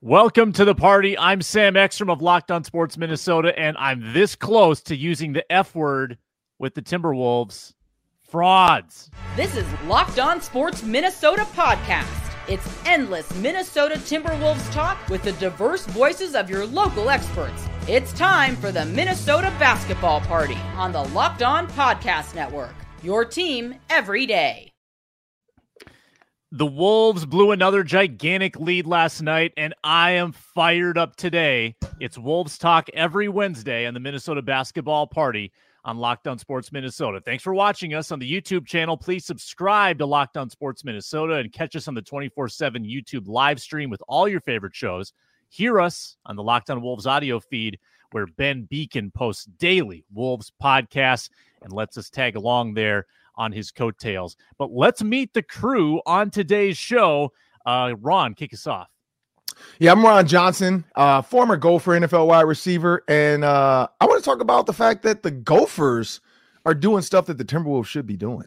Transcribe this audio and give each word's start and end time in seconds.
Welcome 0.00 0.52
to 0.52 0.64
the 0.64 0.76
party. 0.76 1.18
I'm 1.18 1.42
Sam 1.42 1.76
Ekstrom 1.76 2.08
of 2.08 2.22
Locked 2.22 2.52
On 2.52 2.62
Sports 2.62 2.96
Minnesota, 2.96 3.52
and 3.58 3.76
I'm 3.76 4.12
this 4.12 4.36
close 4.36 4.80
to 4.82 4.94
using 4.94 5.32
the 5.32 5.50
F 5.50 5.74
word 5.74 6.18
with 6.60 6.74
the 6.74 6.82
Timberwolves. 6.82 7.74
Frauds. 8.22 9.10
This 9.34 9.56
is 9.56 9.66
Locked 9.86 10.20
On 10.20 10.40
Sports 10.40 10.84
Minnesota 10.84 11.42
podcast. 11.52 12.32
It's 12.46 12.64
endless 12.86 13.28
Minnesota 13.38 13.96
Timberwolves 13.96 14.70
talk 14.72 14.96
with 15.08 15.24
the 15.24 15.32
diverse 15.32 15.84
voices 15.86 16.36
of 16.36 16.48
your 16.48 16.64
local 16.64 17.10
experts. 17.10 17.66
It's 17.88 18.12
time 18.12 18.54
for 18.54 18.70
the 18.70 18.84
Minnesota 18.84 19.52
Basketball 19.58 20.20
Party 20.20 20.58
on 20.76 20.92
the 20.92 21.02
Locked 21.06 21.42
On 21.42 21.66
Podcast 21.66 22.36
Network. 22.36 22.74
Your 23.02 23.24
team 23.24 23.74
every 23.90 24.26
day. 24.26 24.67
The 26.50 26.64
Wolves 26.64 27.26
blew 27.26 27.50
another 27.50 27.82
gigantic 27.82 28.58
lead 28.58 28.86
last 28.86 29.20
night, 29.20 29.52
and 29.58 29.74
I 29.84 30.12
am 30.12 30.32
fired 30.32 30.96
up 30.96 31.14
today. 31.14 31.76
It's 32.00 32.16
Wolves 32.16 32.56
Talk 32.56 32.88
every 32.94 33.28
Wednesday 33.28 33.84
on 33.84 33.92
the 33.92 34.00
Minnesota 34.00 34.40
Basketball 34.40 35.06
Party 35.06 35.52
on 35.84 35.98
Locked 35.98 36.26
On 36.26 36.38
Sports 36.38 36.72
Minnesota. 36.72 37.20
Thanks 37.20 37.44
for 37.44 37.52
watching 37.52 37.92
us 37.92 38.10
on 38.12 38.18
the 38.18 38.32
YouTube 38.32 38.66
channel. 38.66 38.96
Please 38.96 39.26
subscribe 39.26 39.98
to 39.98 40.06
Locked 40.06 40.38
On 40.38 40.48
Sports 40.48 40.86
Minnesota 40.86 41.34
and 41.34 41.52
catch 41.52 41.76
us 41.76 41.86
on 41.86 41.92
the 41.92 42.00
24 42.00 42.48
7 42.48 42.82
YouTube 42.82 43.28
live 43.28 43.60
stream 43.60 43.90
with 43.90 44.02
all 44.08 44.26
your 44.26 44.40
favorite 44.40 44.74
shows. 44.74 45.12
Hear 45.50 45.78
us 45.78 46.16
on 46.24 46.34
the 46.34 46.42
Locked 46.42 46.70
On 46.70 46.80
Wolves 46.80 47.06
audio 47.06 47.40
feed, 47.40 47.78
where 48.12 48.26
Ben 48.26 48.66
Beecken 48.72 49.12
posts 49.12 49.44
daily 49.58 50.06
Wolves 50.14 50.50
podcasts 50.62 51.28
and 51.60 51.74
lets 51.74 51.98
us 51.98 52.08
tag 52.08 52.36
along 52.36 52.72
there 52.72 53.04
on 53.38 53.52
his 53.52 53.70
coattails. 53.70 54.36
But 54.58 54.72
let's 54.72 55.02
meet 55.02 55.32
the 55.32 55.42
crew 55.42 56.02
on 56.04 56.30
today's 56.30 56.76
show. 56.76 57.32
Uh, 57.64 57.94
Ron, 57.98 58.34
kick 58.34 58.52
us 58.52 58.66
off. 58.66 58.88
Yeah, 59.78 59.92
I'm 59.92 60.04
Ron 60.04 60.26
Johnson, 60.26 60.84
uh, 60.94 61.22
former 61.22 61.56
Gopher 61.56 61.98
NFL 61.98 62.26
wide 62.26 62.42
receiver, 62.42 63.02
and 63.08 63.44
uh, 63.44 63.88
I 64.00 64.06
want 64.06 64.22
to 64.22 64.24
talk 64.24 64.40
about 64.40 64.66
the 64.66 64.72
fact 64.72 65.02
that 65.02 65.22
the 65.22 65.30
Gophers 65.30 66.20
are 66.64 66.74
doing 66.74 67.02
stuff 67.02 67.26
that 67.26 67.38
the 67.38 67.44
Timberwolves 67.44 67.86
should 67.86 68.06
be 68.06 68.16
doing. 68.16 68.46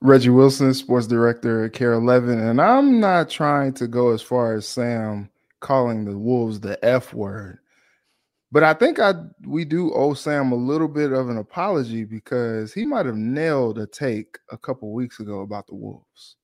Reggie 0.00 0.30
Wilson, 0.30 0.72
sports 0.74 1.06
director 1.06 1.64
at 1.64 1.72
KARE 1.72 1.94
11, 1.94 2.38
and 2.38 2.60
I'm 2.60 3.00
not 3.00 3.28
trying 3.28 3.72
to 3.74 3.86
go 3.86 4.12
as 4.12 4.22
far 4.22 4.54
as 4.54 4.68
Sam 4.68 5.30
calling 5.60 6.04
the 6.04 6.16
Wolves 6.16 6.60
the 6.60 6.82
F 6.84 7.12
word. 7.12 7.58
But 8.52 8.62
I 8.62 8.74
think 8.74 9.00
I 9.00 9.14
we 9.44 9.64
do 9.64 9.92
owe 9.92 10.14
Sam 10.14 10.52
a 10.52 10.56
little 10.56 10.88
bit 10.88 11.12
of 11.12 11.28
an 11.28 11.38
apology 11.38 12.04
because 12.04 12.72
he 12.72 12.86
might 12.86 13.06
have 13.06 13.16
nailed 13.16 13.78
a 13.78 13.86
take 13.86 14.38
a 14.50 14.58
couple 14.58 14.92
weeks 14.92 15.18
ago 15.20 15.40
about 15.40 15.66
the 15.66 15.74
Wolves. 15.74 16.36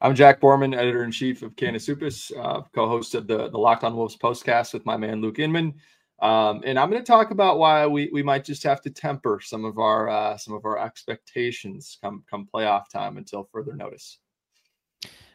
I'm 0.00 0.14
Jack 0.14 0.40
Borman, 0.40 0.76
editor 0.76 1.04
in 1.04 1.10
chief 1.10 1.42
of 1.42 1.56
Canis 1.56 1.86
Hoopus, 1.86 2.30
uh, 2.38 2.62
co-host 2.74 3.14
of 3.14 3.26
the 3.26 3.48
the 3.48 3.58
Locked 3.58 3.84
On 3.84 3.96
Wolves 3.96 4.16
postcast 4.16 4.74
with 4.74 4.84
my 4.84 4.96
man 4.96 5.20
Luke 5.20 5.38
Inman, 5.38 5.72
um, 6.20 6.62
and 6.66 6.78
I'm 6.78 6.90
going 6.90 7.02
to 7.02 7.06
talk 7.06 7.30
about 7.30 7.58
why 7.58 7.86
we 7.86 8.10
we 8.12 8.22
might 8.22 8.44
just 8.44 8.64
have 8.64 8.82
to 8.82 8.90
temper 8.90 9.40
some 9.42 9.64
of 9.64 9.78
our 9.78 10.08
uh, 10.08 10.36
some 10.36 10.54
of 10.54 10.64
our 10.64 10.78
expectations 10.78 11.96
come 12.02 12.24
come 12.28 12.48
playoff 12.52 12.90
time 12.92 13.18
until 13.18 13.48
further 13.52 13.74
notice. 13.74 14.18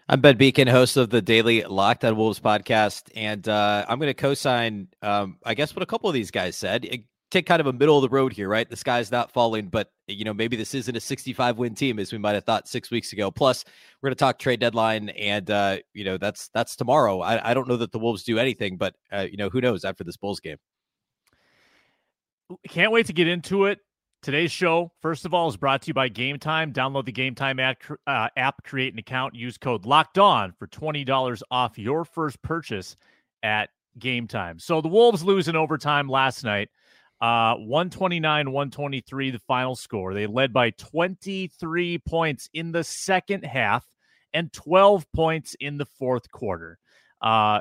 I'm 0.10 0.20
Ben 0.20 0.38
Beecken, 0.38 0.70
host 0.70 0.98
of 0.98 1.10
the 1.10 1.22
daily 1.22 1.64
Locked 1.64 2.04
On 2.04 2.16
Wolves 2.18 2.40
podcast, 2.40 3.04
and 3.16 3.48
uh, 3.48 3.86
I'm 3.88 4.00
going 4.00 4.10
to 4.10 4.14
co-sign, 4.14 4.88
um, 5.02 5.38
I 5.46 5.54
guess, 5.54 5.76
what 5.76 5.84
a 5.84 5.86
couple 5.86 6.10
of 6.10 6.14
these 6.14 6.32
guys 6.32 6.56
said. 6.56 6.86
It, 6.86 7.02
take 7.30 7.46
kind 7.46 7.62
of 7.62 7.68
a 7.68 7.74
middle 7.74 7.98
of 7.98 8.02
the 8.02 8.10
road 8.10 8.34
here, 8.34 8.50
right? 8.50 8.70
The 8.70 8.76
sky's 8.76 9.10
not 9.10 9.32
falling, 9.32 9.68
but 9.68 9.90
you 10.08 10.26
know 10.26 10.34
maybe 10.34 10.58
this 10.58 10.74
isn't 10.76 10.96
a 10.96 11.00
65 11.00 11.58
win 11.58 11.76
team 11.76 11.98
as 11.98 12.12
we 12.12 12.18
might 12.18 12.34
have 12.34 12.44
thought 12.44 12.68
six 12.68 12.92
weeks 12.92 13.14
ago. 13.14 13.32
Plus, 13.32 13.64
we're 14.02 14.10
going 14.10 14.16
to 14.16 14.20
talk 14.20 14.38
trade 14.38 14.60
deadline, 14.60 15.10
and 15.10 15.50
uh, 15.50 15.78
you 15.94 16.04
know 16.04 16.18
that's 16.18 16.50
that's 16.54 16.76
tomorrow. 16.76 17.22
I, 17.22 17.52
I 17.52 17.54
don't 17.54 17.68
know 17.68 17.78
that 17.78 17.92
the 17.92 18.00
Wolves 18.00 18.24
do 18.24 18.38
anything, 18.38 18.78
but 18.78 18.96
uh, 19.12 19.28
you 19.30 19.38
know 19.38 19.50
who 19.50 19.62
knows 19.62 19.86
after 19.86 20.04
this 20.04 20.18
Bulls 20.18 20.40
game. 20.40 20.58
Can't 22.67 22.92
wait 22.92 23.06
to 23.06 23.14
get 23.14 23.28
into 23.28 23.66
it. 23.66 23.80
Today's 24.21 24.52
show, 24.52 24.92
first 25.02 25.26
of 25.26 25.33
all, 25.33 25.49
is 25.49 25.58
brought 25.58 25.82
to 25.82 25.87
you 25.87 25.95
by 25.95 26.08
Gametime. 26.08 26.71
Download 26.71 27.04
the 27.04 27.11
Gametime 27.11 27.59
app, 27.59 27.82
uh, 28.05 28.30
app 28.37 28.64
create 28.64 28.93
an 28.93 28.99
account, 28.99 29.33
use 29.33 29.58
code 29.58 29.83
Locked 29.83 30.20
On 30.20 30.52
for 30.52 30.67
twenty 30.67 31.04
dollars 31.04 31.42
off 31.49 31.80
your 31.80 32.05
first 32.05 32.39
purchase 32.43 32.95
at 33.42 33.71
Gametime. 33.98 34.61
So 34.61 34.80
the 34.80 34.89
Wolves 34.89 35.23
lose 35.23 35.48
in 35.48 35.55
overtime 35.55 36.08
last 36.08 36.43
night, 36.43 36.70
uh, 37.20 37.55
one 37.55 37.89
twenty 37.89 38.20
nine, 38.20 38.52
one 38.52 38.70
twenty 38.70 39.02
three, 39.02 39.31
the 39.31 39.39
final 39.39 39.76
score. 39.76 40.14
They 40.14 40.27
led 40.27 40.54
by 40.54 40.70
twenty 40.70 41.48
three 41.48 41.98
points 41.98 42.48
in 42.54 42.71
the 42.71 42.83
second 42.83 43.43
half 43.43 43.83
and 44.36 44.54
twelve 44.54 45.11
points 45.15 45.55
in 45.60 45.80
the 45.80 45.87
fourth 45.98 46.30
quarter. 46.30 46.77
Uh, 47.23 47.60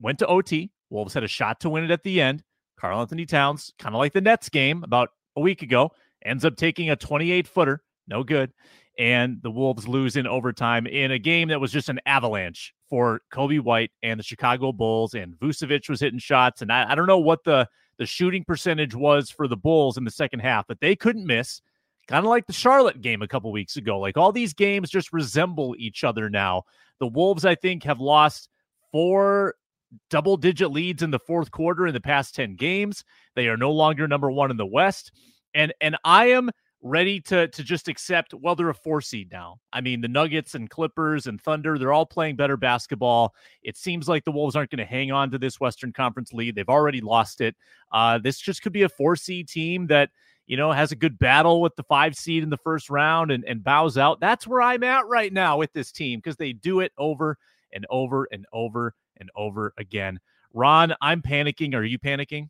went 0.00 0.18
to 0.18 0.26
OT. 0.26 0.72
Wolves 0.90 1.14
had 1.14 1.22
a 1.22 1.28
shot 1.28 1.60
to 1.60 1.70
win 1.70 1.84
it 1.84 1.92
at 1.92 2.02
the 2.02 2.20
end. 2.20 2.42
Karl-Anthony 2.80 3.26
Towns, 3.26 3.72
kind 3.78 3.94
of 3.94 4.00
like 4.00 4.12
the 4.12 4.20
Nets 4.20 4.48
game 4.48 4.82
about 4.82 5.10
a 5.36 5.40
week 5.40 5.62
ago, 5.62 5.90
ends 6.24 6.44
up 6.44 6.56
taking 6.56 6.90
a 6.90 6.96
28 6.96 7.46
footer, 7.48 7.82
no 8.08 8.22
good. 8.22 8.52
And 8.98 9.40
the 9.42 9.50
Wolves 9.50 9.88
lose 9.88 10.16
in 10.16 10.26
overtime 10.26 10.86
in 10.86 11.12
a 11.12 11.18
game 11.18 11.48
that 11.48 11.60
was 11.60 11.72
just 11.72 11.88
an 11.88 12.00
avalanche 12.04 12.74
for 12.88 13.22
Coby 13.32 13.60
White 13.60 13.92
and 14.02 14.20
the 14.20 14.24
Chicago 14.24 14.72
Bulls. 14.72 15.14
And 15.14 15.34
Vucevic 15.36 15.88
was 15.88 16.00
hitting 16.00 16.18
shots. 16.18 16.60
And 16.60 16.70
I, 16.70 16.90
I 16.90 16.94
don't 16.94 17.06
know 17.06 17.18
what 17.18 17.44
the, 17.44 17.66
the 17.96 18.04
shooting 18.04 18.44
percentage 18.44 18.94
was 18.94 19.30
for 19.30 19.48
the 19.48 19.56
Bulls 19.56 19.96
in 19.96 20.04
the 20.04 20.10
second 20.10 20.40
half, 20.40 20.66
but 20.66 20.80
they 20.80 20.96
couldn't 20.96 21.26
miss. 21.26 21.62
Kind 22.08 22.26
of 22.26 22.30
like 22.30 22.46
the 22.46 22.52
Charlotte 22.52 23.00
game 23.00 23.22
a 23.22 23.28
couple 23.28 23.52
weeks 23.52 23.76
ago. 23.76 23.98
Like 23.98 24.16
all 24.16 24.32
these 24.32 24.52
games 24.52 24.90
just 24.90 25.12
resemble 25.12 25.76
each 25.78 26.02
other 26.02 26.28
now. 26.28 26.64
The 26.98 27.06
Wolves, 27.06 27.44
I 27.44 27.54
think, 27.54 27.84
have 27.84 28.00
lost 28.00 28.50
four 28.90 29.54
double 30.08 30.36
digit 30.36 30.70
leads 30.70 31.02
in 31.02 31.10
the 31.10 31.18
fourth 31.18 31.50
quarter 31.50 31.86
in 31.86 31.94
the 31.94 32.00
past 32.00 32.34
10 32.34 32.56
games. 32.56 33.04
They 33.34 33.48
are 33.48 33.56
no 33.56 33.72
longer 33.72 34.06
number 34.06 34.30
one 34.30 34.50
in 34.50 34.56
the 34.56 34.66
West. 34.66 35.12
And 35.54 35.72
and 35.80 35.96
I 36.04 36.26
am 36.26 36.50
ready 36.82 37.20
to 37.20 37.46
to 37.48 37.62
just 37.62 37.88
accept 37.88 38.32
well 38.32 38.54
they're 38.54 38.70
a 38.70 38.74
four 38.74 39.00
seed 39.00 39.30
now. 39.30 39.58
I 39.72 39.80
mean 39.80 40.00
the 40.00 40.08
nuggets 40.08 40.54
and 40.54 40.70
clippers 40.70 41.26
and 41.26 41.40
thunder 41.40 41.78
they're 41.78 41.92
all 41.92 42.06
playing 42.06 42.36
better 42.36 42.56
basketball. 42.56 43.34
It 43.62 43.76
seems 43.76 44.08
like 44.08 44.24
the 44.24 44.32
wolves 44.32 44.56
aren't 44.56 44.70
going 44.70 44.78
to 44.78 44.84
hang 44.84 45.10
on 45.10 45.30
to 45.32 45.38
this 45.38 45.60
western 45.60 45.92
conference 45.92 46.32
lead. 46.32 46.54
They've 46.54 46.68
already 46.68 47.00
lost 47.00 47.40
it. 47.40 47.56
Uh, 47.92 48.18
this 48.18 48.38
just 48.38 48.62
could 48.62 48.72
be 48.72 48.82
a 48.82 48.88
four 48.88 49.16
seed 49.16 49.48
team 49.48 49.88
that 49.88 50.10
you 50.46 50.56
know 50.56 50.72
has 50.72 50.92
a 50.92 50.96
good 50.96 51.18
battle 51.18 51.60
with 51.60 51.76
the 51.76 51.82
five 51.82 52.14
seed 52.14 52.42
in 52.42 52.50
the 52.50 52.56
first 52.56 52.88
round 52.88 53.30
and, 53.30 53.44
and 53.44 53.64
bows 53.64 53.98
out. 53.98 54.20
That's 54.20 54.46
where 54.46 54.62
i'm 54.62 54.84
at 54.84 55.06
right 55.06 55.32
now 55.32 55.58
with 55.58 55.72
this 55.72 55.92
team 55.92 56.20
because 56.20 56.36
they 56.36 56.52
do 56.52 56.80
it 56.80 56.92
over 56.96 57.36
and 57.72 57.86
over 57.90 58.28
and 58.32 58.46
over 58.52 58.94
and 59.20 59.30
over 59.36 59.72
again 59.78 60.18
ron 60.52 60.94
i'm 61.00 61.22
panicking 61.22 61.74
are 61.74 61.84
you 61.84 61.98
panicking 61.98 62.48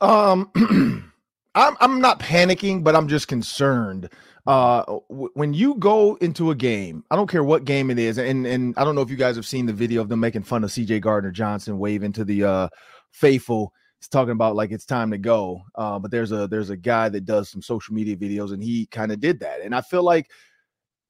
um 0.00 0.50
I'm 1.56 1.74
I'm 1.80 2.00
not 2.00 2.20
panicking, 2.20 2.84
but 2.84 2.94
I'm 2.94 3.08
just 3.08 3.28
concerned. 3.28 4.10
Uh, 4.46 4.84
w- 5.08 5.30
when 5.34 5.54
you 5.54 5.74
go 5.76 6.16
into 6.16 6.50
a 6.50 6.54
game, 6.54 7.02
I 7.10 7.16
don't 7.16 7.28
care 7.28 7.42
what 7.42 7.64
game 7.64 7.90
it 7.90 7.98
is, 7.98 8.18
and 8.18 8.46
and 8.46 8.74
I 8.76 8.84
don't 8.84 8.94
know 8.94 9.00
if 9.00 9.08
you 9.08 9.16
guys 9.16 9.36
have 9.36 9.46
seen 9.46 9.64
the 9.64 9.72
video 9.72 10.02
of 10.02 10.10
them 10.10 10.20
making 10.20 10.42
fun 10.42 10.64
of 10.64 10.70
C.J. 10.70 11.00
Gardner 11.00 11.32
Johnson 11.32 11.78
waving 11.78 12.12
to 12.12 12.24
the 12.24 12.44
uh, 12.44 12.68
faithful. 13.10 13.72
It's 13.98 14.08
talking 14.08 14.32
about 14.32 14.54
like 14.54 14.70
it's 14.70 14.84
time 14.84 15.10
to 15.12 15.18
go. 15.18 15.62
Uh, 15.74 15.98
but 15.98 16.10
there's 16.10 16.30
a 16.30 16.46
there's 16.46 16.68
a 16.68 16.76
guy 16.76 17.08
that 17.08 17.24
does 17.24 17.48
some 17.48 17.62
social 17.62 17.94
media 17.94 18.16
videos, 18.16 18.52
and 18.52 18.62
he 18.62 18.84
kind 18.86 19.10
of 19.10 19.18
did 19.18 19.40
that. 19.40 19.62
And 19.62 19.74
I 19.74 19.80
feel 19.80 20.02
like 20.02 20.30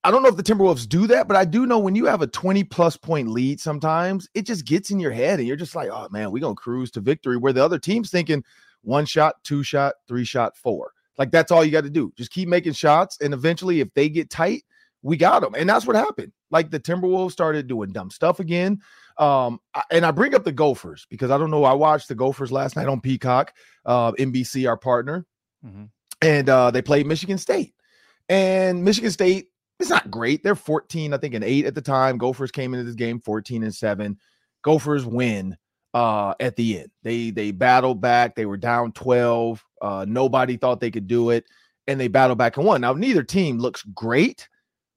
I 0.07 0.13
don't 0.13 0.23
know 0.23 0.29
if 0.29 0.37
the 0.37 0.43
Timberwolves 0.45 0.89
do 0.89 1.09
that, 1.09 1.27
but 1.27 1.37
I 1.37 1.45
do 1.45 1.67
know 1.67 1.81
when 1.81 1.97
you 1.97 2.07
have 2.07 2.23
a 2.23 2.29
20 2.29 2.63
plus 2.63 2.97
point 2.97 3.27
lead, 3.27 3.59
sometimes 3.59 4.29
it 4.35 4.47
just 4.47 4.65
gets 4.65 4.93
in 4.93 5.01
your 5.01 5.11
head, 5.11 5.41
and 5.41 5.49
you're 5.49 5.57
just 5.57 5.75
like, 5.75 5.89
oh 5.91 6.07
man, 6.13 6.31
we're 6.31 6.43
gonna 6.43 6.55
cruise 6.55 6.93
to 6.93 7.01
victory. 7.01 7.37
Where 7.37 7.53
the 7.53 7.65
other 7.65 7.81
team's 7.81 8.09
thinking 8.09 8.45
one 8.83 9.05
shot, 9.05 9.35
two 9.43 9.65
shot, 9.65 9.95
three 10.07 10.25
shot, 10.25 10.57
four. 10.57 10.93
Like 11.19 11.33
that's 11.33 11.51
all 11.51 11.65
you 11.65 11.73
got 11.73 11.83
to 11.83 11.91
do. 11.91 12.13
Just 12.17 12.31
keep 12.31 12.49
making 12.49 12.75
shots. 12.75 13.19
And 13.21 13.35
eventually, 13.35 13.81
if 13.81 13.93
they 13.95 14.09
get 14.09 14.31
tight, 14.31 14.63
we 15.03 15.17
got 15.17 15.41
them. 15.41 15.57
And 15.57 15.69
that's 15.69 15.89
what 15.89 15.97
happened. 15.97 16.31
Like 16.53 16.71
the 16.71 16.79
Timberwolves 16.79 17.33
started 17.33 17.67
doing 17.67 17.91
dumb 17.91 18.13
stuff 18.13 18.39
again. 18.39 18.81
Um, 19.19 19.59
and 19.91 20.07
I 20.07 20.13
bring 20.13 20.37
up 20.37 20.45
the 20.45 20.53
Gophers 20.53 21.09
because 21.11 21.33
I 21.33 21.39
don't 21.39 21.51
know. 21.51 21.65
I 21.65 21.73
watched 21.73 22.07
the 22.07 22.15
Gophers 22.15 22.53
last 22.53 22.77
night 22.77 22.87
on 22.87 23.01
Peacock, 23.01 23.55
uh, 23.85 24.13
NBC, 24.13 24.69
our 24.69 24.77
partner, 24.77 25.27
mm-hmm. 25.67 25.87
and 26.23 26.49
uh, 26.49 26.71
they 26.71 26.81
played 26.81 27.09
Michigan 27.09 27.39
State. 27.39 27.75
And 28.29 28.85
Michigan 28.85 29.11
State 29.11 29.49
is 29.81 29.91
not 29.91 30.11
great. 30.11 30.43
They're 30.43 30.55
14, 30.55 31.13
I 31.13 31.19
think, 31.19 31.35
and 31.35 31.45
eight 31.45 31.67
at 31.67 31.75
the 31.75 31.83
time. 31.83 32.19
Gophers 32.19 32.51
came 32.51 32.75
into 32.75 32.85
this 32.85 32.95
game 32.95 33.21
14 33.21 33.63
and 33.63 33.75
seven. 33.75 34.19
Gophers 34.63 35.05
win 35.05 35.57
uh, 35.95 36.35
at 36.41 36.57
the 36.57 36.81
end. 36.81 36.91
They 37.03 37.31
they 37.31 37.51
battled 37.53 38.01
back. 38.01 38.35
They 38.35 38.47
were 38.47 38.57
down 38.57 38.93
12. 38.93 39.65
Uh, 39.81 40.05
nobody 40.09 40.57
thought 40.57 40.81
they 40.81 40.91
could 40.91 41.07
do 41.07 41.31
it, 41.31 41.45
and 41.87 41.99
they 41.99 42.09
battled 42.09 42.39
back 42.39 42.57
and 42.57 42.67
won. 42.67 42.81
Now 42.81 42.93
neither 42.93 43.23
team 43.23 43.59
looks 43.59 43.83
great, 43.95 44.49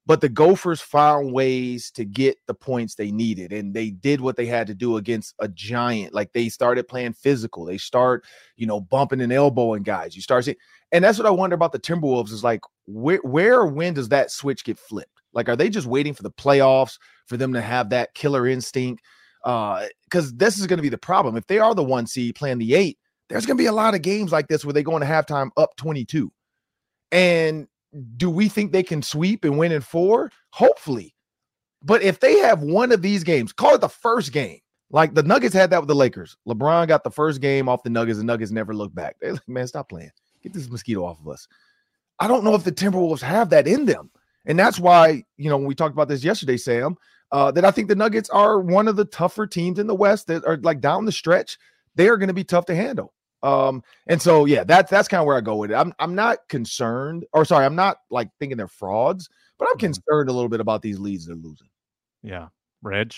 but 0.10 0.22
the 0.22 0.28
Gophers 0.28 0.82
found 0.82 1.34
ways 1.34 1.92
to 1.92 2.04
get 2.04 2.36
the 2.48 2.54
points 2.56 2.96
they 2.96 3.12
needed, 3.12 3.54
and 3.54 3.76
they 3.76 3.92
did 3.92 4.22
what 4.22 4.38
they 4.38 4.48
had 4.48 4.66
to 4.66 4.74
do 4.74 4.98
against 4.98 5.36
a 5.38 5.48
giant. 5.48 6.16
Like 6.16 6.34
they 6.34 6.50
started 6.50 6.88
playing 6.88 7.14
physical. 7.14 7.64
They 7.64 7.78
start, 7.78 8.26
you 8.56 8.66
know, 8.66 8.82
bumping 8.82 9.22
and 9.22 9.32
elbowing 9.32 9.84
guys. 9.84 10.16
You 10.16 10.24
start 10.24 10.46
seeing, 10.46 10.58
and 10.92 11.04
that's 11.04 11.20
what 11.20 11.28
I 11.28 11.30
wonder 11.30 11.54
about 11.54 11.74
the 11.74 11.80
Timberwolves 11.80 12.32
is 12.32 12.44
like 12.44 12.62
where 12.88 13.20
where 13.20 13.68
when 13.68 13.94
does 13.94 14.10
that 14.10 14.32
switch 14.32 14.64
get 14.64 14.80
flipped? 14.80 15.22
Like, 15.32 15.48
are 15.48 15.56
they 15.56 15.70
just 15.70 15.86
waiting 15.86 16.16
for 16.16 16.24
the 16.24 16.32
playoffs 16.32 16.98
for 17.28 17.38
them 17.38 17.54
to 17.54 17.62
have 17.62 17.92
that 17.92 18.16
killer 18.16 18.48
instinct? 18.48 19.04
Because 19.44 20.32
uh, 20.32 20.32
this 20.38 20.58
is 20.58 20.66
going 20.66 20.80
to 20.80 20.84
be 20.84 20.90
the 20.90 20.98
problem. 20.98 21.38
If 21.38 21.46
they 21.46 21.60
are 21.60 21.76
the 21.76 21.84
one 21.84 22.08
seed 22.08 22.34
playing 22.34 22.58
the 22.58 22.74
eight, 22.74 22.98
there's 23.30 23.46
going 23.46 23.58
to 23.58 23.62
be 23.62 23.68
a 23.68 23.72
lot 23.72 23.94
of 23.94 24.02
games 24.02 24.32
like 24.32 24.48
this 24.48 24.66
where 24.66 24.74
they 24.74 24.82
go 24.82 24.96
into 24.96 25.06
halftime 25.06 25.52
up 25.56 25.76
22. 25.76 26.32
And 27.12 27.68
do 28.18 28.30
we 28.30 28.50
think 28.50 28.72
they 28.72 28.84
can 28.84 29.02
sweep 29.02 29.44
and 29.44 29.58
win 29.58 29.72
in 29.72 29.82
four? 29.82 30.32
Hopefully. 30.52 31.16
But 31.82 32.02
if 32.02 32.20
they 32.20 32.38
have 32.40 32.62
one 32.62 32.92
of 32.92 33.02
these 33.02 33.24
games, 33.24 33.54
call 33.54 33.76
it 33.76 33.82
the 33.82 33.90
first 33.90 34.32
game, 34.32 34.60
like 34.92 35.14
the 35.14 35.24
Nuggets 35.24 35.54
had 35.54 35.70
that 35.70 35.82
with 35.82 35.88
the 35.88 35.96
Lakers. 35.96 36.36
LeBron 36.48 36.88
got 36.88 37.04
the 37.04 37.12
first 37.12 37.42
game 37.42 37.70
off 37.70 37.84
the 37.84 37.90
Nuggets, 37.90 38.20
and 38.20 38.28
Nuggets 38.28 38.52
never 38.52 38.74
looked 38.74 38.96
back. 38.96 39.16
They're 39.22 39.34
like, 39.34 39.48
man, 39.48 39.68
stop 39.68 39.90
playing. 39.90 40.12
Get 40.44 40.54
this 40.54 40.70
mosquito 40.70 41.06
off 41.06 41.20
of 41.20 41.28
us. 41.28 41.48
I 42.20 42.28
don't 42.28 42.44
know 42.44 42.56
if 42.56 42.64
the 42.64 42.72
Timberwolves 42.72 43.22
have 43.22 43.50
that 43.52 43.68
in 43.68 43.86
them. 43.86 44.12
And 44.46 44.58
that's 44.58 44.80
why, 44.80 45.24
you 45.38 45.50
know, 45.50 45.58
when 45.58 45.68
we 45.68 45.76
talked 45.76 45.94
about 45.94 46.08
this 46.08 46.24
yesterday, 46.24 46.58
Sam, 46.58 46.96
uh, 47.32 47.52
that 47.52 47.66
I 47.66 47.72
think 47.72 47.88
the 47.88 47.96
Nuggets 47.96 48.30
are 48.30 48.60
one 48.60 48.88
of 48.88 48.96
the 48.96 49.06
tougher 49.06 49.46
teams 49.46 49.80
in 49.80 49.88
the 49.88 49.96
West 49.96 50.28
that 50.28 50.46
are 50.46 50.58
like 50.58 50.82
down 50.82 51.06
the 51.06 51.12
stretch. 51.12 51.58
They 51.96 52.08
are 52.10 52.18
going 52.18 52.28
to 52.28 52.34
be 52.34 52.44
tough 52.44 52.66
to 52.66 52.76
handle. 52.76 53.14
Um, 53.42 53.84
and 54.08 54.22
so 54.22 54.46
yeah, 54.46 54.64
that's 54.64 54.92
that's 54.92 55.08
kind 55.08 55.22
of 55.22 55.28
where 55.28 55.38
I 55.38 55.42
go 55.42 55.56
with 55.56 55.72
it. 55.72 55.76
I'm 55.76 55.94
I'm 56.00 56.16
not 56.16 56.48
concerned, 56.50 57.26
or 57.34 57.46
sorry, 57.46 57.66
I'm 57.66 57.76
not 57.76 57.98
like 58.10 58.30
thinking 58.40 58.58
they're 58.58 58.68
frauds, 58.68 59.30
but 59.58 59.68
I'm 59.70 59.78
mm-hmm. 59.78 59.88
concerned 59.88 60.30
a 60.30 60.34
little 60.34 60.50
bit 60.50 60.60
about 60.60 60.82
these 60.82 61.00
leads 61.00 61.28
they're 61.28 61.36
losing. 61.36 61.70
Yeah. 62.22 62.48
Reg. 62.82 63.14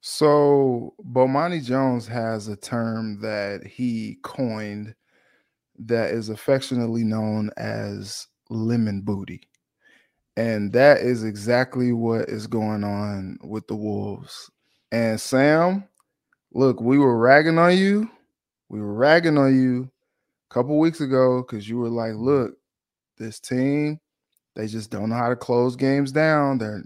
So 0.00 0.94
Bomani 1.02 1.64
Jones 1.64 2.06
has 2.06 2.48
a 2.48 2.56
term 2.56 3.20
that 3.20 3.66
he 3.66 4.18
coined 4.22 4.94
that 5.78 6.10
is 6.10 6.28
affectionately 6.28 7.04
known 7.04 7.50
as 7.56 8.26
lemon 8.50 9.02
booty. 9.02 9.42
And 10.36 10.72
that 10.72 10.98
is 10.98 11.24
exactly 11.24 11.92
what 11.92 12.28
is 12.28 12.46
going 12.46 12.84
on 12.84 13.38
with 13.42 13.66
the 13.66 13.74
Wolves. 13.74 14.50
And 14.92 15.20
Sam, 15.20 15.84
look, 16.52 16.80
we 16.80 16.98
were 16.98 17.18
ragging 17.18 17.58
on 17.58 17.76
you. 17.76 18.08
We 18.68 18.80
were 18.80 18.94
ragging 18.94 19.38
on 19.38 19.54
you 19.54 19.90
a 20.50 20.54
couple 20.54 20.78
weeks 20.78 21.00
ago 21.00 21.42
because 21.42 21.68
you 21.68 21.78
were 21.78 21.88
like, 21.88 22.14
look, 22.14 22.54
this 23.16 23.40
team, 23.40 24.00
they 24.54 24.66
just 24.66 24.90
don't 24.90 25.10
know 25.10 25.16
how 25.16 25.28
to 25.28 25.36
close 25.36 25.76
games 25.76 26.12
down. 26.12 26.58
They're 26.58 26.84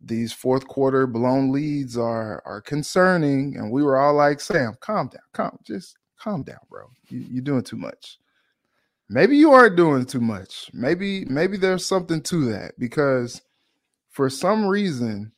these 0.00 0.32
fourth 0.32 0.66
quarter 0.68 1.06
blown 1.06 1.50
leads 1.50 1.96
are 1.96 2.42
are 2.44 2.60
concerning. 2.60 3.56
And 3.56 3.70
we 3.70 3.82
were 3.82 3.96
all 3.96 4.14
like, 4.14 4.40
Sam, 4.40 4.74
calm 4.80 5.08
down, 5.08 5.22
calm, 5.32 5.58
just 5.64 5.96
calm 6.18 6.42
down, 6.42 6.60
bro. 6.70 6.90
You, 7.08 7.24
you're 7.30 7.42
doing 7.42 7.62
too 7.62 7.76
much. 7.76 8.18
Maybe 9.08 9.36
you 9.36 9.52
are 9.52 9.70
doing 9.70 10.04
too 10.04 10.20
much. 10.20 10.70
Maybe 10.72 11.24
maybe 11.26 11.56
there's 11.56 11.86
something 11.86 12.22
to 12.22 12.50
that 12.52 12.72
because 12.78 13.42
for 14.10 14.28
some 14.28 14.66
reason 14.66 15.32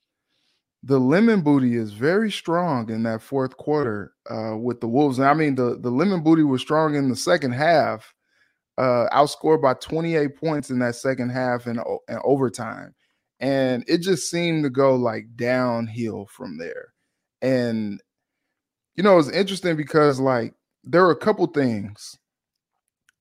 the 0.83 0.99
lemon 0.99 1.41
booty 1.41 1.77
is 1.77 1.93
very 1.93 2.31
strong 2.31 2.91
in 2.91 3.03
that 3.03 3.23
fourth 3.23 3.57
quarter 3.57 4.13
uh, 4.31 4.57
with 4.57 4.81
the 4.81 4.89
Wolves. 4.89 5.21
I 5.21 5.35
mean 5.35 5.55
the 5.55 5.79
the 5.79 5.91
lemon 5.91 6.23
booty 6.23 6.45
was 6.45 6.61
strong 6.61 6.95
in 6.95 7.09
the 7.09 7.17
second 7.17 7.53
half, 7.53 8.15
uh, 8.79 9.07
outscored 9.13 9.61
by 9.61 9.75
28 9.75 10.37
points 10.37 10.71
in 10.71 10.79
that 10.79 10.95
second 10.95 11.31
half 11.31 11.67
and, 11.67 11.81
and 12.09 12.21
overtime 12.25 12.95
and 13.41 13.85
it 13.87 13.99
just 13.99 14.31
seemed 14.31 14.65
to 14.65 14.71
go 14.71 14.97
like 14.97 15.37
downhill 15.37 16.27
from 16.27 16.59
there. 16.59 16.93
And 17.41 18.01
you 18.97 19.03
know, 19.03 19.19
it's 19.19 19.31
interesting 19.31 19.77
because 19.77 20.19
like 20.19 20.55
there 20.83 21.03
were 21.03 21.13
a 21.13 21.17
couple 21.17 21.47
things. 21.47 22.19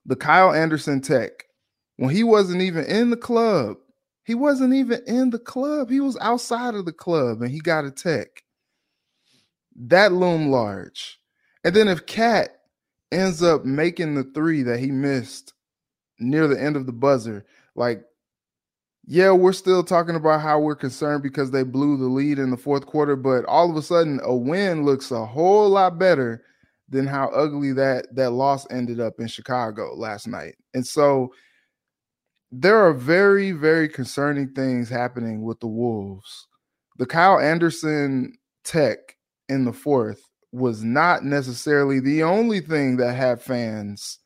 The 0.05 0.15
Kyle 0.15 0.53
Anderson 0.53 1.01
tech, 1.01 1.31
when 1.97 2.15
he 2.15 2.23
wasn't 2.23 2.61
even 2.61 2.85
in 2.85 3.09
the 3.09 3.17
club, 3.17 3.77
he 4.27 4.35
wasn't 4.35 4.73
even 4.73 4.99
in 5.07 5.29
the 5.29 5.39
club. 5.39 5.89
He 5.89 6.01
was 6.01 6.17
outside 6.19 6.75
of 6.75 6.83
the 6.83 6.91
club 6.91 7.41
and 7.41 7.49
he 7.49 7.59
got 7.59 7.85
a 7.85 7.91
tech. 7.91 8.43
That 9.73 10.11
loomed 10.11 10.51
large. 10.51 11.17
And 11.63 11.73
then 11.73 11.87
if 11.87 12.05
KAT 12.05 12.49
ends 13.09 13.41
up 13.41 13.63
making 13.63 14.15
the 14.15 14.25
three 14.25 14.63
that 14.63 14.81
he 14.81 14.91
missed 14.91 15.53
near 16.19 16.49
the 16.49 16.61
end 16.61 16.75
of 16.75 16.85
the 16.85 16.91
buzzer, 16.91 17.45
like 17.73 18.03
yeah, 19.05 19.31
we're 19.31 19.53
still 19.53 19.81
talking 19.81 20.15
about 20.15 20.41
how 20.41 20.59
we're 20.59 20.75
concerned 20.75 21.23
because 21.23 21.51
they 21.51 21.63
blew 21.63 21.95
the 21.95 22.07
lead 22.07 22.37
in 22.37 22.51
the 22.51 22.57
fourth 22.57 22.85
quarter, 22.85 23.15
but 23.15 23.45
all 23.45 23.69
of 23.69 23.77
a 23.77 23.81
sudden 23.81 24.19
a 24.23 24.35
win 24.35 24.83
looks 24.83 25.09
a 25.09 25.25
whole 25.25 25.69
lot 25.69 25.97
better 25.97 26.43
than 26.89 27.07
how 27.07 27.29
ugly 27.29 27.71
that 27.71 28.13
that 28.13 28.31
loss 28.31 28.67
ended 28.71 28.99
up 28.99 29.21
in 29.21 29.27
Chicago 29.27 29.95
last 29.95 30.27
night. 30.27 30.55
And 30.73 30.85
so 30.85 31.31
there 32.51 32.77
are 32.77 32.93
very 32.93 33.51
very 33.51 33.89
concerning 33.89 34.49
things 34.53 34.89
happening 34.89 35.43
with 35.43 35.59
the 35.59 35.67
Wolves. 35.67 36.47
The 36.97 37.05
Kyle 37.05 37.39
Anderson 37.39 38.33
tech 38.63 39.17
in 39.49 39.65
the 39.65 39.73
fourth 39.73 40.21
was 40.51 40.83
not 40.83 41.23
necessarily 41.23 41.99
the 41.99 42.23
only 42.23 42.59
thing 42.59 42.97
that 42.97 43.13
had 43.13 43.41
fans 43.41 44.19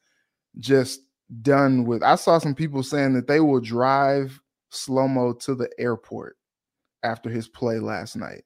just 0.59 1.01
done 1.41 1.85
with. 1.85 2.03
I 2.03 2.15
saw 2.15 2.37
some 2.37 2.55
people 2.55 2.83
saying 2.83 3.13
that 3.13 3.27
they 3.27 3.39
will 3.39 3.59
drive 3.59 4.39
slow 4.69 5.07
mo 5.07 5.33
to 5.33 5.55
the 5.55 5.69
airport 5.77 6.37
after 7.03 7.29
his 7.29 7.47
play 7.47 7.79
last 7.79 8.15
night. 8.15 8.43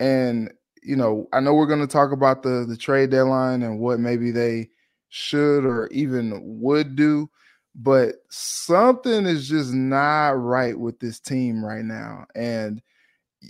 And 0.00 0.52
you 0.82 0.96
know, 0.96 1.28
I 1.32 1.40
know 1.40 1.54
we're 1.54 1.66
going 1.66 1.80
to 1.80 1.86
talk 1.86 2.12
about 2.12 2.42
the 2.42 2.64
the 2.68 2.76
trade 2.76 3.10
deadline 3.10 3.62
and 3.62 3.78
what 3.78 4.00
maybe 4.00 4.30
they 4.30 4.70
should 5.10 5.64
or 5.64 5.88
even 5.88 6.40
would 6.60 6.96
do, 6.96 7.28
but 7.74 8.16
something 8.28 9.26
is 9.26 9.48
just 9.48 9.72
not 9.72 10.30
right 10.30 10.78
with 10.78 11.00
this 11.00 11.20
team 11.20 11.64
right 11.64 11.84
now. 11.84 12.26
And 12.34 12.82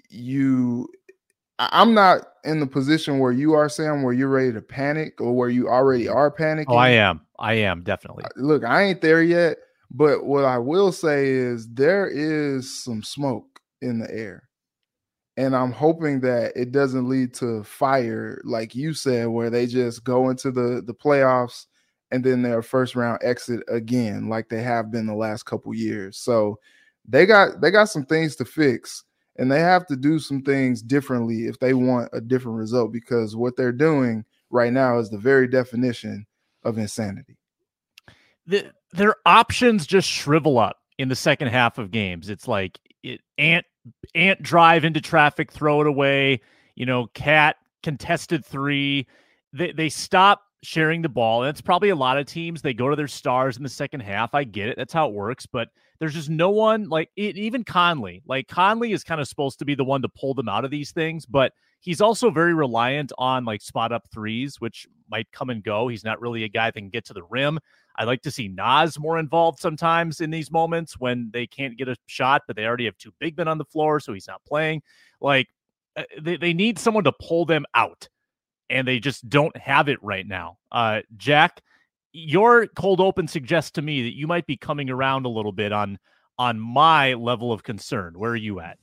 you 0.08 0.88
I'm 1.58 1.94
not 1.94 2.22
in 2.44 2.60
the 2.60 2.66
position 2.66 3.18
where 3.18 3.32
you 3.32 3.52
are, 3.52 3.68
Sam, 3.68 4.02
where 4.02 4.14
you're 4.14 4.28
ready 4.28 4.52
to 4.52 4.62
panic 4.62 5.20
or 5.20 5.32
where 5.32 5.48
you 5.48 5.68
already 5.68 6.08
are 6.08 6.30
panicking. 6.30 6.66
Oh, 6.68 6.76
I 6.76 6.90
am. 6.90 7.20
I 7.38 7.54
am 7.54 7.82
definitely. 7.82 8.24
Look, 8.36 8.64
I 8.64 8.82
ain't 8.82 9.00
there 9.00 9.22
yet, 9.22 9.58
but 9.90 10.24
what 10.24 10.44
I 10.44 10.58
will 10.58 10.92
say 10.92 11.28
is 11.28 11.68
there 11.68 12.08
is 12.08 12.82
some 12.82 13.02
smoke 13.02 13.60
in 13.80 13.98
the 13.98 14.10
air. 14.10 14.48
And 15.36 15.56
I'm 15.56 15.72
hoping 15.72 16.20
that 16.20 16.52
it 16.56 16.72
doesn't 16.72 17.08
lead 17.08 17.32
to 17.34 17.62
fire, 17.64 18.40
like 18.44 18.74
you 18.74 18.92
said, 18.92 19.28
where 19.28 19.48
they 19.48 19.66
just 19.66 20.04
go 20.04 20.30
into 20.30 20.50
the, 20.50 20.82
the 20.84 20.94
playoffs 20.94 21.66
and 22.12 22.22
then 22.22 22.42
their 22.42 22.62
first 22.62 22.94
round 22.94 23.18
exit 23.22 23.62
again, 23.68 24.28
like 24.28 24.48
they 24.48 24.62
have 24.62 24.92
been 24.92 25.06
the 25.06 25.14
last 25.14 25.44
couple 25.44 25.74
years. 25.74 26.18
So 26.18 26.58
they 27.08 27.26
got 27.26 27.60
they 27.60 27.70
got 27.70 27.88
some 27.88 28.04
things 28.04 28.36
to 28.36 28.44
fix 28.44 29.02
and 29.36 29.50
they 29.50 29.60
have 29.60 29.86
to 29.86 29.96
do 29.96 30.18
some 30.18 30.42
things 30.42 30.82
differently 30.82 31.46
if 31.46 31.58
they 31.58 31.74
want 31.74 32.10
a 32.12 32.20
different 32.20 32.58
result 32.58 32.92
because 32.92 33.34
what 33.34 33.56
they're 33.56 33.72
doing 33.72 34.24
right 34.50 34.72
now 34.72 34.98
is 34.98 35.08
the 35.08 35.18
very 35.18 35.48
definition 35.48 36.26
of 36.64 36.78
insanity. 36.78 37.36
The 38.46 38.72
their 38.92 39.16
options 39.24 39.86
just 39.86 40.08
shrivel 40.08 40.58
up 40.58 40.76
in 40.98 41.08
the 41.08 41.16
second 41.16 41.48
half 41.48 41.78
of 41.78 41.90
games. 41.90 42.28
It's 42.28 42.46
like 42.46 42.78
it, 43.02 43.20
ant 43.38 43.64
ant 44.14 44.42
drive 44.42 44.84
into 44.84 45.00
traffic, 45.00 45.50
throw 45.50 45.80
it 45.80 45.86
away. 45.86 46.42
You 46.74 46.84
know, 46.84 47.06
KAT 47.14 47.56
contested 47.82 48.44
three. 48.44 49.06
They 49.54 49.72
they 49.72 49.88
stop 49.88 50.42
sharing 50.62 51.02
the 51.02 51.08
ball. 51.08 51.42
And 51.42 51.50
it's 51.50 51.60
probably 51.60 51.90
a 51.90 51.96
lot 51.96 52.18
of 52.18 52.26
teams. 52.26 52.62
They 52.62 52.74
go 52.74 52.88
to 52.88 52.96
their 52.96 53.08
stars 53.08 53.56
in 53.56 53.62
the 53.62 53.68
second 53.68 54.00
half. 54.00 54.34
I 54.34 54.44
get 54.44 54.68
it. 54.68 54.76
That's 54.76 54.92
how 54.92 55.08
it 55.08 55.14
works. 55.14 55.46
But 55.46 55.68
there's 55.98 56.14
just 56.14 56.30
no 56.30 56.50
one 56.50 56.88
like 56.88 57.10
it, 57.16 57.36
even 57.36 57.64
Conley. 57.64 58.22
Like 58.26 58.48
Conley 58.48 58.92
is 58.92 59.04
kind 59.04 59.20
of 59.20 59.28
supposed 59.28 59.58
to 59.60 59.64
be 59.64 59.74
the 59.74 59.84
one 59.84 60.02
to 60.02 60.08
pull 60.08 60.34
them 60.34 60.48
out 60.48 60.64
of 60.64 60.70
these 60.70 60.90
things, 60.90 61.26
but 61.26 61.52
he's 61.80 62.00
also 62.00 62.30
very 62.30 62.54
reliant 62.54 63.12
on 63.18 63.44
like 63.44 63.60
spot 63.60 63.92
up 63.92 64.08
threes, 64.12 64.60
which 64.60 64.86
might 65.10 65.30
come 65.30 65.50
and 65.50 65.62
go. 65.62 65.88
He's 65.88 66.04
not 66.04 66.20
really 66.20 66.44
a 66.44 66.48
guy 66.48 66.68
that 66.68 66.78
can 66.78 66.88
get 66.88 67.04
to 67.06 67.12
the 67.12 67.24
rim. 67.24 67.58
I 67.96 68.04
like 68.04 68.22
to 68.22 68.30
see 68.30 68.48
Naz 68.48 68.98
more 68.98 69.18
involved 69.18 69.60
sometimes 69.60 70.20
in 70.20 70.30
these 70.30 70.50
moments 70.50 70.98
when 70.98 71.30
they 71.32 71.46
can't 71.46 71.76
get 71.76 71.88
a 71.88 71.96
shot, 72.06 72.42
but 72.46 72.56
they 72.56 72.64
already 72.64 72.86
have 72.86 72.96
two 72.96 73.12
big 73.18 73.36
men 73.36 73.48
on 73.48 73.58
the 73.58 73.64
floor, 73.64 74.00
so 74.00 74.12
he's 74.12 74.26
not 74.26 74.42
playing. 74.44 74.82
Like 75.20 75.48
uh, 75.96 76.04
they, 76.20 76.36
they 76.36 76.54
need 76.54 76.78
someone 76.78 77.04
to 77.04 77.12
pull 77.12 77.44
them 77.44 77.66
out, 77.74 78.08
and 78.72 78.88
they 78.88 78.98
just 78.98 79.28
don't 79.28 79.56
have 79.56 79.88
it 79.88 80.02
right 80.02 80.26
now. 80.26 80.58
Uh, 80.70 81.00
Jack, 81.16 81.62
your 82.12 82.66
cold 82.68 83.00
open 83.00 83.28
suggests 83.28 83.70
to 83.72 83.82
me 83.82 84.02
that 84.02 84.16
you 84.16 84.26
might 84.26 84.46
be 84.46 84.56
coming 84.56 84.90
around 84.90 85.26
a 85.26 85.30
little 85.30 85.52
bit 85.52 85.72
on 85.72 85.98
on 86.38 86.58
my 86.58 87.14
level 87.14 87.52
of 87.52 87.62
concern. 87.62 88.18
Where 88.18 88.32
are 88.32 88.36
you 88.36 88.60
at? 88.60 88.78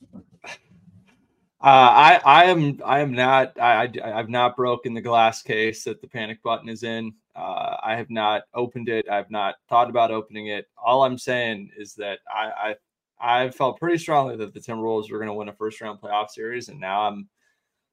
Uh, 1.61 1.65
I 1.65 2.21
I 2.23 2.43
am 2.45 2.79
I 2.85 2.99
am 2.99 3.11
not 3.11 3.59
I, 3.59 3.89
I 4.03 4.17
have 4.17 4.29
not 4.29 4.55
broken 4.55 4.93
the 4.93 5.01
glass 5.01 5.41
case 5.41 5.83
that 5.83 5.99
the 5.99 6.07
panic 6.07 6.41
button 6.41 6.69
is 6.69 6.83
in. 6.83 7.13
Uh, 7.35 7.75
I 7.83 7.95
have 7.97 8.09
not 8.09 8.43
opened 8.53 8.87
it. 8.87 9.09
I 9.09 9.17
have 9.17 9.29
not 9.29 9.55
thought 9.67 9.89
about 9.89 10.11
opening 10.11 10.47
it. 10.47 10.67
All 10.81 11.03
I'm 11.03 11.17
saying 11.17 11.71
is 11.77 11.95
that 11.95 12.19
I 12.33 12.75
I, 13.19 13.43
I 13.43 13.49
felt 13.49 13.77
pretty 13.77 13.97
strongly 13.97 14.37
that 14.37 14.53
the 14.53 14.59
Timberwolves 14.61 15.11
were 15.11 15.17
going 15.17 15.27
to 15.27 15.33
win 15.33 15.49
a 15.49 15.53
first 15.53 15.81
round 15.81 15.99
playoff 15.99 16.29
series, 16.29 16.69
and 16.69 16.79
now 16.79 17.01
I'm 17.01 17.27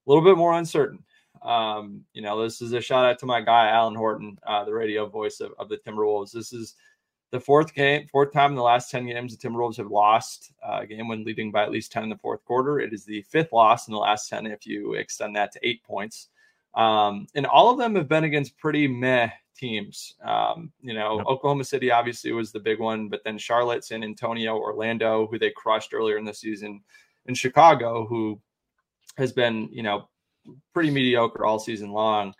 a 0.06 0.10
little 0.10 0.24
bit 0.24 0.36
more 0.36 0.54
uncertain. 0.54 1.02
Um, 1.43 2.05
you 2.12 2.23
know, 2.23 2.43
this 2.43 2.61
is 2.61 2.73
a 2.73 2.81
shout 2.81 3.05
out 3.05 3.19
to 3.21 3.26
my 3.26 3.40
guy 3.40 3.69
Alan 3.69 3.95
Horton, 3.95 4.38
uh, 4.47 4.64
the 4.64 4.75
radio 4.75 5.07
voice 5.07 5.40
of, 5.40 5.52
of 5.59 5.69
the 5.69 5.78
Timberwolves. 5.78 6.33
This 6.33 6.52
is 6.52 6.75
the 7.31 7.40
fourth 7.40 7.75
game, 7.75 8.07
fourth 8.07 8.33
time 8.33 8.50
in 8.50 8.57
the 8.57 8.62
last 8.62 8.90
10 8.90 9.07
games, 9.07 9.37
the 9.37 9.49
Timberwolves 9.49 9.76
have 9.76 9.90
lost 9.90 10.52
uh, 10.66 10.78
a 10.83 10.87
game 10.87 11.09
when 11.09 11.25
leading 11.25 11.50
by 11.50 11.64
at 11.64 11.71
least 11.71 11.93
10 11.93 12.05
in 12.05 12.09
the 12.09 12.16
fourth 12.16 12.45
quarter. 12.45 12.78
It 12.81 12.93
is 12.93 13.05
the 13.05 13.23
fifth 13.23 13.52
loss 13.52 13.88
in 13.88 13.93
the 13.93 13.99
last 13.99 14.28
10 14.28 14.47
if 14.47 14.66
you 14.66 14.95
extend 14.95 15.35
that 15.37 15.52
to 15.52 15.61
eight 15.62 15.83
points. 15.83 16.28
Um, 16.75 17.26
and 17.35 17.47
all 17.47 17.71
of 17.71 17.78
them 17.78 17.95
have 17.97 18.09
been 18.09 18.25
against 18.25 18.59
pretty 18.59 18.87
meh 18.87 19.31
teams. 19.57 20.14
Um, 20.23 20.73
you 20.81 20.95
know, 20.95 21.19
yep. 21.19 21.26
Oklahoma 21.26 21.64
City 21.64 21.90
obviously 21.90 22.33
was 22.33 22.52
the 22.52 22.61
big 22.61 22.78
one, 22.78 23.09
but 23.09 23.25
then 23.25 23.38
Charlotte, 23.38 23.85
San 23.85 24.05
Antonio, 24.05 24.57
Orlando, 24.57 25.26
who 25.26 25.38
they 25.38 25.50
crushed 25.50 25.95
earlier 25.95 26.19
in 26.19 26.25
the 26.25 26.35
season, 26.35 26.83
and 27.26 27.37
Chicago, 27.37 28.07
who 28.07 28.40
has 29.16 29.33
been, 29.33 29.69
you 29.73 29.83
know, 29.83 30.09
pretty 30.72 30.90
mediocre 30.90 31.44
all 31.44 31.58
season 31.58 31.90
long. 31.90 32.34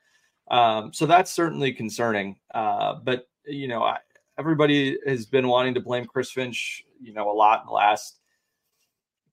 Um, 0.51 0.93
so 0.93 1.07
that's 1.07 1.33
certainly 1.33 1.73
concerning. 1.73 2.37
Uh, 2.55 2.95
but 3.03 3.29
you 3.47 3.69
know, 3.69 3.83
I, 3.83 3.99
everybody 4.39 4.99
has 5.07 5.27
been 5.27 5.49
wanting 5.49 5.75
to 5.75 5.81
blame 5.81 6.05
Chris 6.05 6.31
Finch, 6.31 6.85
you 7.01 7.13
know, 7.13 7.31
a 7.31 7.33
lot 7.33 7.61
in 7.61 7.67
the 7.67 7.73
last 7.73 8.21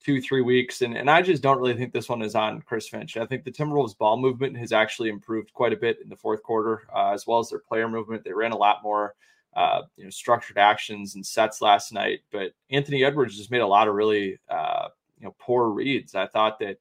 two, 0.04 0.22
three 0.22 0.42
weeks. 0.42 0.82
And, 0.82 0.98
and 0.98 1.10
I 1.10 1.22
just 1.22 1.42
don't 1.42 1.60
really 1.60 1.76
think 1.76 1.94
this 1.94 2.10
one 2.10 2.22
is 2.22 2.36
on 2.36 2.62
Chris 2.62 2.90
Finch. 2.90 3.18
I 3.18 3.26
think 3.26 3.44
the 3.44 3.52
Timberwolves 3.52 3.98
ball 3.98 4.18
movement 4.18 4.58
has 4.58 4.72
actually 4.72 5.10
improved 5.10 5.54
quite 5.54 5.74
a 5.74 5.78
bit 5.78 6.00
in 6.04 6.10
the 6.10 6.16
fourth 6.16 6.44
quarter, 6.44 6.84
uh, 6.94 7.12
as 7.12 7.26
well 7.26 7.40
as 7.40 7.50
their 7.50 7.60
player 7.60 7.88
movement. 7.88 8.24
They 8.24 8.34
ran 8.34 8.52
a 8.52 8.58
lot 8.58 8.84
more, 8.84 9.16
uh, 9.56 9.84
you 9.96 10.04
know, 10.04 10.10
structured 10.10 10.58
actions 10.58 11.16
and 11.16 11.26
sets 11.26 11.62
last 11.62 11.94
night. 11.94 12.20
But 12.32 12.54
Anthony 12.70 13.04
Edwards 13.04 13.38
just 13.38 13.52
made 13.52 13.62
a 13.62 13.68
lot 13.68 13.88
of 13.88 13.96
really, 13.96 14.40
uh, 14.50 14.90
you 15.20 15.26
know, 15.26 15.36
poor 15.40 15.70
reads. 15.70 16.16
I 16.16 16.28
thought 16.28 16.60
that, 16.60 16.78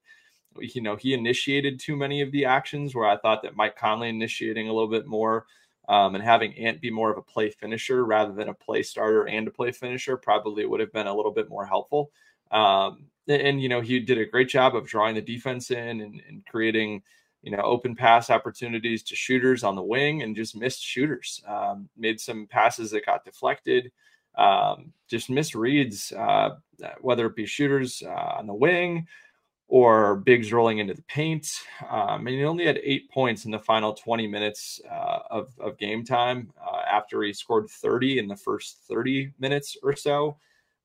you 0.59 0.83
know, 0.83 0.97
he 0.97 1.15
initiated 1.15 1.81
too 1.81 1.97
many 1.97 2.21
of 2.21 2.33
the 2.33 2.45
actions 2.45 2.95
where 2.95 3.09
I 3.09 3.17
thought 3.17 3.43
that 3.43 3.57
Mike 3.57 3.77
Conley 3.77 4.09
initiating 4.09 4.69
a 4.69 4.73
little 4.73 4.91
bit 4.91 5.07
more 5.07 5.47
um, 5.89 6.15
and 6.15 6.23
having 6.23 6.55
Ant 6.55 6.81
be 6.81 6.91
more 6.91 7.11
of 7.11 7.19
a 7.19 7.23
play 7.23 7.51
finisher 7.51 8.05
rather 8.05 8.33
than 8.33 8.49
a 8.49 8.55
play 8.55 8.83
starter 8.83 9.29
and 9.29 9.49
a 9.49 9.51
play 9.51 9.73
finisher 9.73 10.17
probably 10.17 10.65
would 10.65 10.81
have 10.81 10.93
been 10.93 11.07
a 11.07 11.15
little 11.15 11.33
bit 11.33 11.49
more 11.49 11.67
helpful. 11.67 12.11
Um, 12.51 13.07
and, 13.29 13.61
you 13.63 13.69
know, 13.69 13.81
he 13.81 14.01
did 14.01 14.19
a 14.19 14.27
great 14.27 14.49
job 14.49 14.77
of 14.77 14.87
drawing 14.87 15.15
the 15.15 15.23
defense 15.23 15.71
in 15.71 16.01
and, 16.01 16.23
and, 16.29 16.45
creating, 16.47 17.03
you 17.43 17.51
know, 17.51 17.63
open 17.63 17.95
pass 17.95 18.31
opportunities 18.31 19.03
to 19.05 19.17
shooters 19.17 19.65
on 19.65 19.75
the 19.75 19.83
wing 19.83 20.23
and 20.23 20.37
just 20.37 20.57
missed 20.57 20.83
shooters. 20.83 21.43
Um, 21.47 21.89
made 21.97 22.21
some 22.21 22.47
passes 22.47 22.91
that 22.91 23.07
got 23.07 23.25
deflected, 23.25 23.93
um, 24.37 24.93
just 25.09 25.31
misreads, 25.31 26.13
uh, 26.17 26.57
whether 27.01 27.27
it 27.27 27.37
be 27.37 27.47
shooters 27.47 28.03
uh, 28.05 28.35
on 28.39 28.47
the 28.47 28.55
wing 28.55 29.07
or 29.73 30.17
Biggs 30.17 30.53
rolling 30.53 30.81
into 30.81 30.93
the 30.93 31.03
paint. 31.05 31.49
Um, 31.89 32.27
and 32.27 32.37
he 32.37 32.45
only 32.45 32.67
had 32.67 32.79
eight 32.85 33.11
points 33.11 33.47
in 33.47 33.51
the 33.51 33.59
final 33.59 33.95
20 33.95 34.27
minutes 34.27 34.83
uh, 34.85 35.21
of, 35.31 35.49
of 35.59 35.79
game 35.79 36.05
time 36.05 36.53
uh, 36.63 36.83
after 36.83 37.23
he 37.23 37.33
scored 37.33 37.71
30 37.71 38.19
in 38.19 38.29
the 38.29 38.37
first 38.37 38.81
30 38.87 39.33
minutes 39.39 39.79
or 39.83 39.97
so. 39.97 40.37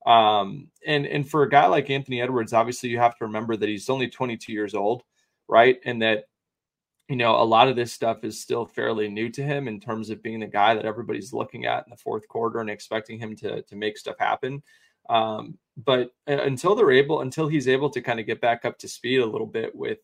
Um, 0.06 0.70
and, 0.86 1.04
and 1.04 1.28
for 1.28 1.42
a 1.42 1.50
guy 1.50 1.66
like 1.66 1.90
Anthony 1.90 2.22
Edwards, 2.22 2.54
obviously 2.54 2.88
you 2.88 2.96
have 2.96 3.14
to 3.18 3.26
remember 3.26 3.58
that 3.58 3.68
he's 3.68 3.90
only 3.90 4.08
22 4.08 4.54
years 4.54 4.74
old, 4.74 5.02
right? 5.48 5.78
And 5.84 6.00
that, 6.00 6.24
you 7.10 7.16
know, 7.16 7.36
a 7.36 7.44
lot 7.44 7.68
of 7.68 7.76
this 7.76 7.92
stuff 7.92 8.24
is 8.24 8.40
still 8.40 8.64
fairly 8.64 9.06
new 9.06 9.28
to 9.28 9.42
him 9.42 9.68
in 9.68 9.80
terms 9.80 10.08
of 10.08 10.22
being 10.22 10.40
the 10.40 10.46
guy 10.46 10.72
that 10.72 10.86
everybody's 10.86 11.34
looking 11.34 11.66
at 11.66 11.84
in 11.84 11.90
the 11.90 11.96
fourth 11.98 12.26
quarter 12.26 12.60
and 12.60 12.70
expecting 12.70 13.18
him 13.18 13.36
to, 13.36 13.60
to 13.60 13.76
make 13.76 13.98
stuff 13.98 14.16
happen. 14.18 14.62
Um, 15.08 15.58
but 15.84 16.12
uh, 16.28 16.42
until 16.42 16.74
they're 16.74 16.90
able, 16.90 17.20
until 17.20 17.48
he's 17.48 17.68
able 17.68 17.90
to 17.90 18.00
kind 18.00 18.20
of 18.20 18.26
get 18.26 18.40
back 18.40 18.64
up 18.64 18.78
to 18.78 18.88
speed 18.88 19.20
a 19.20 19.26
little 19.26 19.46
bit 19.46 19.74
with, 19.74 19.98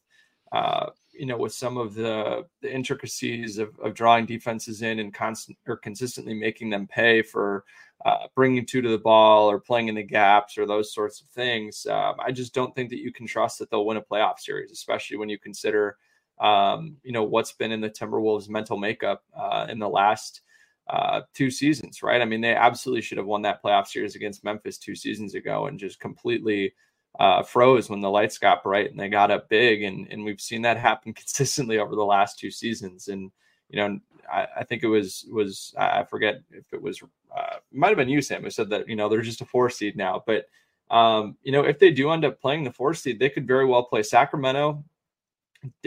uh, 0.52 0.90
you 1.12 1.26
know, 1.26 1.36
with 1.36 1.52
some 1.52 1.76
of 1.76 1.94
the, 1.94 2.44
the 2.62 2.72
intricacies 2.72 3.58
of, 3.58 3.78
of 3.80 3.94
drawing 3.94 4.26
defenses 4.26 4.82
in 4.82 4.98
and 5.00 5.12
constant 5.12 5.58
or 5.66 5.76
consistently 5.76 6.34
making 6.34 6.70
them 6.70 6.86
pay 6.86 7.22
for 7.22 7.64
uh, 8.04 8.26
bringing 8.34 8.66
two 8.66 8.82
to 8.82 8.88
the 8.88 8.98
ball 8.98 9.50
or 9.50 9.58
playing 9.58 9.88
in 9.88 9.94
the 9.94 10.02
gaps 10.02 10.58
or 10.58 10.66
those 10.66 10.92
sorts 10.92 11.20
of 11.20 11.26
things. 11.28 11.86
Um, 11.86 12.16
I 12.18 12.32
just 12.32 12.54
don't 12.54 12.74
think 12.74 12.90
that 12.90 13.00
you 13.00 13.12
can 13.12 13.26
trust 13.26 13.58
that 13.58 13.70
they'll 13.70 13.86
win 13.86 13.96
a 13.96 14.02
playoff 14.02 14.38
series, 14.38 14.70
especially 14.70 15.16
when 15.16 15.28
you 15.28 15.38
consider, 15.38 15.96
um, 16.38 16.96
you 17.02 17.12
know, 17.12 17.24
what's 17.24 17.52
been 17.52 17.72
in 17.72 17.80
the 17.80 17.90
Timberwolves' 17.90 18.48
mental 18.48 18.76
makeup 18.76 19.24
uh, 19.36 19.66
in 19.70 19.78
the 19.78 19.88
last 19.88 20.42
uh, 20.88 21.22
two 21.32 21.50
seasons, 21.50 22.02
right? 22.02 22.20
I 22.20 22.24
mean, 22.24 22.40
they 22.40 22.54
absolutely 22.54 23.02
should 23.02 23.18
have 23.18 23.26
won 23.26 23.42
that 23.42 23.62
playoff 23.62 23.86
series 23.86 24.16
against 24.16 24.44
Memphis 24.44 24.78
two 24.78 24.94
seasons 24.94 25.34
ago 25.34 25.66
and 25.66 25.78
just 25.78 26.00
completely 26.00 26.74
uh, 27.18 27.42
froze 27.42 27.88
when 27.88 28.00
the 28.00 28.10
lights 28.10 28.38
got 28.38 28.62
bright 28.62 28.90
and 28.90 28.98
they 28.98 29.08
got 29.08 29.30
up 29.30 29.48
big. 29.48 29.82
And, 29.82 30.06
and 30.10 30.24
we've 30.24 30.40
seen 30.40 30.62
that 30.62 30.76
happen 30.76 31.12
consistently 31.14 31.78
over 31.78 31.94
the 31.94 32.04
last 32.04 32.38
two 32.38 32.50
seasons. 32.50 33.08
And, 33.08 33.30
you 33.70 33.78
know, 33.78 33.98
I, 34.30 34.46
I 34.58 34.64
think 34.64 34.82
it 34.82 34.88
was, 34.88 35.26
was, 35.30 35.74
I 35.78 36.04
forget 36.04 36.42
if 36.50 36.64
it 36.72 36.82
was, 36.82 37.02
uh, 37.34 37.56
might 37.72 37.88
have 37.88 37.96
been 37.96 38.08
you, 38.08 38.20
Sam, 38.20 38.42
who 38.42 38.50
said 38.50 38.68
that, 38.70 38.88
you 38.88 38.96
know, 38.96 39.08
they're 39.08 39.22
just 39.22 39.40
a 39.40 39.46
four 39.46 39.70
seed 39.70 39.96
now. 39.96 40.22
But, 40.26 40.46
um, 40.90 41.36
you 41.42 41.52
know, 41.52 41.62
if 41.62 41.78
they 41.78 41.90
do 41.90 42.10
end 42.10 42.24
up 42.24 42.40
playing 42.40 42.64
the 42.64 42.72
four 42.72 42.94
seed, 42.94 43.18
they 43.18 43.30
could 43.30 43.46
very 43.46 43.64
well 43.64 43.84
play 43.84 44.02
Sacramento, 44.02 44.84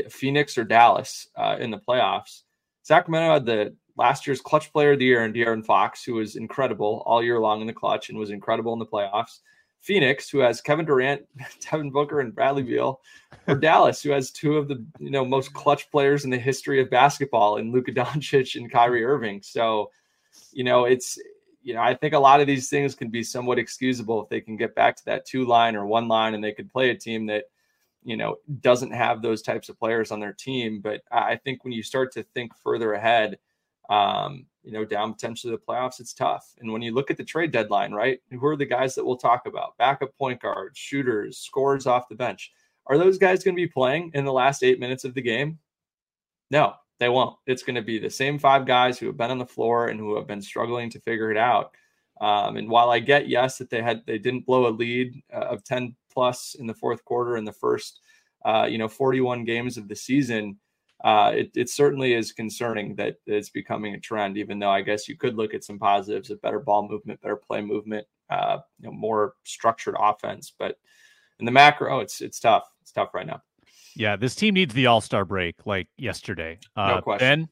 Phoenix, 0.09 0.57
or 0.57 0.63
Dallas 0.63 1.27
uh, 1.35 1.57
in 1.59 1.69
the 1.69 1.77
playoffs. 1.77 2.43
Sacramento 2.81 3.33
had 3.33 3.45
the 3.45 3.75
last 3.97 4.27
year's 4.27 4.41
clutch 4.41 4.71
player 4.71 4.93
of 4.93 4.99
the 4.99 5.05
year 5.05 5.23
and 5.23 5.33
De'Aaron 5.33 5.65
Fox, 5.65 6.03
who 6.03 6.13
was 6.15 6.35
incredible 6.35 7.03
all 7.05 7.23
year 7.23 7.39
long 7.39 7.61
in 7.61 7.67
the 7.67 7.73
clutch 7.73 8.09
and 8.09 8.17
was 8.17 8.29
incredible 8.29 8.73
in 8.73 8.79
the 8.79 8.85
playoffs. 8.85 9.39
Phoenix, 9.79 10.29
who 10.29 10.39
has 10.39 10.59
Kevin 10.59 10.85
Durant, 10.85 11.25
Devin 11.71 11.91
Booker, 11.91 12.19
and 12.19 12.33
Bradley 12.33 12.63
Beal, 12.63 12.99
or 13.47 13.55
Dallas, 13.59 14.01
who 14.01 14.09
has 14.11 14.31
two 14.31 14.57
of 14.57 14.67
the 14.67 14.83
you 14.99 15.11
know 15.11 15.23
most 15.23 15.53
clutch 15.53 15.89
players 15.91 16.25
in 16.25 16.29
the 16.29 16.37
history 16.37 16.81
of 16.81 16.89
basketball 16.89 17.57
in 17.57 17.71
Luka 17.71 17.91
Doncic 17.91 18.55
and 18.55 18.71
Kyrie 18.71 19.05
Irving. 19.05 19.41
So, 19.41 19.91
you 20.51 20.63
know, 20.63 20.85
it's 20.85 21.17
you 21.61 21.73
know, 21.73 21.81
I 21.81 21.93
think 21.93 22.13
a 22.13 22.19
lot 22.19 22.39
of 22.39 22.47
these 22.47 22.69
things 22.69 22.95
can 22.95 23.09
be 23.09 23.23
somewhat 23.23 23.59
excusable 23.59 24.23
if 24.23 24.29
they 24.29 24.41
can 24.41 24.55
get 24.55 24.73
back 24.73 24.95
to 24.97 25.05
that 25.05 25.25
two 25.25 25.45
line 25.45 25.75
or 25.75 25.85
one 25.85 26.07
line 26.07 26.33
and 26.33 26.43
they 26.43 26.53
could 26.53 26.71
play 26.71 26.89
a 26.91 26.95
team 26.95 27.25
that 27.27 27.45
you 28.03 28.15
know 28.15 28.37
doesn't 28.61 28.91
have 28.91 29.21
those 29.21 29.41
types 29.41 29.69
of 29.69 29.79
players 29.79 30.11
on 30.11 30.19
their 30.19 30.33
team. 30.33 30.81
But 30.81 31.01
I 31.11 31.35
think 31.35 31.63
when 31.63 31.73
you 31.73 31.83
start 31.83 32.11
to 32.13 32.23
think 32.23 32.51
further 32.63 32.93
ahead 32.93 33.37
um, 33.89 34.45
you 34.63 34.71
know, 34.71 34.83
down 34.83 35.13
potentially 35.13 35.51
the 35.51 35.61
playoffs, 35.61 35.99
it's 35.99 36.13
tough. 36.13 36.53
And 36.59 36.71
when 36.71 36.81
you 36.81 36.93
look 36.93 37.09
at 37.09 37.17
the 37.17 37.23
trade 37.23 37.51
deadline, 37.51 37.93
right, 37.93 38.19
who 38.31 38.45
are 38.45 38.57
the 38.57 38.65
guys 38.65 38.95
that 38.95 39.05
we'll 39.05 39.17
talk 39.17 39.45
about? 39.45 39.77
Backup 39.77 40.15
point 40.17 40.41
guards, 40.41 40.77
shooters, 40.77 41.37
scores 41.37 41.87
off 41.87 42.09
the 42.09 42.15
bench. 42.15 42.51
Are 42.87 42.97
those 42.97 43.17
guys 43.17 43.43
going 43.43 43.55
to 43.55 43.61
be 43.61 43.67
playing 43.67 44.11
in 44.13 44.25
the 44.25 44.33
last 44.33 44.63
eight 44.63 44.79
minutes 44.79 45.03
of 45.03 45.13
the 45.13 45.21
game? 45.21 45.59
No, 46.51 46.73
they 46.99 47.09
won't. 47.09 47.37
It's 47.45 47.63
going 47.63 47.75
to 47.75 47.81
be 47.81 47.99
the 47.99 48.09
same 48.09 48.39
five 48.39 48.65
guys 48.65 48.97
who 48.97 49.07
have 49.07 49.17
been 49.17 49.31
on 49.31 49.37
the 49.37 49.45
floor 49.45 49.87
and 49.87 49.99
who 49.99 50.15
have 50.15 50.27
been 50.27 50.41
struggling 50.41 50.89
to 50.91 50.99
figure 50.99 51.31
it 51.31 51.37
out. 51.37 51.71
Um, 52.19 52.57
and 52.57 52.69
while 52.69 52.89
I 52.89 52.99
get 52.99 53.29
yes 53.29 53.57
that 53.59 53.69
they 53.69 53.81
had 53.81 54.03
they 54.07 54.17
didn't 54.17 54.45
blow 54.45 54.67
a 54.67 54.69
lead 54.69 55.21
uh, 55.31 55.45
of 55.45 55.63
10 55.63 55.95
plus 56.11 56.55
in 56.55 56.65
the 56.65 56.73
fourth 56.73 57.05
quarter 57.05 57.37
in 57.37 57.45
the 57.45 57.53
first 57.53 57.99
uh, 58.43 58.67
you 58.69 58.77
know 58.77 58.87
41 58.87 59.43
games 59.43 59.77
of 59.77 59.87
the 59.87 59.95
season, 59.95 60.57
uh, 61.03 61.31
it, 61.35 61.51
it 61.55 61.69
certainly 61.69 62.13
is 62.13 62.31
concerning 62.31 62.95
that 62.95 63.17
it's 63.25 63.49
becoming 63.49 63.93
a 63.93 63.99
trend, 63.99 64.37
even 64.37 64.59
though 64.59 64.69
I 64.69 64.81
guess 64.81 65.07
you 65.07 65.15
could 65.15 65.35
look 65.35 65.53
at 65.53 65.63
some 65.63 65.77
positives 65.77 66.31
of 66.31 66.41
better 66.41 66.59
ball 66.59 66.87
movement, 66.87 67.21
better 67.21 67.35
play 67.35 67.61
movement, 67.61 68.07
uh, 68.29 68.59
you 68.79 68.87
know, 68.87 68.93
more 68.93 69.33
structured 69.43 69.95
offense. 69.99 70.51
But 70.57 70.77
in 71.39 71.45
the 71.45 71.51
macro, 71.51 71.99
it's 71.99 72.21
it's 72.21 72.39
tough. 72.39 72.63
It's 72.81 72.91
tough 72.91 73.13
right 73.13 73.27
now. 73.27 73.41
Yeah, 73.95 74.15
this 74.15 74.35
team 74.35 74.55
needs 74.55 74.73
the 74.73 74.87
All 74.87 75.01
Star 75.01 75.23
break 75.23 75.55
like 75.65 75.87
yesterday. 75.97 76.59
Uh, 76.75 76.95
no 76.95 77.01
question. 77.01 77.49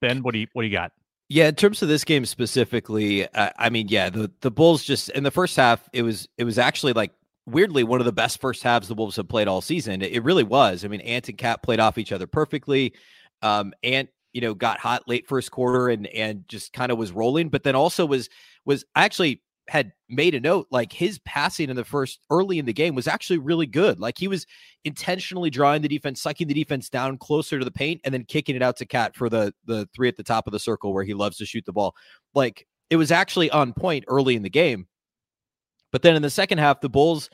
Ben, 0.00 0.08
Ben, 0.08 0.22
what 0.22 0.32
do 0.32 0.38
you 0.38 0.46
what 0.52 0.62
do 0.62 0.68
you 0.68 0.74
got? 0.74 0.92
Yeah, 1.28 1.48
in 1.48 1.56
terms 1.56 1.82
of 1.82 1.88
this 1.88 2.04
game 2.04 2.24
specifically, 2.24 3.26
uh, 3.26 3.50
I 3.58 3.68
mean, 3.68 3.88
yeah, 3.88 4.10
the 4.10 4.30
the 4.42 4.50
Bulls 4.50 4.84
just 4.84 5.08
in 5.10 5.24
the 5.24 5.32
first 5.32 5.56
half, 5.56 5.88
it 5.92 6.02
was 6.02 6.28
it 6.38 6.44
was 6.44 6.56
actually 6.56 6.92
like 6.92 7.12
weirdly 7.46 7.84
one 7.84 8.00
of 8.00 8.06
the 8.06 8.12
best 8.12 8.40
first 8.40 8.62
halves 8.62 8.88
the 8.88 8.94
Wolves 8.94 9.16
have 9.16 9.28
played 9.28 9.48
all 9.48 9.60
season. 9.60 10.02
It 10.02 10.22
really 10.24 10.42
was. 10.42 10.84
I 10.84 10.88
mean, 10.88 11.00
Ant 11.00 11.28
and 11.28 11.38
KAT 11.38 11.62
played 11.62 11.80
off 11.80 11.98
each 11.98 12.12
other 12.12 12.26
perfectly. 12.26 12.94
Um, 13.42 13.72
Ant, 13.82 14.08
you 14.32 14.40
know, 14.40 14.54
got 14.54 14.78
hot 14.78 15.04
late 15.06 15.26
first 15.26 15.50
quarter 15.50 15.88
and 15.88 16.06
and 16.08 16.46
just 16.48 16.72
kind 16.72 16.92
of 16.92 16.98
was 16.98 17.12
rolling, 17.12 17.48
but 17.48 17.62
then 17.62 17.74
also 17.74 18.04
was 18.04 18.28
was 18.64 18.84
actually 18.94 19.42
had 19.68 19.92
made 20.08 20.34
a 20.34 20.40
note 20.40 20.68
like 20.70 20.92
his 20.92 21.18
passing 21.20 21.70
in 21.70 21.76
the 21.76 21.84
first 21.84 22.20
early 22.30 22.58
in 22.58 22.66
the 22.66 22.72
game 22.72 22.94
was 22.94 23.08
actually 23.08 23.38
really 23.38 23.66
good. 23.66 23.98
Like 23.98 24.16
he 24.16 24.28
was 24.28 24.46
intentionally 24.84 25.50
drawing 25.50 25.82
the 25.82 25.88
defense, 25.88 26.22
sucking 26.22 26.46
the 26.46 26.54
defense 26.54 26.88
down 26.88 27.18
closer 27.18 27.58
to 27.58 27.64
the 27.64 27.70
paint, 27.70 28.00
and 28.04 28.14
then 28.14 28.24
kicking 28.24 28.54
it 28.54 28.62
out 28.62 28.76
to 28.76 28.86
KAT 28.86 29.16
for 29.16 29.28
the 29.28 29.52
the 29.64 29.88
three 29.94 30.08
at 30.08 30.16
the 30.16 30.22
top 30.22 30.46
of 30.46 30.52
the 30.52 30.58
circle 30.58 30.92
where 30.92 31.04
he 31.04 31.14
loves 31.14 31.38
to 31.38 31.46
shoot 31.46 31.64
the 31.64 31.72
ball. 31.72 31.94
Like 32.34 32.66
it 32.90 32.96
was 32.96 33.10
actually 33.10 33.50
on 33.50 33.72
point 33.72 34.04
early 34.08 34.36
in 34.36 34.42
the 34.42 34.50
game. 34.50 34.86
But 35.96 36.02
then 36.02 36.14
in 36.14 36.20
the 36.20 36.28
second 36.28 36.58
half, 36.58 36.82
the 36.82 36.90
Bulls 36.90 37.30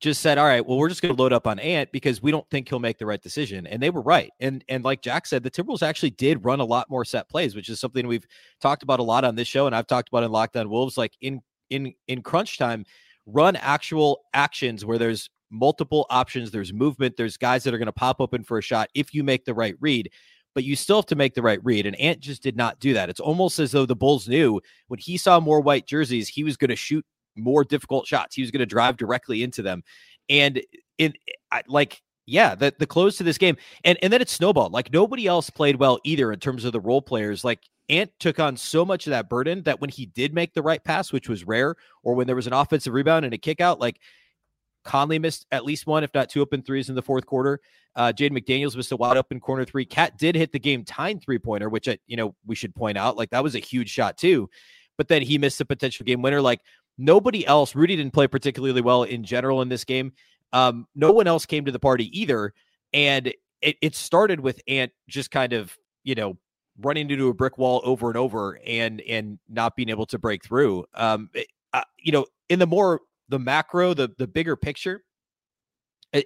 just 0.00 0.22
said, 0.22 0.38
"All 0.38 0.46
right, 0.46 0.64
well, 0.64 0.78
we're 0.78 0.88
just 0.88 1.02
going 1.02 1.14
to 1.14 1.22
load 1.22 1.34
up 1.34 1.46
on 1.46 1.58
Ant 1.58 1.92
because 1.92 2.22
we 2.22 2.30
don't 2.30 2.48
think 2.48 2.66
he'll 2.66 2.78
make 2.78 2.96
the 2.96 3.04
right 3.04 3.20
decision." 3.20 3.66
And 3.66 3.82
they 3.82 3.90
were 3.90 4.00
right. 4.00 4.30
And 4.40 4.64
and 4.70 4.82
like 4.82 5.02
Jack 5.02 5.26
said, 5.26 5.42
the 5.42 5.50
Timberwolves 5.50 5.82
actually 5.82 6.12
did 6.12 6.42
run 6.42 6.58
a 6.60 6.64
lot 6.64 6.88
more 6.88 7.04
set 7.04 7.28
plays, 7.28 7.54
which 7.54 7.68
is 7.68 7.78
something 7.78 8.06
we've 8.06 8.24
talked 8.58 8.82
about 8.82 9.00
a 9.00 9.02
lot 9.02 9.24
on 9.24 9.34
this 9.34 9.48
show, 9.48 9.66
and 9.66 9.76
I've 9.76 9.86
talked 9.86 10.08
about 10.08 10.24
in 10.24 10.32
Locked 10.32 10.56
On 10.56 10.70
Wolves. 10.70 10.96
Like 10.96 11.12
in 11.20 11.42
in 11.68 11.92
in 12.08 12.22
crunch 12.22 12.56
time, 12.56 12.86
run 13.26 13.54
actual 13.56 14.22
actions 14.32 14.82
where 14.82 14.96
there's 14.96 15.28
multiple 15.50 16.06
options, 16.08 16.50
there's 16.50 16.72
movement, 16.72 17.18
there's 17.18 17.36
guys 17.36 17.64
that 17.64 17.74
are 17.74 17.78
going 17.78 17.84
to 17.84 17.92
pop 17.92 18.18
open 18.18 18.44
for 18.44 18.56
a 18.56 18.62
shot 18.62 18.88
if 18.94 19.12
you 19.12 19.22
make 19.22 19.44
the 19.44 19.52
right 19.52 19.74
read. 19.78 20.10
but 20.54 20.64
you 20.64 20.74
still 20.74 20.96
have 20.96 21.06
to 21.06 21.16
make 21.16 21.34
the 21.34 21.42
right 21.42 21.60
read. 21.64 21.84
And 21.84 21.94
Ant 22.00 22.20
just 22.20 22.42
did 22.42 22.56
not 22.56 22.80
do 22.80 22.94
that. 22.94 23.10
It's 23.10 23.20
almost 23.20 23.58
as 23.58 23.72
though 23.72 23.84
the 23.84 23.94
Bulls 23.94 24.26
knew 24.26 24.58
when 24.88 24.98
he 24.98 25.18
saw 25.18 25.38
more 25.38 25.60
white 25.60 25.86
jerseys, 25.86 26.28
he 26.28 26.44
was 26.44 26.56
going 26.56 26.70
to 26.70 26.76
shoot 26.76 27.04
more 27.36 27.64
difficult 27.64 28.06
shots. 28.06 28.34
He 28.34 28.42
was 28.42 28.50
going 28.50 28.60
to 28.60 28.66
drive 28.66 28.96
directly 28.96 29.42
into 29.42 29.62
them. 29.62 29.82
And 30.28 30.60
in 30.98 31.14
like 31.68 32.02
yeah, 32.26 32.56
the 32.56 32.74
the 32.76 32.86
close 32.86 33.16
to 33.18 33.24
this 33.24 33.38
game, 33.38 33.56
and 33.84 33.98
and 34.02 34.12
then 34.12 34.20
it 34.20 34.28
snowballed. 34.28 34.72
Like 34.72 34.92
nobody 34.92 35.26
else 35.26 35.48
played 35.48 35.76
well 35.76 36.00
either 36.04 36.32
in 36.32 36.40
terms 36.40 36.64
of 36.64 36.72
the 36.72 36.80
role 36.80 37.00
players. 37.00 37.44
Like 37.44 37.60
Ant 37.88 38.10
took 38.18 38.40
on 38.40 38.56
so 38.56 38.84
much 38.84 39.06
of 39.06 39.12
that 39.12 39.28
burden 39.28 39.62
that 39.62 39.80
when 39.80 39.90
he 39.90 40.06
did 40.06 40.34
make 40.34 40.52
the 40.52 40.62
right 40.62 40.82
pass, 40.82 41.12
which 41.12 41.28
was 41.28 41.46
rare, 41.46 41.76
or 42.02 42.14
when 42.14 42.26
there 42.26 42.36
was 42.36 42.48
an 42.48 42.52
offensive 42.52 42.92
rebound 42.92 43.24
and 43.24 43.32
a 43.32 43.38
kick 43.38 43.60
out, 43.60 43.78
like 43.78 44.00
Conley 44.84 45.20
missed 45.20 45.46
at 45.52 45.64
least 45.64 45.86
one, 45.86 46.02
if 46.02 46.12
not 46.14 46.28
two 46.28 46.42
open 46.42 46.62
threes 46.62 46.88
in 46.88 46.96
the 46.96 47.02
fourth 47.02 47.26
quarter. 47.26 47.60
Uh, 47.94 48.12
Jaden 48.12 48.32
McDaniels 48.32 48.76
missed 48.76 48.92
a 48.92 48.96
wide 48.96 49.16
open 49.16 49.38
corner 49.38 49.64
three. 49.64 49.84
KAT 49.84 50.18
did 50.18 50.34
hit 50.34 50.52
the 50.52 50.58
game 50.58 50.84
tying 50.84 51.20
three 51.20 51.38
pointer, 51.38 51.68
which 51.68 51.88
I, 51.88 51.98
you 52.06 52.16
know, 52.16 52.34
we 52.44 52.56
should 52.56 52.74
point 52.74 52.98
out. 52.98 53.16
Like 53.16 53.30
that 53.30 53.42
was 53.42 53.54
a 53.54 53.60
huge 53.60 53.90
shot 53.90 54.18
too. 54.18 54.50
But 54.98 55.08
then 55.08 55.22
he 55.22 55.38
missed 55.38 55.58
the 55.58 55.64
potential 55.64 56.04
game 56.04 56.22
winner. 56.22 56.40
Like 56.40 56.60
nobody 56.98 57.46
else, 57.46 57.74
Rudy 57.74 57.96
didn't 57.96 58.12
play 58.12 58.26
particularly 58.26 58.80
well 58.80 59.02
in 59.02 59.24
general 59.24 59.62
in 59.62 59.68
this 59.68 59.84
game. 59.84 60.12
Um, 60.52 60.86
no 60.94 61.12
one 61.12 61.26
else 61.26 61.46
came 61.46 61.64
to 61.64 61.72
the 61.72 61.78
party 61.78 62.08
either. 62.18 62.52
And 62.92 63.32
it, 63.62 63.76
it 63.82 63.94
started 63.94 64.40
with 64.40 64.60
Ant 64.68 64.92
just 65.08 65.30
kind 65.30 65.52
of, 65.52 65.76
you 66.04 66.14
know, 66.14 66.38
running 66.80 67.10
into 67.10 67.28
a 67.28 67.34
brick 67.34 67.58
wall 67.58 67.80
over 67.84 68.08
and 68.08 68.16
over 68.16 68.60
and 68.66 69.00
and 69.02 69.38
not 69.48 69.76
being 69.76 69.88
able 69.88 70.06
to 70.06 70.18
break 70.18 70.44
through. 70.44 70.84
Um, 70.94 71.30
it, 71.34 71.48
uh, 71.72 71.82
you 71.98 72.12
know, 72.12 72.26
in 72.48 72.58
the 72.58 72.66
more 72.66 73.00
the 73.28 73.38
macro, 73.38 73.94
the 73.94 74.10
the 74.18 74.26
bigger 74.26 74.56
picture, 74.56 75.02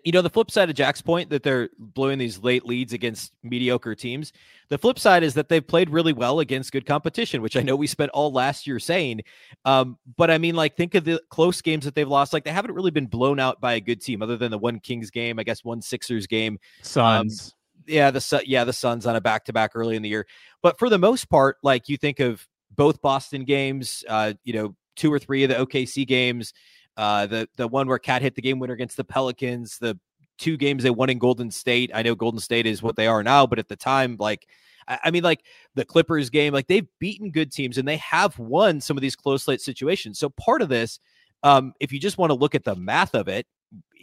you 0.05 0.13
know, 0.13 0.23
the 0.23 0.31
flip 0.31 0.51
side 0.51 0.71
of 0.71 0.77
Jack's 0.77 1.03
point 1.03 1.31
that 1.31 1.43
they're 1.43 1.71
blowing 1.79 2.19
these 2.19 2.39
late 2.39 2.67
leads 2.67 2.93
against 2.93 3.35
mediocre 3.43 3.95
teams. 3.95 4.33
The 4.69 4.79
flip 4.79 4.99
side 4.99 5.23
is 5.23 5.35
that 5.35 5.49
they've 5.49 5.67
played 5.67 5.91
really 5.91 6.13
well 6.13 6.41
against 6.41 6.73
good 6.73 6.87
competition, 6.87 7.43
which 7.43 7.57
I 7.57 7.63
know 7.63 7.77
we 7.77 7.87
spent 7.87 8.11
all 8.13 8.33
last 8.33 8.67
year 8.67 8.79
saying. 8.79 9.23
Um, 9.65 9.99
but 10.17 10.31
I 10.31 10.39
mean, 10.39 10.55
like, 10.55 10.77
think 10.77 10.95
of 10.95 11.05
the 11.05 11.21
close 11.31 11.61
games 11.61 11.85
that 11.85 11.95
they've 11.95 12.09
lost. 12.09 12.33
Like, 12.33 12.45
they 12.45 12.53
haven't 12.53 12.75
really 12.75 12.91
been 12.91 13.07
blown 13.07 13.41
out 13.41 13.61
by 13.61 13.75
a 13.75 13.81
good 13.81 14.01
team, 14.01 14.23
other 14.23 14.37
than 14.37 14.51
the 14.51 14.59
one 14.59 14.81
Kings 14.81 15.11
game, 15.11 15.39
I 15.39 15.43
guess 15.43 15.65
one 15.65 15.83
Sixers 15.83 16.27
game. 16.27 16.59
Suns. 16.83 17.53
Um, 17.53 17.57
yeah, 17.87 18.11
the 18.11 18.43
yeah 18.47 18.65
the 18.65 18.73
Suns 18.73 19.07
on 19.07 19.17
a 19.17 19.21
back 19.21 19.47
to 19.47 19.53
back 19.53 19.73
early 19.75 19.97
in 19.97 20.03
the 20.03 20.09
year. 20.09 20.27
But 20.63 20.79
for 20.79 20.89
the 20.89 20.99
most 20.99 21.29
part, 21.29 21.57
like 21.63 21.89
you 21.89 21.97
think 21.97 22.21
of 22.21 22.47
both 22.71 23.03
Boston 23.03 23.45
games, 23.45 24.05
uh, 24.09 24.35
you 24.45 24.53
know, 24.53 24.77
two 24.97 25.13
or 25.13 25.19
three 25.19 25.43
of 25.43 25.51
the 25.51 25.57
OKC 25.57 26.07
games. 26.07 26.53
Uh, 26.97 27.27
the 27.27 27.49
the 27.57 27.69
one 27.69 27.89
where 27.89 27.99
KAT 27.99 28.23
hit 28.23 28.35
the 28.35 28.43
game 28.43 28.59
winner 28.59 28.75
against 28.75 28.97
the 28.97 29.05
Pelicans, 29.05 29.79
the 29.79 29.99
two 30.39 30.57
games 30.57 30.83
they 30.83 30.91
won 30.91 31.11
in 31.11 31.19
Golden 31.19 31.51
State. 31.51 31.91
I 31.95 32.03
know 32.03 32.15
Golden 32.15 32.41
State 32.41 32.67
is 32.67 32.83
what 32.83 32.97
they 32.97 33.07
are 33.07 33.23
now, 33.23 33.47
but 33.47 33.59
at 33.59 33.69
the 33.69 33.77
time, 33.77 34.17
like 34.19 34.47
I 34.89 35.11
mean, 35.11 35.23
like 35.23 35.45
the 35.75 35.85
Clippers 35.85 36.31
game, 36.31 36.53
like 36.53 36.67
they've 36.67 36.87
beaten 36.99 37.31
good 37.31 37.53
teams 37.53 37.79
and 37.79 37.87
they 37.87 37.99
have 37.99 38.39
won 38.39 38.81
some 38.81 38.97
of 38.97 39.03
these 39.03 39.17
close 39.17 39.47
late 39.47 39.61
situations. 39.61 40.19
So 40.19 40.31
part 40.31 40.63
of 40.63 40.69
this, 40.69 40.99
um, 41.43 41.75
if 41.81 41.93
you 41.93 42.01
just 42.01 42.19
want 42.19 42.31
to 42.31 42.35
look 42.35 42.55
at 42.55 42.65
the 42.65 42.75
math 42.75 43.15
of 43.15 43.29
it, 43.29 43.47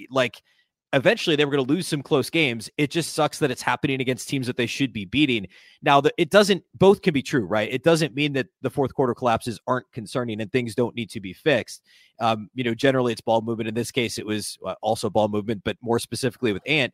like 0.09 0.41
eventually 0.93 1.35
they 1.35 1.43
were 1.45 1.51
going 1.51 1.65
to 1.65 1.73
lose 1.73 1.87
some 1.87 2.01
close 2.01 2.29
games. 2.29 2.69
It 2.77 2.91
just 2.91 3.13
sucks 3.13 3.39
that 3.39 3.51
it's 3.51 3.61
happening 3.61 3.99
against 3.99 4.29
teams 4.29 4.47
that 4.47 4.57
they 4.57 4.65
should 4.65 4.93
be 4.93 5.05
beating. 5.05 5.47
Now, 5.81 5.99
the, 6.01 6.13
it 6.17 6.29
doesn't, 6.29 6.63
both 6.75 7.01
can 7.01 7.13
be 7.13 7.21
true, 7.21 7.45
right? 7.45 7.71
It 7.71 7.83
doesn't 7.83 8.15
mean 8.15 8.33
that 8.33 8.47
the 8.61 8.69
fourth 8.69 8.93
quarter 8.93 9.13
collapses 9.13 9.59
aren't 9.67 9.91
concerning 9.91 10.39
and 10.39 10.51
things 10.51 10.75
don't 10.75 10.95
need 10.95 11.09
to 11.11 11.19
be 11.19 11.33
fixed. 11.33 11.83
Um, 12.19 12.49
you 12.53 12.63
know, 12.63 12.73
generally 12.73 13.11
it's 13.11 13.21
ball 13.21 13.41
movement. 13.41 13.67
In 13.67 13.75
this 13.75 13.91
case, 13.91 14.17
it 14.17 14.25
was 14.25 14.57
uh, 14.65 14.75
also 14.81 15.09
ball 15.09 15.27
movement, 15.27 15.63
but 15.65 15.77
more 15.81 15.99
specifically 15.99 16.53
with 16.53 16.63
Ant. 16.65 16.93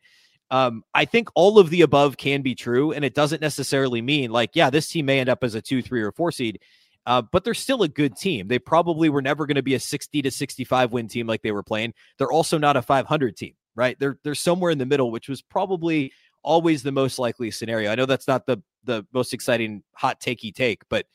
Um, 0.50 0.84
I 0.94 1.06
think 1.06 1.30
all 1.36 1.60
of 1.60 1.70
the 1.70 1.82
above 1.82 2.18
can 2.18 2.42
be 2.42 2.54
true, 2.54 2.92
and 2.92 3.06
it 3.06 3.16
doesn't 3.16 3.42
necessarily 3.42 4.02
mean 4.02 4.30
like, 4.32 4.52
yeah, 4.54 4.70
this 4.70 4.88
team 4.88 5.06
may 5.06 5.20
end 5.20 5.30
up 5.30 5.44
as 5.44 5.56
a 5.56 5.62
two, 5.62 5.82
three, 5.82 6.02
or 6.02 6.12
four 6.12 6.32
seed. 6.32 6.60
Uh, 7.06 7.22
but 7.22 7.44
they're 7.44 7.54
still 7.54 7.84
a 7.84 7.88
good 7.88 8.16
team. 8.16 8.48
They 8.48 8.60
probably 8.60 9.10
were 9.10 9.22
never 9.22 9.46
going 9.46 9.56
to 9.56 9.64
be 9.64 9.74
a 9.74 9.80
60 9.80 10.22
to 10.22 10.32
65 10.32 10.94
win 10.94 11.08
team 11.10 11.28
like 11.28 11.42
they 11.42 11.52
were 11.52 11.64
playing. 11.64 11.94
They're 12.18 12.32
also 12.32 12.58
not 12.58 12.78
a 12.78 12.82
500 12.82 13.36
team 13.36 13.56
right? 13.76 13.98
They're 14.00 14.20
they're 14.24 14.36
somewhere 14.36 14.72
in 14.72 14.78
the 14.78 14.86
middle, 14.86 15.12
which 15.12 15.30
was 15.30 15.42
probably 15.42 16.12
always 16.44 16.84
the 16.84 16.92
most 16.92 17.20
likely 17.20 17.52
scenario. 17.52 17.92
I 17.92 17.96
know 17.96 18.06
that's 18.06 18.28
not 18.28 18.46
the 18.46 18.62
the 18.84 19.06
most 19.14 19.34
exciting 19.34 19.84
hot 19.94 20.20
takey 20.20 20.54
take, 20.54 20.84
but 20.90 21.06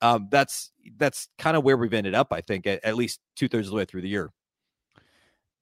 um, 0.00 0.28
that's 0.30 0.72
that's 0.96 1.28
kind 1.38 1.56
of 1.56 1.64
where 1.64 1.76
we've 1.76 1.94
ended 1.94 2.14
up. 2.14 2.32
I 2.32 2.40
think 2.40 2.66
at, 2.66 2.84
at 2.84 2.96
least 2.96 3.20
two 3.36 3.48
thirds 3.48 3.66
of 3.66 3.72
the 3.72 3.76
way 3.76 3.84
through 3.84 4.02
the 4.02 4.08
year. 4.08 4.30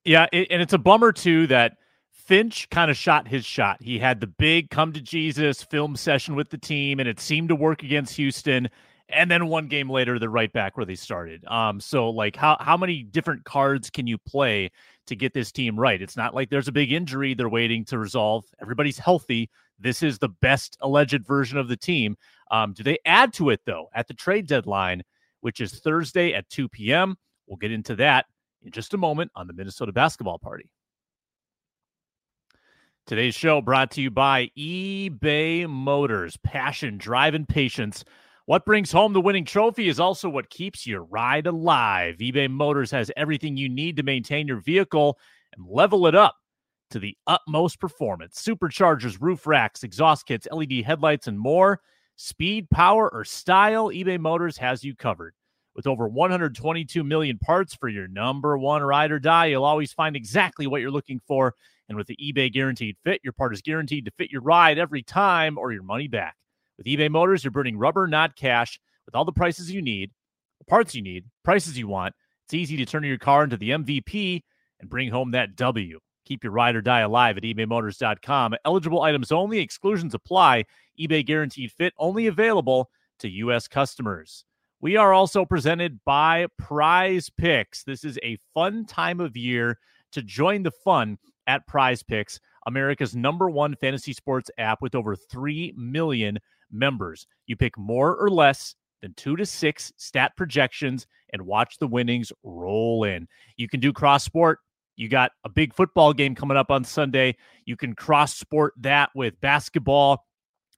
Yeah, 0.05 0.27
it, 0.33 0.49
and 0.51 0.63
it's 0.63 0.73
a 0.73 0.79
bummer 0.79 1.13
too 1.13 1.47
that 1.49 1.79
Finch 2.13 2.69
kind 2.71 2.91
of 2.91 2.97
shot 2.97 3.29
his 3.29 3.45
shot. 3.45 3.83
He 3.83 3.99
had 3.99 4.21
the 4.21 4.27
big 4.27 4.71
come 4.71 4.93
to 4.93 5.01
Jesus 5.01 5.63
film 5.63 5.97
session 5.97 6.35
with 6.35 6.51
the 6.51 6.59
team, 6.59 7.01
and 7.01 7.09
it 7.09 7.21
seemed 7.21 7.49
to 7.49 7.57
work 7.57 7.83
against 7.83 8.17
Houston. 8.17 8.69
And 9.09 9.31
then 9.31 9.47
one 9.47 9.69
game 9.69 9.89
later, 9.89 10.19
they're 10.19 10.29
right 10.29 10.53
back 10.53 10.77
where 10.77 10.87
they 10.87 10.97
started. 10.97 11.45
Um, 11.47 11.81
so 11.81 12.11
like 12.11 12.37
how 12.37 12.57
how 12.61 12.77
many 12.77 13.03
different 13.03 13.45
cards 13.45 13.91
can 13.91 14.07
you 14.07 14.19
play 14.19 14.71
to 15.07 15.17
get 15.17 15.35
this 15.35 15.53
team 15.53 15.79
right. 15.79 16.01
It's 16.01 16.17
not 16.17 16.35
like 16.35 16.51
there's 16.51 16.69
a 16.69 16.73
big 16.73 16.93
injury 16.93 17.35
they're 17.35 17.49
waiting 17.49 17.85
to 17.87 17.99
resolve. 17.99 18.45
Everybody's 18.61 18.99
healthy. 18.99 19.51
This 19.79 20.03
is 20.03 20.19
the 20.19 20.29
best 20.29 20.77
alleged 20.81 21.27
version 21.27 21.59
of 21.59 21.69
the 21.69 21.77
team. 21.77 22.17
Um, 22.51 22.73
do 22.73 22.83
they 22.83 22.99
add 23.05 23.33
to 23.35 23.51
it, 23.51 23.61
though, 23.67 23.89
at 23.95 24.09
the 24.09 24.15
trade 24.15 24.47
deadline, 24.47 25.03
which 25.41 25.61
is 25.61 25.79
Thursday 25.81 26.33
at 26.33 26.49
2 26.49 26.69
p.m.? 26.69 27.17
We'll 27.47 27.57
get 27.57 27.73
into 27.73 27.95
that 27.97 28.27
in 28.63 28.73
just 28.73 28.95
a 28.95 28.99
moment 28.99 29.31
on 29.35 29.47
the 29.47 29.53
Minnesota 29.53 29.93
Basketball 29.93 30.39
Party. 30.39 30.71
Today's 33.07 33.37
show 33.37 33.61
brought 33.61 33.93
to 33.93 34.03
you 34.03 34.11
by 34.11 34.51
eBay 34.59 35.69
Motors. 35.69 36.37
Passion, 36.39 36.99
drive, 36.99 37.35
and 37.35 37.49
patience 37.49 38.05
what 38.47 38.65
brings 38.65 38.93
home 38.93 39.13
the 39.13 39.21
winning 39.21 39.45
trophy 39.45 39.89
is 39.89 39.99
also 39.99 40.29
what 40.29 40.51
keeps 40.51 40.87
your 40.87 41.03
ride 41.03 41.49
alive. 41.49 42.17
eBay 42.19 42.49
Motors 42.49 42.93
has 42.93 43.11
everything 43.17 43.57
you 43.57 43.69
need 43.69 43.97
to 43.97 44.05
maintain 44.05 44.47
your 44.47 44.61
vehicle 44.61 45.19
and 45.57 45.67
level 45.69 46.07
it 46.07 46.15
up 46.15 46.37
to 46.91 47.01
the 47.01 47.17
utmost 47.27 47.81
performance. 47.81 48.41
Superchargers, 48.41 49.21
roof 49.21 49.49
racks, 49.49 49.83
exhaust 49.83 50.27
kits, 50.27 50.47
LED 50.53 50.85
headlights, 50.85 51.27
and 51.27 51.37
more. 51.37 51.81
Speed, 52.15 52.71
power, 52.71 53.13
or 53.13 53.25
style, 53.25 53.89
eBay 53.89 54.19
Motors 54.19 54.57
has 54.57 54.85
you 54.85 54.95
covered. 54.95 55.35
With 55.75 55.89
over 55.89 56.09
122 56.09 57.03
million 57.03 57.39
parts 57.39 57.75
for 57.75 57.89
your 57.89 58.07
number 58.07 58.57
one 58.57 58.83
ride 58.83 59.11
or 59.11 59.19
die, 59.19 59.47
you'll 59.47 59.65
always 59.65 59.93
find 59.93 60.15
exactly 60.15 60.69
what 60.69 60.81
you're 60.81 60.93
looking 60.93 61.21
for. 61.27 61.55
And 61.89 61.99
with 61.99 62.07
the 62.07 62.17
eBay 62.17 62.53
Guaranteed 62.53 62.97
Fit, 63.03 63.21
your 63.25 63.33
part 63.33 63.53
is 63.53 63.61
guaranteed 63.61 64.05
to 64.05 64.13
fit 64.13 64.31
your 64.31 64.41
ride 64.41 64.79
every 64.79 65.03
time 65.03 65.59
or 65.59 65.73
your 65.73 65.83
money 65.83 66.07
back. 66.07 66.37
With 66.79 66.87
eBay 66.87 67.11
Motors, 67.11 67.45
you're 67.45 67.51
burning 67.51 67.79
rubber, 67.79 68.07
not 68.07 68.37
cash. 68.37 68.79
With 69.07 69.15
all 69.15 69.25
the 69.25 69.33
prices 69.33 69.71
you 69.71 69.81
need, 69.81 70.11
the 70.59 70.65
parts 70.65 70.95
you 70.95 71.03
need, 71.03 71.25
prices 71.45 71.79
you 71.79 71.89
want, 71.89 72.15
it's 72.45 72.55
easy 72.55 72.77
to 72.77 72.87
turn 72.87 73.05
your 73.05 73.19
car 73.19 73.45
into 73.45 73.57
the 73.57 73.71
MVP 73.71 74.43
and 74.81 74.91
bring 74.91 75.11
home 75.11 75.31
that 75.31 75.57
W. 75.57 75.99
Keep 76.27 76.45
your 76.45 76.53
ride 76.53 76.77
or 76.77 76.83
die 76.83 77.01
alive 77.01 77.37
at 77.37 77.45
ebaymotors.com. 77.45 78.55
Eligible 78.65 79.03
items 79.03 79.31
only, 79.33 79.61
exclusions 79.61 80.15
apply. 80.15 80.65
eBay 81.01 81.25
guaranteed 81.25 81.73
fit 81.73 81.95
only 81.99 82.27
available 82.27 82.91
to 83.21 83.29
U.S. 83.29 83.69
customers. 83.69 84.45
We 84.81 84.97
are 84.97 85.13
also 85.13 85.45
presented 85.45 86.01
by 86.05 86.47
PrizePicks. 86.61 87.85
This 87.85 88.05
is 88.05 88.19
a 88.23 88.39
fun 88.55 88.85
time 88.85 89.21
of 89.21 89.37
year 89.37 89.79
to 90.13 90.23
join 90.23 90.63
the 90.63 90.71
fun 90.71 91.19
at 91.47 91.67
PrizePicks, 91.67 92.41
America's 92.67 93.15
number 93.15 93.49
one 93.49 93.77
fantasy 93.77 94.13
sports 94.13 94.51
app 94.59 94.83
with 94.83 94.95
over 94.95 95.15
3 95.17 95.75
million 95.77 96.39
members. 96.71 97.27
You 97.47 97.57
pick 97.57 97.77
more 97.79 98.17
or 98.17 98.31
less 98.31 98.75
than 99.03 99.15
two 99.15 99.37
to 99.37 99.47
six 99.47 99.93
stat 99.97 100.33
projections 100.37 101.07
and 101.33 101.43
watch 101.43 101.79
the 101.79 101.87
winnings 101.87 102.33
roll 102.43 103.05
in. 103.05 103.29
You 103.57 103.69
can 103.69 103.81
do 103.81 103.93
cross 103.93 104.25
sport. 104.25 104.61
You 104.97 105.09
got 105.09 105.33
a 105.45 105.49
big 105.49 105.75
football 105.75 106.13
game 106.13 106.35
coming 106.35 106.57
up 106.57 106.71
on 106.71 106.83
Sunday. 106.83 107.37
You 107.67 107.77
can 107.77 107.95
cross 107.95 108.37
sport 108.37 108.73
that 108.79 109.11
with 109.15 109.39
basketball, 109.41 110.25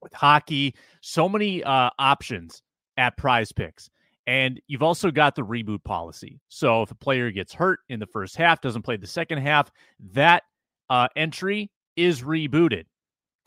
with 0.02 0.12
hockey, 0.12 0.74
so 1.00 1.28
many 1.28 1.62
uh, 1.62 1.90
options 1.98 2.62
at 2.96 3.16
PrizePicks. 3.16 3.88
And 4.26 4.60
you've 4.66 4.82
also 4.82 5.10
got 5.10 5.34
the 5.36 5.42
reboot 5.42 5.82
policy. 5.84 6.40
So 6.48 6.82
if 6.82 6.90
a 6.90 6.96
player 6.96 7.30
gets 7.30 7.54
hurt 7.54 7.80
in 7.88 7.98
the 7.98 8.06
first 8.06 8.36
half, 8.36 8.60
doesn't 8.60 8.82
play 8.82 8.96
the 8.96 9.06
second 9.06 9.38
half, 9.38 9.70
that 10.12 10.42
uh, 10.90 11.08
entry 11.16 11.70
is 11.96 12.22
rebooted. 12.22 12.84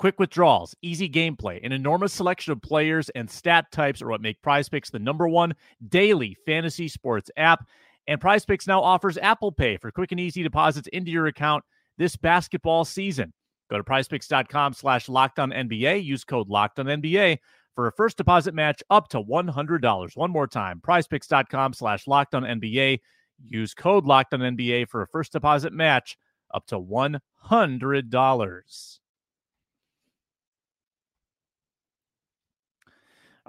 Quick 0.02 0.20
withdrawals, 0.20 0.76
easy 0.82 1.08
gameplay, 1.08 1.64
an 1.64 1.72
enormous 1.72 2.12
selection 2.12 2.52
of 2.52 2.60
players 2.64 3.10
and 3.10 3.30
stat 3.30 3.72
types 3.72 4.02
are 4.02 4.08
what 4.08 4.20
make 4.20 4.42
PrizePicks 4.42 4.90
the 4.90 4.98
number 4.98 5.28
one 5.28 5.54
daily 5.90 6.36
fantasy 6.44 6.88
sports 6.88 7.30
app. 7.38 7.68
And 8.08 8.20
PrizePicks 8.20 8.66
now 8.66 8.82
offers 8.82 9.20
Apple 9.20 9.52
Pay 9.52 9.78
for 9.78 9.92
quick 9.92 10.12
and 10.12 10.20
easy 10.20 10.42
deposits 10.42 10.88
into 10.88 11.12
your 11.12 11.28
account 11.28 11.64
this 12.00 12.16
basketball 12.16 12.84
season. 12.84 13.32
Go 13.70 13.78
to 13.78 13.84
prizepicks.com 13.84 14.74
slash 14.74 15.08
NBA. 15.52 16.04
Use 16.04 16.24
code 16.24 16.50
NBA 16.88 17.38
for 17.76 17.86
a 17.86 17.92
first 17.92 18.18
deposit 18.18 18.56
match 18.56 18.82
up 18.90 19.08
to 19.10 19.22
$100. 19.22 20.18
One 20.18 20.32
more 20.32 20.48
time, 20.48 20.82
prizepicks.com 20.84 21.74
slash 21.74 22.08
NBA. 22.42 23.02
Use 23.46 23.76
code 23.76 24.08
NBA 24.42 24.90
for 24.90 25.04
a 25.04 25.08
first 25.08 25.32
deposit 25.32 25.74
match 25.74 26.18
up 26.52 26.66
to 26.66 26.80
$100. 26.80 29.01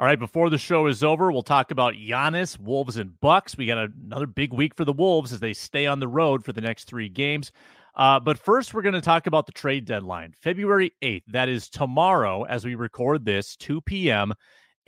All 0.03 0.09
right, 0.09 0.19
before 0.19 0.51
the 0.51 0.59
show 0.59 0.89
is 0.89 1.05
over, 1.05 1.31
we'll 1.31 1.45
talk 1.45 1.71
about 1.71 1.95
Giannis, 1.95 2.59
Wolves, 2.59 2.97
and 2.97 3.21
Bucks. 3.21 3.57
We 3.57 3.67
got 3.67 3.89
another 4.05 4.27
big 4.27 4.53
week 4.53 4.75
for 4.75 4.85
the 4.85 4.93
Wolves 4.93 5.33
as 5.33 5.39
they 5.39 5.53
stay 5.53 5.87
on 5.87 6.01
the 6.01 6.09
road 6.09 6.45
for 6.45 6.53
the 6.53 6.61
next 6.61 6.89
three 6.89 7.09
games. 7.09 7.53
Uh, 7.95 8.19
but 8.19 8.37
first, 8.37 8.75
we're 8.75 8.83
going 8.83 8.97
to 8.97 9.01
talk 9.01 9.29
about 9.29 9.47
the 9.47 9.53
trade 9.53 9.85
deadline, 9.85 10.35
February 10.41 10.93
8th. 11.03 11.23
That 11.29 11.49
is 11.49 11.69
tomorrow 11.69 12.43
as 12.43 12.65
we 12.65 12.75
record 12.75 13.25
this, 13.25 13.55
2 13.55 13.81
p.m. 13.83 14.33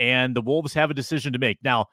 And 0.00 0.34
the 0.34 0.42
Wolves 0.42 0.74
have 0.74 0.90
a 0.90 0.94
decision 0.94 1.32
to 1.34 1.38
make. 1.38 1.58
Now, 1.62 1.86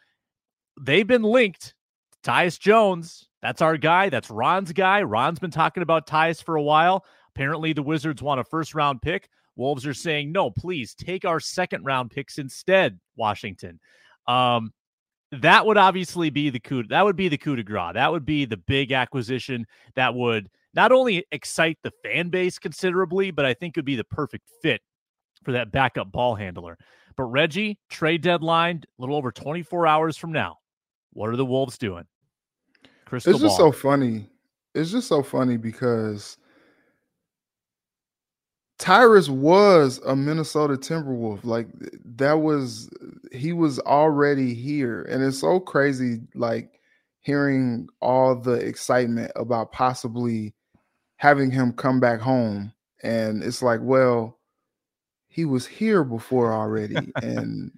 they've 0.82 1.06
been 1.06 1.22
linked. 1.22 1.76
Tyus 2.24 2.60
Jones, 2.60 3.28
that's 3.44 3.62
our 3.62 3.78
guy. 3.78 4.10
That's 4.10 4.32
Ron's 4.32 4.72
guy. 4.72 5.04
Ron's 5.04 5.38
been 5.38 5.52
talking 5.52 5.84
about 5.84 6.08
Tyus 6.08 6.44
for 6.44 6.56
a 6.56 6.64
while. 6.64 7.06
Apparently, 7.36 7.74
the 7.74 7.84
Wizards 7.84 8.24
want 8.24 8.40
a 8.40 8.44
first 8.44 8.74
round 8.74 9.04
pick. 9.04 9.30
Wolves 9.62 9.86
are 9.86 9.94
saying, 9.94 10.32
no, 10.32 10.50
please 10.50 10.96
take 10.96 11.24
our 11.24 11.40
second 11.40 11.86
round 11.86 12.10
picks 12.10 12.40
instead, 12.40 13.00
Washington. 13.16 13.80
Um, 14.28 14.74
that 15.32 15.66
would 15.68 15.78
obviously 15.78 16.32
be 16.32 16.50
the 16.50 16.60
coup. 16.60 16.84
That 16.88 17.06
would 17.06 17.16
be 17.16 17.30
the 17.30 17.38
coup 17.38 17.56
de 17.56 17.64
grace. 17.64 17.94
That 17.94 18.12
would 18.12 18.26
be 18.26 18.46
the 18.46 18.58
big 18.58 18.92
acquisition 18.92 19.68
that 19.96 20.16
would 20.16 20.50
not 20.74 20.92
only 20.92 21.26
excite 21.32 21.78
the 21.84 21.92
fan 22.04 22.30
base 22.30 22.58
considerably, 22.58 23.30
but 23.30 23.46
I 23.46 23.54
think 23.54 23.76
would 23.76 23.86
be 23.86 23.96
the 23.96 24.04
perfect 24.04 24.50
fit 24.64 24.82
for 25.44 25.52
that 25.52 25.72
backup 25.72 26.12
ball 26.12 26.34
handler. 26.34 26.76
But 27.16 27.26
Reggie, 27.26 27.78
trade 27.88 28.24
deadline, 28.24 28.84
a 28.98 29.02
little 29.02 29.16
over 29.16 29.32
24 29.32 29.86
hours 29.86 30.18
from 30.18 30.32
now. 30.32 30.58
What 31.14 31.30
are 31.30 31.36
the 31.36 31.46
Wolves 31.46 31.78
doing? 31.78 32.06
Crystal 33.06 33.34
it's 33.34 33.42
just 33.42 33.60
ball. 33.60 33.72
so 33.72 33.78
funny. 33.78 34.28
It's 34.74 34.90
just 34.90 35.08
so 35.08 35.22
funny 35.22 35.58
because 35.58 36.38
Tyus 38.82 39.30
was 39.30 40.02
a 40.08 40.16
Minnesota 40.16 40.74
Timberwolf. 40.74 41.46
Like 41.46 41.68
that 42.18 42.42
was 42.42 42.90
he 43.32 43.54
was 43.54 43.80
already 43.80 44.56
here. 44.56 45.04
And 45.04 45.24
it's 45.24 45.40
so 45.40 45.60
crazy 45.60 46.22
like 46.34 46.80
hearing 47.20 47.88
all 48.02 48.36
the 48.36 48.54
excitement 48.54 49.32
about 49.36 49.72
possibly 49.72 50.56
having 51.18 51.52
him 51.52 51.74
come 51.74 52.00
back 52.00 52.20
home. 52.20 52.74
And 53.04 53.44
it's 53.44 53.62
like, 53.62 53.82
well, 53.84 54.40
he 55.28 55.46
was 55.46 55.68
here 55.68 56.04
before 56.04 56.52
already. 56.52 56.96
and 57.22 57.72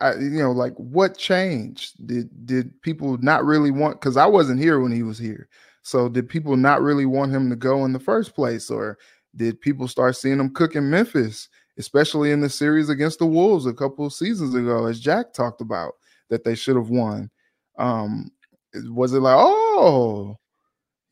I, 0.00 0.14
you 0.14 0.38
know, 0.38 0.52
like 0.52 0.74
what 0.76 1.18
changed? 1.18 2.06
Did 2.06 2.46
did 2.46 2.80
people 2.82 3.18
not 3.18 3.44
really 3.44 3.72
want 3.72 4.00
because 4.00 4.16
I 4.16 4.26
wasn't 4.26 4.60
here 4.60 4.78
when 4.78 4.92
he 4.92 5.02
was 5.02 5.18
here. 5.18 5.48
So 5.82 6.08
did 6.08 6.28
people 6.28 6.56
not 6.56 6.82
really 6.82 7.06
want 7.06 7.32
him 7.32 7.50
to 7.50 7.56
go 7.56 7.84
in 7.84 7.92
the 7.92 7.98
first 7.98 8.36
place? 8.36 8.70
Or 8.70 8.98
did 9.36 9.60
people 9.60 9.88
start 9.88 10.16
seeing 10.16 10.40
him 10.40 10.52
cook 10.52 10.74
in 10.76 10.90
Memphis, 10.90 11.48
especially 11.78 12.30
in 12.30 12.40
the 12.40 12.48
series 12.48 12.88
against 12.88 13.18
the 13.18 13.26
Wolves 13.26 13.66
a 13.66 13.72
couple 13.72 14.06
of 14.06 14.12
seasons 14.12 14.54
ago, 14.54 14.86
as 14.86 15.00
Jack 15.00 15.32
talked 15.32 15.60
about 15.60 15.94
that 16.30 16.44
they 16.44 16.54
should 16.54 16.76
have 16.76 16.90
won? 16.90 17.30
Um, 17.78 18.30
was 18.74 19.12
it 19.12 19.20
like, 19.20 19.36
oh, 19.38 20.38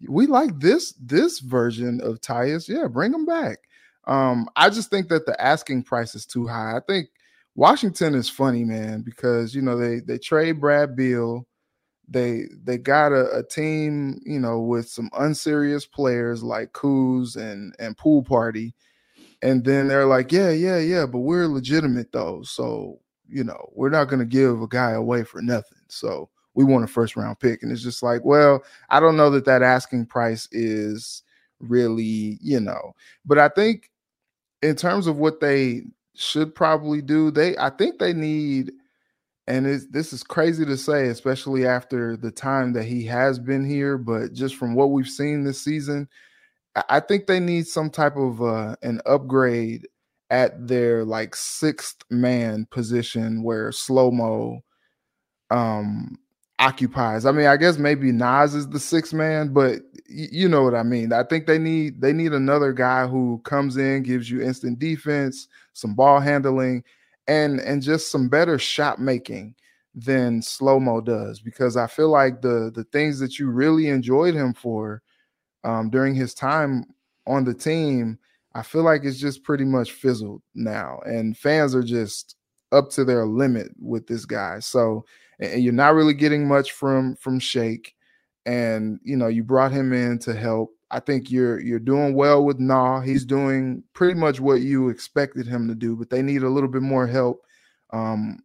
we 0.09 0.27
like 0.27 0.59
this 0.59 0.93
this 1.01 1.41
version 1.41 2.01
of 2.03 2.21
Tyus? 2.21 2.69
Yeah, 2.69 2.89
bring 2.89 3.13
him 3.13 3.27
back. 3.27 3.59
Um, 4.07 4.49
I 4.57 4.71
just 4.71 4.91
think 4.91 5.09
that 5.09 5.27
the 5.27 5.41
asking 5.41 5.85
price 5.85 6.15
is 6.15 6.27
too 6.27 6.47
high. 6.47 6.77
I 6.77 6.81
think 6.87 7.09
Washington 7.55 8.15
is 8.15 8.29
funny, 8.29 8.65
man, 8.65 9.03
because 9.03 9.55
you 9.55 9.63
know 9.63 9.77
they 9.77 10.01
they 10.01 10.19
trade 10.19 10.61
Brad 10.61 10.97
Beal 10.97 11.47
they 12.09 12.45
they 12.63 12.79
got 12.79 13.13
a, 13.13 13.39
a, 13.39 13.43
team, 13.43 14.21
you 14.25 14.39
know, 14.39 14.61
with 14.61 14.89
some 14.89 15.11
unserious 15.17 15.87
players 15.87 16.43
like 16.43 16.73
Kuz 16.73 17.37
and 17.37 17.75
and 17.79 17.97
Poole 17.97 18.23
Party, 18.23 18.75
and 19.43 19.65
then 19.65 19.89
they're 19.89 20.07
like, 20.07 20.33
yeah, 20.33 20.51
yeah, 20.51 20.79
yeah, 20.79 21.07
but 21.07 21.21
we're 21.21 21.47
legitimate 21.47 22.13
though, 22.13 22.43
so 22.43 23.01
you 23.29 23.45
know, 23.45 23.71
we're 23.73 23.91
not 23.91 24.09
to 24.19 24.25
give 24.25 24.61
a 24.61 24.69
guy 24.69 24.93
away 24.93 25.25
for 25.25 25.41
nothing. 25.41 25.79
So 25.89 26.29
we 26.55 26.65
want 26.65 26.85
a 26.85 26.89
first 26.89 27.17
round 27.17 27.41
pick, 27.41 27.63
and 27.63 27.73
it's 27.73 27.83
just 27.83 28.03
like, 28.03 28.25
well, 28.25 28.63
I 28.91 29.01
don't 29.01 29.17
know 29.17 29.31
that 29.31 29.47
that 29.47 29.63
asking 29.63 30.07
price 30.07 30.49
is 30.53 31.23
really, 31.59 32.39
you 32.41 32.61
know, 32.61 32.95
but 33.25 33.39
I 33.39 33.49
think 33.49 33.91
in 34.63 34.77
terms 34.77 35.07
of 35.07 35.19
what 35.19 35.41
they 35.41 35.83
should 36.15 36.55
probably 36.55 37.03
do, 37.03 37.31
they 37.31 37.57
I 37.57 37.71
think 37.71 37.99
they 37.99 38.13
need 38.13 38.73
and 39.47 39.67
this 39.91 40.13
is 40.13 40.23
crazy 40.23 40.65
to 40.65 40.77
say, 40.77 41.09
especially 41.09 41.67
after 41.67 42.17
the 42.17 42.31
time 42.31 42.73
that 42.73 42.85
he 42.85 43.05
has 43.05 43.39
been 43.39 43.65
here. 43.65 43.99
But 43.99 44.33
just 44.33 44.57
from 44.57 44.75
what 44.75 44.91
we've 44.91 45.09
seen 45.09 45.45
this 45.45 45.61
season, 45.61 46.09
I 46.89 47.01
think 47.01 47.27
they 47.27 47.41
need 47.41 47.67
some 47.67 47.91
type 47.91 48.17
of 48.17 48.43
uh, 48.43 48.77
an 48.83 49.01
upgrade 49.07 49.87
at 50.31 50.67
their 50.67 51.05
like 51.05 51.37
sixth 51.37 51.97
man 52.11 52.67
position 52.71 53.43
where 53.43 53.71
slow 53.71 54.11
mo 54.11 54.61
um, 55.51 56.19
occupies. 56.59 57.27
I 57.27 57.33
mean, 57.33 57.47
I 57.47 57.57
guess 57.57 57.79
maybe 57.79 58.13
Naz 58.13 58.55
is 58.55 58.69
the 58.69 58.81
sixth 58.81 59.13
man, 59.13 59.53
but 59.53 59.83
y- 60.09 60.29
you 60.33 60.49
know 60.49 60.63
what 60.63 60.75
I 60.75 60.83
mean. 60.83 61.13
I 61.13 61.23
think 61.23 61.47
they 61.47 61.59
need 61.59 62.01
they 62.01 62.13
need 62.13 62.33
another 62.33 62.73
guy 62.73 63.07
who 63.07 63.41
comes 63.45 63.77
in, 63.77 64.03
gives 64.05 64.31
you 64.31 64.41
instant 64.43 64.79
defense, 64.79 65.49
some 65.75 65.95
ball 65.95 66.19
handling 66.19 66.83
and 67.27 67.61
and 67.61 67.83
just 67.83 68.11
some 68.11 68.29
better 68.29 68.59
shot 68.59 69.01
making 69.01 69.55
than 69.95 70.43
slow 70.43 70.81
mo 70.81 71.01
does 71.01 71.41
because 71.41 71.77
I 71.77 71.87
feel 71.87 72.11
like 72.11 72.43
the 72.43 72.71
the 72.75 72.85
things 72.93 73.19
that 73.21 73.39
you 73.39 73.51
really 73.51 73.89
enjoyed 73.89 74.35
him 74.35 74.53
for 74.55 75.03
um, 75.65 75.91
during 75.91 76.15
his 76.15 76.35
time 76.35 76.85
on 77.27 77.45
the 77.45 77.55
team, 77.55 78.19
I 78.55 78.63
feel 78.63 78.83
like 78.83 79.05
it's 79.05 79.19
just 79.19 79.45
pretty 79.45 79.65
much 79.65 79.93
fizzled 79.93 80.43
now, 80.55 81.01
and 81.07 81.37
fans 81.37 81.75
are 81.75 81.83
just 81.83 82.37
up 82.73 82.91
to 82.91 83.05
their 83.05 83.25
limit 83.27 83.69
with 83.79 84.07
this 84.07 84.27
guy. 84.27 84.59
So 84.59 85.05
and 85.39 85.63
you're 85.63 85.73
not 85.73 85.95
really 85.95 86.15
getting 86.15 86.47
much 86.47 86.73
from 86.73 87.17
from 87.17 87.39
Shake, 87.39 87.95
and 88.47 88.99
you 89.03 89.17
know 89.17 89.29
you 89.29 89.43
brought 89.45 89.73
him 89.73 89.93
in 89.93 90.19
to 90.21 90.35
help. 90.35 90.74
I 90.91 91.01
think 91.01 91.31
you're 91.31 91.61
you're 91.61 91.79
doing 91.79 92.15
well 92.15 92.45
with 92.45 92.59
Nah. 92.61 93.01
He's 93.01 93.25
doing 93.25 93.83
pretty 93.95 94.15
much 94.15 94.41
what 94.41 94.61
you 94.61 94.89
expected 94.89 95.47
him 95.47 95.69
to 95.69 95.75
do, 95.75 95.97
but 95.97 96.11
they 96.11 96.23
need 96.23 96.43
a 96.43 96.49
little 96.49 96.69
bit 96.69 96.83
more 96.83 97.07
help 97.07 97.43
um, 97.93 98.39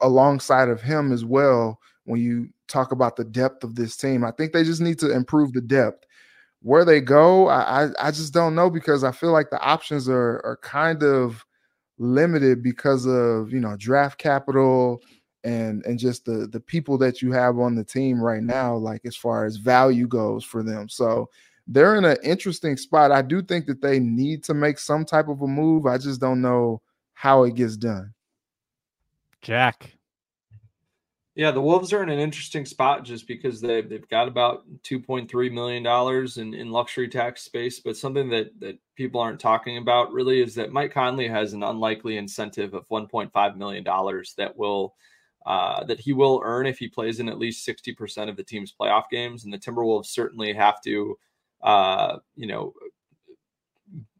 alongside 0.00 0.68
of 0.68 0.80
him 0.80 1.12
as 1.12 1.24
well. 1.24 1.78
When 2.04 2.20
you 2.20 2.48
talk 2.68 2.92
about 2.92 3.16
the 3.16 3.24
depth 3.24 3.64
of 3.64 3.74
this 3.74 3.96
team, 3.96 4.24
I 4.24 4.32
think 4.32 4.52
they 4.52 4.64
just 4.64 4.80
need 4.80 4.98
to 5.00 5.12
improve 5.12 5.52
the 5.52 5.60
depth. 5.60 6.04
Where 6.62 6.84
they 6.84 7.00
go, 7.00 7.48
I, 7.48 7.84
I, 7.84 7.88
I 7.98 8.10
just 8.10 8.34
don't 8.34 8.54
know 8.54 8.68
because 8.68 9.02
I 9.02 9.12
feel 9.12 9.32
like 9.32 9.50
the 9.50 9.60
options 9.60 10.08
are 10.08 10.40
are 10.44 10.58
kind 10.62 11.02
of 11.02 11.44
limited 11.98 12.62
because 12.62 13.06
of 13.06 13.52
you 13.52 13.60
know 13.60 13.76
draft 13.78 14.18
capital 14.18 15.02
and 15.44 15.84
and 15.86 15.98
just 15.98 16.24
the 16.24 16.46
the 16.46 16.60
people 16.60 16.98
that 16.98 17.22
you 17.22 17.32
have 17.32 17.58
on 17.58 17.74
the 17.74 17.84
team 17.84 18.20
right 18.20 18.42
now 18.42 18.76
like 18.76 19.00
as 19.04 19.16
far 19.16 19.44
as 19.44 19.56
value 19.56 20.06
goes 20.06 20.44
for 20.44 20.62
them. 20.62 20.88
So 20.88 21.28
they're 21.66 21.96
in 21.96 22.04
an 22.04 22.16
interesting 22.22 22.76
spot. 22.76 23.12
I 23.12 23.22
do 23.22 23.42
think 23.42 23.66
that 23.66 23.80
they 23.80 24.00
need 24.00 24.42
to 24.44 24.54
make 24.54 24.78
some 24.78 25.04
type 25.04 25.28
of 25.28 25.42
a 25.42 25.46
move. 25.46 25.86
I 25.86 25.98
just 25.98 26.20
don't 26.20 26.42
know 26.42 26.82
how 27.14 27.44
it 27.44 27.54
gets 27.54 27.76
done. 27.76 28.12
Jack. 29.40 29.96
Yeah 31.36 31.52
the 31.52 31.60
wolves 31.60 31.92
are 31.92 32.02
in 32.02 32.10
an 32.10 32.18
interesting 32.18 32.66
spot 32.66 33.04
just 33.04 33.26
because 33.26 33.60
they, 33.60 33.80
they've 33.82 34.08
got 34.08 34.28
about 34.28 34.64
2.3 34.82 35.52
million 35.52 35.82
dollars 35.82 36.36
in, 36.36 36.52
in 36.52 36.70
luxury 36.70 37.08
tax 37.08 37.42
space 37.42 37.80
but 37.80 37.96
something 37.96 38.28
that 38.28 38.50
that 38.60 38.78
people 38.96 39.20
aren't 39.20 39.40
talking 39.40 39.78
about 39.78 40.12
really 40.12 40.42
is 40.42 40.54
that 40.56 40.72
mike 40.72 40.92
conley 40.92 41.28
has 41.28 41.52
an 41.52 41.62
unlikely 41.62 42.18
incentive 42.18 42.74
of 42.74 42.86
1.5 42.88 43.56
million 43.56 43.84
dollars 43.84 44.34
that 44.36 44.54
will 44.54 44.96
uh, 45.46 45.84
that 45.84 46.00
he 46.00 46.12
will 46.12 46.42
earn 46.44 46.66
if 46.66 46.78
he 46.78 46.88
plays 46.88 47.20
in 47.20 47.28
at 47.28 47.38
least 47.38 47.66
60% 47.66 48.28
of 48.28 48.36
the 48.36 48.44
team's 48.44 48.74
playoff 48.78 49.04
games. 49.10 49.44
And 49.44 49.52
the 49.52 49.58
Timberwolves 49.58 50.06
certainly 50.06 50.52
have 50.52 50.80
to, 50.82 51.18
uh, 51.62 52.18
you 52.36 52.46
know, 52.46 52.74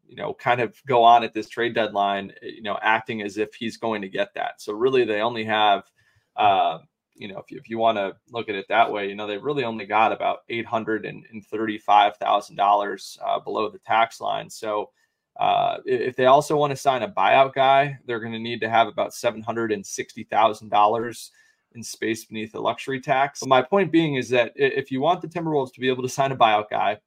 you 0.07 0.17
know, 0.17 0.33
kind 0.33 0.59
of 0.59 0.75
go 0.87 1.03
on 1.03 1.23
at 1.23 1.33
this 1.33 1.47
trade 1.47 1.73
deadline, 1.73 2.33
you 2.41 2.63
know, 2.63 2.77
acting 2.81 3.21
as 3.21 3.37
if 3.37 3.53
he's 3.53 3.77
going 3.77 4.01
to 4.01 4.09
get 4.09 4.33
that. 4.33 4.61
So 4.61 4.73
really, 4.73 5.05
they 5.05 5.21
only 5.21 5.45
have, 5.45 5.83
uh, 6.35 6.79
you 7.15 7.29
know, 7.29 7.37
if 7.37 7.49
you, 7.49 7.57
if 7.57 7.69
you 7.69 7.77
want 7.77 7.97
to 7.97 8.15
look 8.29 8.49
at 8.49 8.55
it 8.55 8.65
that 8.67 8.91
way, 8.91 9.07
you 9.07 9.15
know, 9.15 9.27
they 9.27 9.37
really 9.37 9.63
only 9.63 9.85
got 9.85 10.11
about 10.11 10.39
eight 10.49 10.65
hundred 10.65 11.05
and 11.05 11.23
thirty-five 11.45 12.17
thousand 12.17 12.59
uh, 12.59 12.63
dollars 12.63 13.17
below 13.45 13.69
the 13.69 13.79
tax 13.79 14.19
line. 14.19 14.49
So 14.49 14.89
uh, 15.41 15.79
if 15.85 16.15
they 16.15 16.27
also 16.27 16.55
want 16.55 16.69
to 16.69 16.77
sign 16.77 17.01
a 17.01 17.09
buyout 17.09 17.55
guy, 17.55 17.97
they're 18.05 18.19
going 18.19 18.31
to 18.31 18.37
need 18.39 18.61
to 18.61 18.69
have 18.69 18.87
about 18.87 19.11
seven 19.11 19.41
hundred 19.41 19.71
and 19.71 19.83
sixty 19.83 20.23
thousand 20.23 20.69
dollars 20.69 21.31
in 21.73 21.81
space 21.81 22.25
beneath 22.25 22.51
the 22.51 22.61
luxury 22.61 23.01
tax. 23.01 23.39
But 23.39 23.49
my 23.49 23.63
point 23.63 23.91
being 23.91 24.15
is 24.15 24.29
that 24.29 24.51
if 24.55 24.91
you 24.91 25.01
want 25.01 25.19
the 25.19 25.27
Timberwolves 25.27 25.73
to 25.73 25.79
be 25.79 25.89
able 25.89 26.03
to 26.03 26.09
sign 26.09 26.31
a 26.31 26.35
buyout 26.35 26.69
guy, 26.69 26.99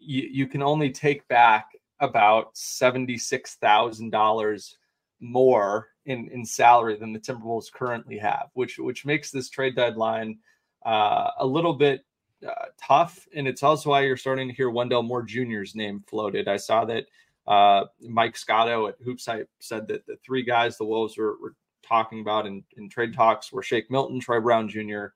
you, 0.00 0.28
you 0.28 0.46
can 0.48 0.60
only 0.60 0.90
take 0.90 1.28
back 1.28 1.68
about 2.00 2.56
seventy 2.56 3.16
six 3.16 3.54
thousand 3.54 4.10
dollars 4.10 4.78
more 5.20 5.90
in 6.06 6.28
in 6.30 6.44
salary 6.44 6.96
than 6.96 7.12
the 7.12 7.20
Timberwolves 7.20 7.72
currently 7.72 8.18
have, 8.18 8.48
which 8.54 8.76
which 8.80 9.06
makes 9.06 9.30
this 9.30 9.48
trade 9.48 9.76
deadline 9.76 10.36
uh, 10.84 11.30
a 11.38 11.46
little 11.46 11.74
bit 11.74 12.04
uh, 12.46 12.66
tough, 12.80 13.26
and 13.34 13.46
it's 13.46 13.62
also 13.62 13.90
why 13.90 14.02
you're 14.02 14.16
starting 14.16 14.48
to 14.48 14.54
hear 14.54 14.70
Wendell 14.70 15.02
Moore 15.02 15.22
Jr.'s 15.22 15.74
name 15.74 16.02
floated. 16.06 16.48
I 16.48 16.56
saw 16.56 16.84
that 16.86 17.06
Uh, 17.46 17.86
Mike 18.00 18.36
Scotto 18.36 18.86
at 18.86 19.00
HoopsHype 19.02 19.48
said 19.58 19.88
that 19.88 20.06
the 20.06 20.16
three 20.24 20.42
guys 20.44 20.76
the 20.76 20.84
Wolves 20.84 21.16
were, 21.16 21.36
were 21.42 21.54
talking 21.82 22.20
about 22.20 22.46
in, 22.46 22.62
in 22.76 22.88
trade 22.88 23.12
talks 23.12 23.50
were 23.50 23.62
Shake 23.62 23.90
Milton, 23.90 24.20
Troy 24.20 24.40
Brown 24.40 24.68
Jr., 24.68 25.06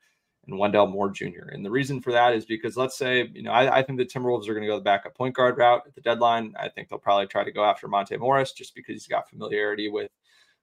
and 0.46 0.58
Wendell 0.58 0.88
Moore 0.88 1.10
Jr. 1.10 1.50
And 1.52 1.64
the 1.64 1.70
reason 1.70 2.00
for 2.00 2.12
that 2.12 2.34
is 2.34 2.44
because 2.44 2.76
let's 2.76 2.98
say, 2.98 3.30
you 3.32 3.42
know, 3.42 3.52
I, 3.52 3.78
I 3.78 3.82
think 3.82 3.98
the 3.98 4.04
Timberwolves 4.04 4.48
are 4.48 4.54
going 4.54 4.62
to 4.62 4.68
go 4.68 4.76
the 4.76 4.82
backup 4.82 5.14
point 5.14 5.34
guard 5.34 5.56
route 5.58 5.84
at 5.86 5.94
the 5.94 6.00
deadline. 6.00 6.54
I 6.58 6.68
think 6.68 6.88
they'll 6.88 6.98
probably 6.98 7.26
try 7.26 7.44
to 7.44 7.52
go 7.52 7.64
after 7.64 7.86
Monte 7.88 8.16
Morris 8.16 8.52
just 8.52 8.74
because 8.74 8.94
he's 8.94 9.06
got 9.06 9.30
familiarity 9.30 9.88
with 9.88 10.10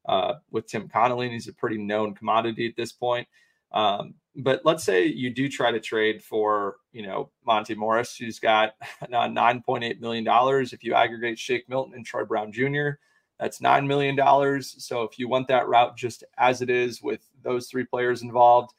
uh, 0.08 0.34
with 0.50 0.67
Tim 0.67 0.89
Connolly 0.89 1.28
and 1.28 1.34
he's 1.34 1.47
a 1.47 1.54
pretty 1.54 1.78
known 1.78 2.13
commodity 2.13 2.67
at 2.67 2.76
this 2.76 2.91
point. 2.91 3.28
Um, 3.71 4.15
but 4.36 4.62
let's 4.63 4.84
say 4.84 5.05
you 5.05 5.29
do 5.29 5.49
try 5.49 5.71
to 5.71 5.79
trade 5.79 6.23
for, 6.23 6.77
you 6.93 7.03
know, 7.03 7.31
Monte 7.45 7.75
Morris, 7.75 8.15
who's 8.15 8.39
got 8.39 8.73
$9.8 9.12 9.99
million. 9.99 10.25
If 10.71 10.84
you 10.84 10.93
aggregate 10.93 11.38
Shake 11.38 11.67
Milton 11.67 11.95
and 11.95 12.05
Troy 12.05 12.23
Brown 12.25 12.51
Jr., 12.51 12.91
that's 13.39 13.60
$9 13.60 13.88
million. 13.88 14.62
So 14.62 15.03
if 15.03 15.17
you 15.17 15.27
want 15.27 15.47
that 15.47 15.67
route 15.67 15.97
just 15.97 16.23
as 16.38 16.62
it 16.62 16.69
is 16.69 17.01
with 17.01 17.21
those 17.43 17.67
three 17.67 17.86
players 17.86 18.21
involved, 18.21 18.71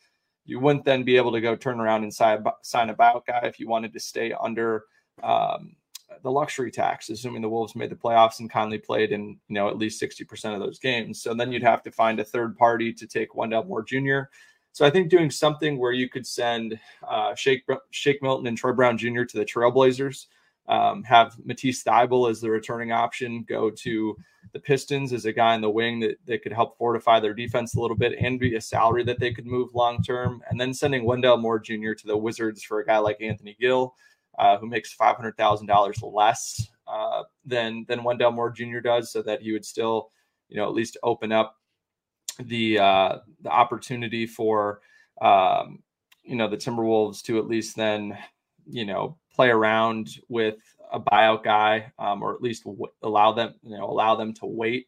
you 0.44 0.58
wouldn't 0.58 0.84
then 0.84 1.02
be 1.02 1.16
able 1.16 1.32
to 1.32 1.40
go 1.40 1.54
turn 1.54 1.80
around 1.80 2.02
and 2.02 2.14
sign, 2.14 2.38
a 2.38 2.94
buyout 2.94 3.26
guy 3.26 3.40
if 3.42 3.60
you 3.60 3.68
wanted 3.68 3.92
to 3.92 4.00
stay 4.00 4.32
under 4.40 4.84
um, 5.22 5.76
the 6.22 6.30
luxury 6.30 6.70
tax, 6.70 7.10
assuming 7.10 7.42
the 7.42 7.48
Wolves 7.48 7.76
made 7.76 7.90
the 7.90 7.96
playoffs 7.96 8.40
and 8.40 8.50
Conley 8.50 8.78
played 8.78 9.12
in, 9.12 9.38
you 9.48 9.54
know, 9.54 9.68
at 9.68 9.78
least 9.78 10.00
60% 10.00 10.54
of 10.54 10.60
those 10.60 10.78
games. 10.78 11.22
So 11.22 11.34
then 11.34 11.52
you'd 11.52 11.62
have 11.62 11.82
to 11.82 11.90
find 11.90 12.20
a 12.20 12.24
third 12.24 12.56
party 12.56 12.92
to 12.92 13.06
take 13.06 13.34
Wendell 13.34 13.64
Moore 13.64 13.82
Jr. 13.82 14.22
So 14.72 14.86
I 14.86 14.90
think 14.90 15.10
doing 15.10 15.30
something 15.30 15.78
where 15.78 15.92
you 15.92 16.08
could 16.08 16.26
send 16.26 16.78
uh, 17.06 17.34
Shake, 17.34 17.64
Shake 17.90 18.22
Milton 18.22 18.46
and 18.46 18.56
Troy 18.56 18.72
Brown 18.72 18.96
Jr. 18.96 19.24
to 19.24 19.36
the 19.36 19.44
Trailblazers, 19.44 20.26
um, 20.68 21.02
have 21.02 21.36
Matisse 21.44 21.82
Thybulle 21.82 22.30
as 22.30 22.40
the 22.40 22.50
returning 22.50 22.92
option, 22.92 23.44
go 23.46 23.70
to 23.70 24.16
the 24.52 24.60
Pistons 24.60 25.12
as 25.12 25.24
a 25.24 25.32
guy 25.32 25.54
in 25.54 25.60
the 25.60 25.68
wing 25.70 26.00
that, 26.00 26.16
that 26.26 26.42
could 26.42 26.52
help 26.52 26.78
fortify 26.78 27.20
their 27.20 27.34
defense 27.34 27.74
a 27.74 27.80
little 27.80 27.96
bit 27.96 28.18
and 28.18 28.40
be 28.40 28.54
a 28.54 28.60
salary 28.60 29.04
that 29.04 29.18
they 29.18 29.32
could 29.32 29.46
move 29.46 29.74
long 29.74 30.02
term. 30.02 30.42
And 30.48 30.60
then 30.60 30.72
sending 30.72 31.04
Wendell 31.04 31.36
Moore 31.36 31.58
Jr. 31.58 31.92
to 31.92 32.06
the 32.06 32.16
Wizards 32.16 32.62
for 32.62 32.80
a 32.80 32.86
guy 32.86 32.98
like 32.98 33.20
Anthony 33.20 33.56
Gill, 33.60 33.94
uh, 34.38 34.56
who 34.58 34.66
makes 34.66 34.92
five 34.92 35.16
hundred 35.16 35.36
thousand 35.36 35.66
dollars 35.66 36.02
less 36.02 36.68
uh, 36.86 37.24
than 37.44 37.84
than 37.88 38.04
Wendell 38.04 38.32
Moore 38.32 38.50
Jr. 38.50 38.80
does, 38.80 39.10
so 39.10 39.20
that 39.22 39.42
he 39.42 39.52
would 39.52 39.64
still, 39.64 40.10
you 40.48 40.56
know, 40.56 40.64
at 40.64 40.74
least 40.74 40.96
open 41.02 41.32
up 41.32 41.56
the 42.38 42.78
uh, 42.78 43.18
the 43.42 43.50
opportunity 43.50 44.26
for 44.26 44.80
um, 45.20 45.82
you 46.24 46.36
know 46.36 46.48
the 46.48 46.56
Timberwolves 46.56 47.22
to 47.24 47.38
at 47.38 47.46
least 47.46 47.76
then 47.76 48.16
you 48.66 48.84
know 48.84 49.16
play 49.34 49.50
around 49.50 50.18
with 50.28 50.58
a 50.92 51.00
buyout 51.00 51.42
guy, 51.42 51.92
um, 51.98 52.22
or 52.22 52.34
at 52.34 52.42
least 52.42 52.64
w- 52.64 52.86
allow 53.02 53.32
them, 53.32 53.54
you 53.62 53.76
know, 53.76 53.84
allow 53.84 54.14
them 54.14 54.34
to 54.34 54.46
wait 54.46 54.86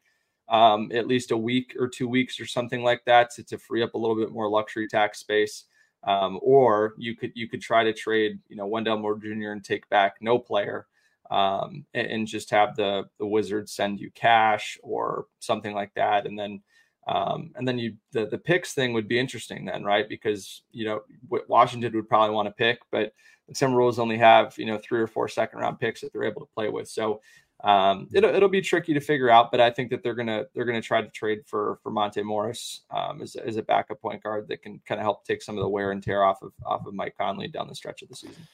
um, 0.49 0.91
at 0.93 1.07
least 1.07 1.31
a 1.31 1.37
week 1.37 1.75
or 1.79 1.89
two 1.89 2.09
weeks 2.09 2.39
or 2.39 2.47
something 2.47 2.83
like 2.83 3.05
that 3.07 3.31
to, 3.31 3.45
to 3.45 3.59
free 3.59 3.83
up 3.83 3.95
a 3.95 3.99
little 3.99 4.17
bit 4.17 4.31
more 4.31 4.49
luxury 4.49 4.87
tax 4.87 5.19
space. 5.19 5.65
Um, 6.07 6.39
or 6.43 6.93
you 6.99 7.17
could 7.17 7.33
you 7.35 7.49
could 7.49 7.63
try 7.63 7.83
to 7.83 7.93
trade, 7.93 8.39
you 8.49 8.57
know, 8.57 8.67
Wendell 8.67 8.99
Moore 8.99 9.17
Jr. 9.17 9.53
and 9.53 9.65
take 9.65 9.89
back 9.89 10.17
no 10.21 10.39
player, 10.39 10.87
um, 11.31 11.87
and, 11.95 12.07
and, 12.07 12.27
just 12.27 12.51
have 12.51 12.77
the 12.77 13.05
the 13.19 13.27
Wizards 13.27 13.73
send 13.73 13.99
you 13.99 14.11
cash 14.11 14.77
or 14.83 15.29
something 15.39 15.75
like 15.75 15.95
that, 15.95 16.27
and 16.27 16.39
then 16.39 16.61
um, 17.07 17.53
and 17.57 17.67
then 17.69 17.79
you 17.79 17.95
the 18.13 18.27
the 18.27 18.39
picks 18.39 18.73
thing 18.73 18.93
would 18.93 19.09
be 19.09 19.19
interesting 19.19 19.65
then, 19.65 19.85
right? 19.85 20.09
Because 20.09 20.63
you 20.73 20.87
know 20.87 21.03
Washington 21.49 21.93
would 21.95 22.09
probably 22.09 22.35
want 22.35 22.47
to 22.47 22.53
pick, 22.53 22.81
but 22.91 23.13
the 23.49 23.55
Timberwolves 23.55 23.99
only 23.99 24.17
have 24.17 24.55
you 24.57 24.67
know 24.67 24.79
three 24.79 25.01
or 25.01 25.07
four 25.07 25.29
second 25.29 25.59
round 25.59 25.79
picks 25.79 26.01
that 26.01 26.13
they're 26.13 26.25
able 26.25 26.41
to 26.41 26.55
play 26.55 26.69
with. 26.69 26.89
So 26.89 27.21
um, 27.63 28.09
it'll 28.13 28.35
it'll 28.35 28.49
be 28.49 28.61
tricky 28.61 28.95
to 28.95 29.01
figure 29.01 29.31
out, 29.31 29.51
but 29.51 29.61
I 29.61 29.71
think 29.71 29.91
that 29.91 30.03
they're 30.03 30.15
gonna 30.15 30.45
they're 30.55 30.65
gonna 30.65 30.81
try 30.81 31.03
to 31.03 31.09
trade 31.09 31.41
for 31.47 31.79
for 31.83 31.91
Monte 31.91 32.23
Morris 32.23 32.83
um, 32.91 33.21
as, 33.23 33.37
as 33.37 33.57
a 33.57 33.63
backup 33.63 34.01
point 34.01 34.23
guard 34.23 34.49
that 34.49 34.63
can 34.63 34.81
kind 34.87 35.01
of 35.01 35.05
help 35.05 35.25
take 35.25 35.43
some 35.43 35.57
of 35.57 35.63
the 35.63 35.69
wear 35.69 35.91
and 35.91 36.03
tear 36.03 36.25
off 36.25 36.43
of 36.43 36.53
off 36.65 36.87
of 36.87 36.95
Mike 36.95 37.17
Conley 37.19 37.49
down 37.49 37.69
the 37.69 37.75
stretch 37.75 38.03
of 38.03 38.09
the 38.09 38.17
season. 38.17 38.47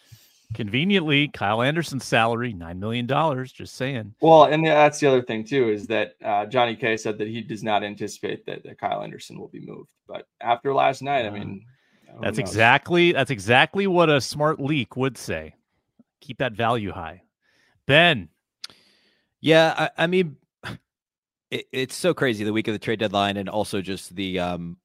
Conveniently, 0.53 1.29
Kyle 1.29 1.63
Anderson's 1.63 2.05
salary 2.05 2.53
nine 2.53 2.81
million 2.81 3.07
dollars. 3.07 3.53
Just 3.53 3.77
saying. 3.77 4.15
Well, 4.21 4.45
and 4.45 4.67
that's 4.67 4.99
the 4.99 5.07
other 5.07 5.23
thing 5.23 5.45
too 5.45 5.69
is 5.69 5.87
that 5.87 6.15
uh, 6.25 6.47
Johnny 6.47 6.75
K 6.75 6.97
said 6.97 7.19
that 7.19 7.29
he 7.29 7.41
does 7.41 7.63
not 7.63 7.85
anticipate 7.85 8.45
that, 8.47 8.65
that 8.65 8.79
Kyle 8.79 9.03
Anderson 9.03 9.39
will 9.39 9.49
be 9.49 9.61
moved. 9.61 9.91
But 10.09 10.27
after 10.41 10.75
last 10.75 11.03
night, 11.03 11.25
I 11.25 11.31
mean, 11.31 11.65
that's 12.21 12.39
exactly 12.39 13.13
that's 13.13 13.31
exactly 13.31 13.87
what 13.87 14.09
a 14.11 14.21
smart 14.21 14.61
leak 14.61 14.97
would 14.97 15.17
say. 15.17 15.55
Keep 16.21 16.39
that 16.39 16.53
value 16.53 16.93
high. 16.93 17.23
Ben. 17.87 18.29
Yeah, 19.41 19.75
I, 19.77 20.05
I 20.05 20.07
mean 20.07 20.37
it, 21.51 21.67
it's 21.73 21.95
so 21.95 22.13
crazy 22.13 22.45
the 22.45 22.53
week 22.53 22.69
of 22.69 22.75
the 22.75 22.79
trade 22.79 22.99
deadline 22.99 23.37
and 23.37 23.49
also 23.49 23.81
just 23.81 24.15
the 24.17 24.41
um 24.41 24.77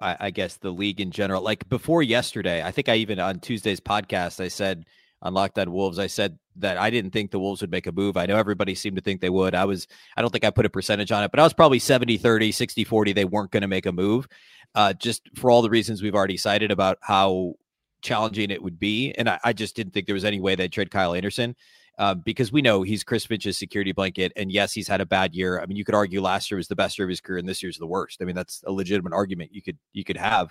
I, 0.00 0.16
I 0.20 0.30
guess 0.30 0.56
the 0.56 0.70
league 0.70 1.00
in 1.00 1.10
general. 1.10 1.42
Like 1.42 1.68
before 1.68 2.02
yesterday, 2.02 2.62
I 2.62 2.70
think 2.70 2.88
I 2.88 2.96
even 2.96 3.18
on 3.18 3.40
Tuesday's 3.40 3.80
podcast 3.80 4.42
I 4.42 4.48
said 4.48 4.86
on 5.22 5.34
Locked 5.34 5.58
On 5.58 5.72
Wolves, 5.72 5.98
I 5.98 6.06
said 6.06 6.38
that 6.56 6.78
I 6.78 6.90
didn't 6.90 7.10
think 7.10 7.30
the 7.30 7.38
Wolves 7.38 7.60
would 7.60 7.70
make 7.70 7.86
a 7.86 7.92
move. 7.92 8.16
I 8.16 8.26
know 8.26 8.36
everybody 8.36 8.74
seemed 8.74 8.96
to 8.96 9.02
think 9.02 9.20
they 9.20 9.30
would. 9.30 9.54
I 9.54 9.64
was, 9.64 9.86
I 10.16 10.22
don't 10.22 10.30
think 10.30 10.44
I 10.44 10.50
put 10.50 10.66
a 10.66 10.70
percentage 10.70 11.12
on 11.12 11.22
it, 11.22 11.30
but 11.30 11.40
I 11.40 11.42
was 11.42 11.52
probably 11.52 11.78
70 11.78 12.16
30, 12.16 12.52
60 12.52 12.84
40. 12.84 13.12
They 13.12 13.24
weren't 13.24 13.50
going 13.50 13.62
to 13.62 13.68
make 13.68 13.86
a 13.86 13.92
move 13.92 14.28
uh, 14.74 14.92
just 14.94 15.22
for 15.36 15.50
all 15.50 15.62
the 15.62 15.70
reasons 15.70 16.02
we've 16.02 16.14
already 16.14 16.36
cited 16.36 16.70
about 16.70 16.98
how 17.02 17.54
challenging 18.02 18.50
it 18.50 18.62
would 18.62 18.78
be. 18.78 19.12
And 19.12 19.28
I, 19.28 19.38
I 19.44 19.52
just 19.52 19.76
didn't 19.76 19.92
think 19.92 20.06
there 20.06 20.14
was 20.14 20.24
any 20.24 20.40
way 20.40 20.54
they'd 20.54 20.72
trade 20.72 20.90
Kyle 20.90 21.14
Anderson. 21.14 21.56
Uh, 21.98 22.14
because 22.14 22.50
we 22.50 22.62
know 22.62 22.80
he's 22.80 23.04
Chris 23.04 23.26
Finch's 23.26 23.58
security 23.58 23.92
blanket. 23.92 24.32
And 24.34 24.50
yes, 24.50 24.72
he's 24.72 24.88
had 24.88 25.02
a 25.02 25.06
bad 25.06 25.34
year. 25.34 25.60
I 25.60 25.66
mean, 25.66 25.76
you 25.76 25.84
could 25.84 25.94
argue 25.94 26.22
last 26.22 26.50
year 26.50 26.56
was 26.56 26.68
the 26.68 26.74
best 26.74 26.98
year 26.98 27.04
of 27.04 27.10
his 27.10 27.20
career, 27.20 27.38
and 27.38 27.46
this 27.46 27.62
year's 27.62 27.76
the 27.76 27.86
worst. 27.86 28.22
I 28.22 28.24
mean, 28.24 28.34
that's 28.34 28.64
a 28.66 28.72
legitimate 28.72 29.12
argument 29.12 29.52
you 29.52 29.60
could 29.60 29.76
you 29.92 30.02
could 30.02 30.16
have. 30.16 30.50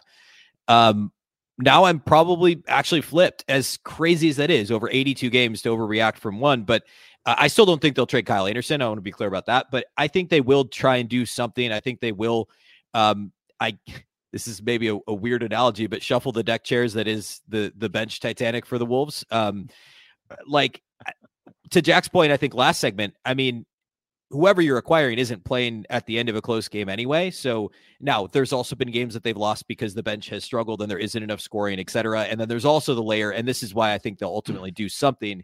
Um, 0.67 1.11
now 1.59 1.83
I'm 1.83 1.99
probably 1.99 2.63
actually 2.67 3.01
flipped, 3.01 3.43
as 3.47 3.77
crazy 3.77 4.29
as 4.29 4.37
that 4.37 4.49
is, 4.49 4.71
over 4.71 4.89
82 4.89 5.29
games 5.29 5.61
to 5.63 5.69
overreact 5.69 6.17
from 6.17 6.39
one. 6.39 6.63
But 6.63 6.83
uh, 7.25 7.35
I 7.37 7.47
still 7.47 7.65
don't 7.65 7.81
think 7.81 7.95
they'll 7.95 8.07
trade 8.07 8.25
Kyle 8.25 8.47
Anderson. 8.47 8.81
I 8.81 8.87
want 8.87 8.97
to 8.97 9.01
be 9.01 9.11
clear 9.11 9.27
about 9.27 9.47
that. 9.47 9.67
But 9.69 9.85
I 9.97 10.07
think 10.07 10.29
they 10.29 10.41
will 10.41 10.65
try 10.65 10.97
and 10.97 11.09
do 11.09 11.25
something. 11.25 11.71
I 11.71 11.81
think 11.81 11.99
they 11.99 12.13
will. 12.13 12.49
Um, 12.93 13.31
I 13.59 13.77
this 14.31 14.47
is 14.47 14.61
maybe 14.61 14.89
a, 14.89 14.97
a, 15.07 15.13
weird 15.13 15.41
analogy, 15.41 15.87
but 15.87 16.03
shuffle 16.03 16.31
the 16.31 16.43
deck 16.43 16.63
chairs 16.63 16.93
that 16.93 17.07
is 17.07 17.41
the 17.47 17.73
the 17.75 17.89
bench 17.89 18.19
Titanic 18.19 18.65
for 18.65 18.77
the 18.77 18.85
Wolves. 18.85 19.25
Um, 19.31 19.67
like 20.47 20.81
to 21.71 21.81
Jack's 21.81 22.07
point, 22.07 22.31
I 22.31 22.37
think 22.37 22.53
last 22.53 22.79
segment. 22.79 23.15
I 23.25 23.33
mean, 23.33 23.65
whoever 24.31 24.61
you're 24.61 24.77
acquiring 24.77 25.17
isn't 25.17 25.43
playing 25.43 25.85
at 25.89 26.05
the 26.05 26.19
end 26.19 26.29
of 26.29 26.35
a 26.35 26.41
close 26.41 26.67
game 26.67 26.87
anyway. 26.87 27.31
So 27.31 27.71
now 27.99 28.27
there's 28.27 28.53
also 28.53 28.75
been 28.75 28.91
games 28.91 29.13
that 29.13 29.23
they've 29.23 29.35
lost 29.35 29.67
because 29.67 29.93
the 29.93 30.03
bench 30.03 30.29
has 30.29 30.43
struggled 30.43 30.81
and 30.81 30.89
there 30.89 30.99
isn't 30.99 31.21
enough 31.21 31.41
scoring, 31.41 31.79
et 31.79 31.89
cetera. 31.89 32.21
And 32.21 32.39
then 32.39 32.47
there's 32.47 32.65
also 32.65 32.93
the 32.93 33.03
layer, 33.03 33.31
and 33.31 33.47
this 33.47 33.63
is 33.63 33.73
why 33.73 33.93
I 33.93 33.97
think 33.97 34.19
they'll 34.19 34.29
hmm. 34.29 34.35
ultimately 34.35 34.71
do 34.71 34.87
something. 34.89 35.43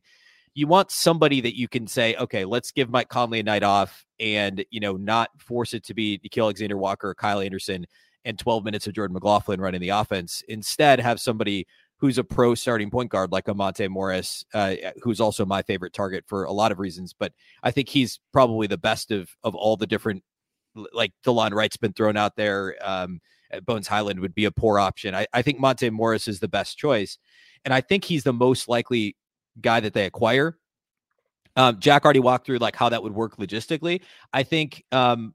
You 0.53 0.67
want 0.67 0.91
somebody 0.91 1.41
that 1.41 1.57
you 1.57 1.67
can 1.67 1.87
say, 1.87 2.15
okay, 2.15 2.45
let's 2.45 2.71
give 2.71 2.89
Mike 2.89 3.09
Conley 3.09 3.39
a 3.39 3.43
night 3.43 3.63
off 3.63 4.05
and, 4.19 4.63
you 4.69 4.79
know, 4.79 4.93
not 4.93 5.29
force 5.37 5.73
it 5.73 5.83
to 5.85 5.93
be 5.93 6.19
Nickeil 6.19 6.43
Alexander 6.43 6.77
Walker 6.77 7.09
or 7.09 7.15
Kyle 7.15 7.41
Anderson 7.41 7.85
and 8.23 8.39
12 8.39 8.63
minutes 8.63 8.87
of 8.87 8.93
Jordan 8.93 9.13
McLaughlin 9.13 9.59
running 9.59 9.81
the 9.81 9.89
offense. 9.89 10.43
Instead, 10.47 10.99
have 10.99 11.19
somebody 11.19 11.67
who's 12.05 12.19
a 12.19 12.23
pro 12.23 12.53
starting 12.53 12.91
point 12.91 13.09
guard 13.09 13.31
like 13.31 13.45
Amonte 13.45 13.89
Morris, 13.89 14.45
uh, 14.53 14.75
who's 15.01 15.19
also 15.19 15.43
my 15.43 15.63
favorite 15.63 15.91
target 15.91 16.23
for 16.27 16.43
a 16.43 16.51
lot 16.51 16.71
of 16.71 16.77
reasons. 16.77 17.13
But 17.17 17.33
I 17.63 17.71
think 17.71 17.89
he's 17.89 18.19
probably 18.31 18.67
the 18.67 18.77
best 18.77 19.09
of 19.09 19.29
of 19.43 19.55
all 19.55 19.75
the 19.75 19.87
different. 19.87 20.23
Like 20.93 21.13
Delon 21.25 21.53
Wright's 21.53 21.77
been 21.77 21.93
thrown 21.93 22.17
out 22.17 22.35
there. 22.35 22.75
Um, 22.81 23.21
Bones 23.63 23.87
Hyland 23.87 24.19
would 24.19 24.35
be 24.35 24.43
a 24.43 24.51
poor 24.51 24.77
option. 24.77 25.15
I, 25.15 25.25
I 25.33 25.41
think 25.41 25.57
Monte 25.57 25.89
Morris 25.89 26.27
is 26.27 26.41
the 26.41 26.49
best 26.49 26.77
choice, 26.77 27.17
and 27.63 27.73
I 27.73 27.81
think 27.81 28.03
he's 28.03 28.23
the 28.23 28.33
most 28.33 28.67
likely 28.67 29.15
guy 29.61 29.79
that 29.79 29.93
they 29.93 30.05
acquire. 30.05 30.57
Um, 31.55 31.79
Jack 31.79 32.03
already 32.03 32.19
walked 32.19 32.45
through 32.45 32.57
like 32.57 32.75
how 32.75 32.89
that 32.89 33.01
would 33.01 33.15
work 33.15 33.37
logistically. 33.37 34.01
I 34.33 34.43
think 34.43 34.83
um, 34.91 35.33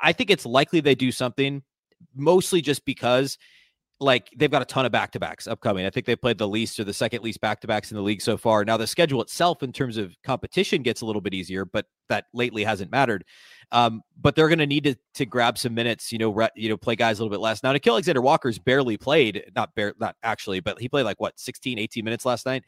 I 0.00 0.12
think 0.12 0.30
it's 0.30 0.46
likely 0.46 0.80
they 0.80 0.94
do 0.94 1.12
something, 1.12 1.62
mostly 2.16 2.62
just 2.62 2.84
because 2.86 3.36
like 4.00 4.30
they've 4.34 4.50
got 4.50 4.62
a 4.62 4.66
ton 4.66 4.86
of 4.86 4.92
back 4.92 5.12
to 5.12 5.20
backs 5.20 5.46
upcoming. 5.46 5.84
I 5.84 5.90
think 5.90 6.06
they 6.06 6.16
played 6.16 6.38
the 6.38 6.48
least 6.48 6.80
or 6.80 6.84
the 6.84 6.94
second 6.94 7.22
least 7.22 7.40
back 7.40 7.60
to 7.60 7.66
backs 7.66 7.90
in 7.90 7.96
the 7.96 8.02
league 8.02 8.22
so 8.22 8.38
far. 8.38 8.64
Now 8.64 8.78
the 8.78 8.86
schedule 8.86 9.20
itself, 9.20 9.62
in 9.62 9.72
terms 9.72 9.98
of 9.98 10.16
competition, 10.24 10.82
gets 10.82 11.02
a 11.02 11.06
little 11.06 11.20
bit 11.20 11.34
easier, 11.34 11.66
but 11.66 11.84
that 12.08 12.24
lately 12.32 12.64
hasn't 12.64 12.90
mattered. 12.90 13.24
Um, 13.72 14.00
but 14.18 14.34
they're 14.34 14.48
going 14.48 14.58
to 14.58 14.66
need 14.66 14.96
to 15.14 15.26
grab 15.26 15.58
some 15.58 15.74
minutes, 15.74 16.10
you 16.10 16.18
know, 16.18 16.30
re, 16.30 16.48
you 16.56 16.70
know, 16.70 16.78
play 16.78 16.96
guys 16.96 17.18
a 17.18 17.22
little 17.22 17.34
bit 17.34 17.42
less. 17.42 17.62
Now 17.62 17.72
Nickeil 17.72 17.92
Alexander 17.92 18.22
Walker's 18.22 18.58
barely 18.58 18.96
played, 18.96 19.44
not 19.54 19.74
bare, 19.74 19.94
not 20.00 20.16
actually, 20.22 20.60
but 20.60 20.80
he 20.80 20.88
played 20.88 21.04
like 21.04 21.20
what 21.20 21.38
16, 21.38 21.78
18 21.78 22.04
minutes 22.04 22.24
last 22.24 22.46
night. 22.46 22.64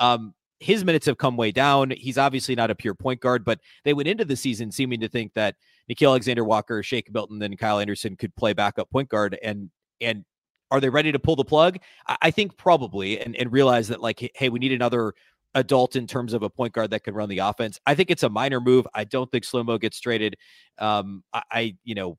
Um, 0.00 0.34
his 0.60 0.84
minutes 0.84 1.06
have 1.06 1.18
come 1.18 1.36
way 1.36 1.50
down. 1.50 1.90
He's 1.90 2.18
obviously 2.18 2.54
not 2.54 2.70
a 2.70 2.74
pure 2.74 2.94
point 2.94 3.20
guard, 3.20 3.44
but 3.44 3.58
they 3.84 3.94
went 3.94 4.08
into 4.08 4.24
the 4.24 4.36
season 4.36 4.70
seeming 4.70 5.00
to 5.00 5.08
think 5.08 5.32
that 5.34 5.56
Nickeil 5.90 6.08
Alexander 6.08 6.44
Walker, 6.44 6.82
Shake 6.82 7.12
Milton, 7.12 7.42
and 7.42 7.58
Kyle 7.58 7.78
Anderson 7.78 8.16
could 8.16 8.34
play 8.36 8.52
backup 8.52 8.90
point 8.90 9.08
guard, 9.08 9.38
and 9.42 9.70
and 10.00 10.24
are 10.70 10.80
they 10.80 10.88
ready 10.88 11.12
to 11.12 11.18
pull 11.18 11.36
the 11.36 11.44
plug? 11.44 11.78
I, 12.08 12.16
I 12.22 12.30
think 12.30 12.56
probably, 12.56 13.20
and, 13.20 13.36
and 13.36 13.52
realize 13.52 13.88
that 13.88 14.00
like, 14.00 14.30
hey, 14.34 14.48
we 14.48 14.58
need 14.58 14.72
another 14.72 15.14
adult 15.54 15.96
in 15.96 16.06
terms 16.06 16.32
of 16.32 16.42
a 16.42 16.50
point 16.50 16.72
guard 16.72 16.90
that 16.90 17.04
can 17.04 17.14
run 17.14 17.28
the 17.28 17.38
offense. 17.38 17.78
I 17.86 17.94
think 17.94 18.10
it's 18.10 18.22
a 18.22 18.28
minor 18.28 18.60
move. 18.60 18.86
I 18.94 19.04
don't 19.04 19.30
think 19.30 19.44
Slow 19.44 19.78
gets 19.78 20.00
traded. 20.00 20.36
Um, 20.78 21.22
I, 21.32 21.42
I, 21.50 21.76
you 21.84 21.94
know, 21.94 22.18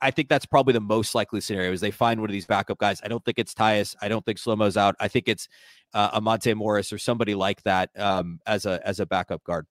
I 0.00 0.10
think 0.10 0.28
that's 0.28 0.46
probably 0.46 0.72
the 0.72 0.80
most 0.80 1.14
likely 1.14 1.40
scenario 1.40 1.72
is 1.72 1.80
they 1.80 1.90
find 1.90 2.20
one 2.20 2.30
of 2.30 2.32
these 2.32 2.46
backup 2.46 2.78
guys. 2.78 3.00
I 3.04 3.08
don't 3.08 3.24
think 3.24 3.38
it's 3.38 3.52
Tyus. 3.52 3.94
I 4.00 4.08
don't 4.08 4.24
think 4.24 4.38
Slow 4.38 4.56
out. 4.76 4.96
I 4.98 5.08
think 5.08 5.28
it's 5.28 5.46
uh, 5.92 6.10
Amante 6.14 6.54
Morris 6.54 6.92
or 6.92 6.98
somebody 6.98 7.34
like 7.34 7.62
that 7.64 7.90
um, 7.98 8.40
as 8.46 8.64
a 8.64 8.80
as 8.86 9.00
a 9.00 9.06
backup 9.06 9.44
guard. 9.44 9.66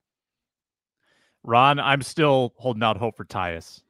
Ron, 1.44 1.80
I'm 1.80 2.02
still 2.04 2.54
holding 2.58 2.84
out 2.84 2.98
hope 2.98 3.18
for 3.18 3.26
Tyus. 3.26 3.82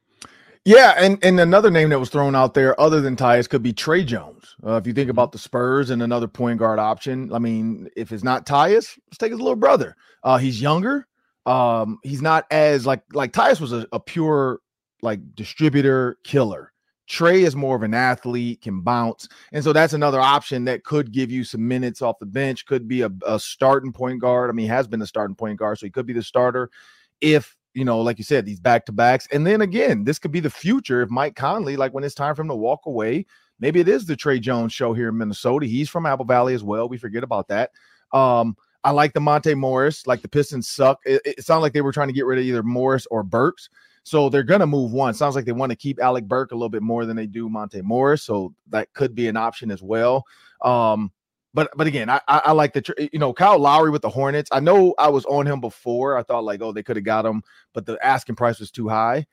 Yeah, 0.64 0.94
and, 0.96 1.22
and 1.22 1.38
another 1.38 1.70
name 1.70 1.90
that 1.90 2.00
was 2.00 2.08
thrown 2.08 2.34
out 2.34 2.54
there 2.54 2.78
other 2.80 3.02
than 3.02 3.16
Tyus 3.16 3.48
could 3.48 3.62
be 3.62 3.74
Tre 3.74 4.02
Jones. 4.02 4.56
Uh, 4.64 4.76
if 4.76 4.86
you 4.86 4.94
think 4.94 5.10
about 5.10 5.30
the 5.30 5.38
Spurs 5.38 5.90
and 5.90 6.02
another 6.02 6.26
point 6.26 6.58
guard 6.58 6.78
option, 6.78 7.30
I 7.34 7.38
mean, 7.38 7.90
if 7.96 8.12
it's 8.12 8.24
not 8.24 8.46
Tyus, 8.46 8.98
let's 9.06 9.18
take 9.18 9.32
his 9.32 9.40
little 9.40 9.56
brother. 9.56 9.94
Uh, 10.22 10.38
he's 10.38 10.62
younger. 10.62 11.06
Um, 11.44 11.98
he's 12.02 12.22
not 12.22 12.46
as 12.50 12.86
like 12.86 13.02
like 13.12 13.32
Tyus 13.32 13.60
was 13.60 13.74
a, 13.74 13.86
a 13.92 14.00
pure 14.00 14.60
like 15.02 15.20
distributor 15.34 16.16
killer. 16.24 16.72
Trey 17.06 17.42
is 17.42 17.54
more 17.54 17.76
of 17.76 17.82
an 17.82 17.92
athlete, 17.92 18.62
can 18.62 18.80
bounce. 18.80 19.28
And 19.52 19.62
so 19.62 19.74
that's 19.74 19.92
another 19.92 20.20
option 20.20 20.64
that 20.64 20.84
could 20.84 21.12
give 21.12 21.30
you 21.30 21.44
some 21.44 21.68
minutes 21.68 22.00
off 22.00 22.18
the 22.18 22.24
bench, 22.24 22.64
could 22.64 22.88
be 22.88 23.02
a, 23.02 23.10
a 23.26 23.38
starting 23.38 23.92
point 23.92 24.22
guard. 24.22 24.48
I 24.48 24.54
mean, 24.54 24.64
he 24.64 24.70
has 24.70 24.86
been 24.86 25.02
a 25.02 25.06
starting 25.06 25.36
point 25.36 25.58
guard, 25.58 25.78
so 25.78 25.84
he 25.84 25.90
could 25.90 26.06
be 26.06 26.14
the 26.14 26.22
starter 26.22 26.70
if 27.20 27.54
you 27.74 27.84
know, 27.84 28.00
like 28.00 28.18
you 28.18 28.24
said, 28.24 28.46
these 28.46 28.60
back 28.60 28.86
to 28.86 28.92
backs. 28.92 29.28
And 29.32 29.46
then 29.46 29.60
again, 29.60 30.04
this 30.04 30.18
could 30.18 30.32
be 30.32 30.40
the 30.40 30.50
future 30.50 31.02
if 31.02 31.10
Mike 31.10 31.36
Conley, 31.36 31.76
like 31.76 31.92
when 31.92 32.04
it's 32.04 32.14
time 32.14 32.34
for 32.34 32.42
him 32.42 32.48
to 32.48 32.54
walk 32.54 32.80
away, 32.86 33.26
maybe 33.58 33.80
it 33.80 33.88
is 33.88 34.06
the 34.06 34.16
Tre 34.16 34.38
Jones 34.38 34.72
show 34.72 34.92
here 34.92 35.08
in 35.08 35.18
Minnesota. 35.18 35.66
He's 35.66 35.90
from 35.90 36.06
Apple 36.06 36.24
Valley 36.24 36.54
as 36.54 36.62
well. 36.62 36.88
We 36.88 36.98
forget 36.98 37.24
about 37.24 37.48
that. 37.48 37.72
Um, 38.12 38.56
I 38.84 38.90
like 38.90 39.12
the 39.12 39.20
Monte 39.20 39.54
Morris, 39.54 40.06
like 40.06 40.22
the 40.22 40.28
Pistons 40.28 40.68
suck. 40.68 41.00
It, 41.04 41.20
it 41.24 41.44
sounded 41.44 41.62
like 41.62 41.72
they 41.72 41.80
were 41.80 41.92
trying 41.92 42.08
to 42.08 42.14
get 42.14 42.26
rid 42.26 42.38
of 42.38 42.44
either 42.44 42.62
Morris 42.62 43.06
or 43.10 43.22
Burks. 43.22 43.68
So 44.04 44.28
they're 44.28 44.42
gonna 44.42 44.66
move 44.66 44.92
one. 44.92 45.14
Sounds 45.14 45.34
like 45.34 45.46
they 45.46 45.52
want 45.52 45.70
to 45.70 45.76
keep 45.76 45.98
Alec 46.00 46.26
Burks 46.26 46.52
a 46.52 46.54
little 46.54 46.68
bit 46.68 46.82
more 46.82 47.06
than 47.06 47.16
they 47.16 47.26
do 47.26 47.48
Monte 47.48 47.80
Morris. 47.80 48.22
So 48.22 48.54
that 48.68 48.92
could 48.92 49.14
be 49.14 49.28
an 49.28 49.36
option 49.36 49.70
as 49.70 49.82
well. 49.82 50.24
Um, 50.60 51.10
but 51.54 51.70
but 51.76 51.86
again, 51.86 52.10
I, 52.10 52.20
I, 52.28 52.42
I 52.46 52.52
like 52.52 52.72
the 52.72 53.08
you 53.12 53.18
know 53.18 53.32
Kyle 53.32 53.58
Lowry 53.58 53.90
with 53.90 54.02
the 54.02 54.10
Hornets. 54.10 54.50
I 54.52 54.60
know 54.60 54.94
I 54.98 55.08
was 55.08 55.24
on 55.26 55.46
him 55.46 55.60
before. 55.60 56.18
I 56.18 56.22
thought 56.24 56.44
like, 56.44 56.60
oh, 56.60 56.72
they 56.72 56.82
could 56.82 56.96
have 56.96 57.04
got 57.04 57.24
him, 57.24 57.42
but 57.72 57.86
the 57.86 57.98
asking 58.04 58.34
price 58.34 58.58
was 58.58 58.70
too 58.70 58.88
high. 58.88 59.26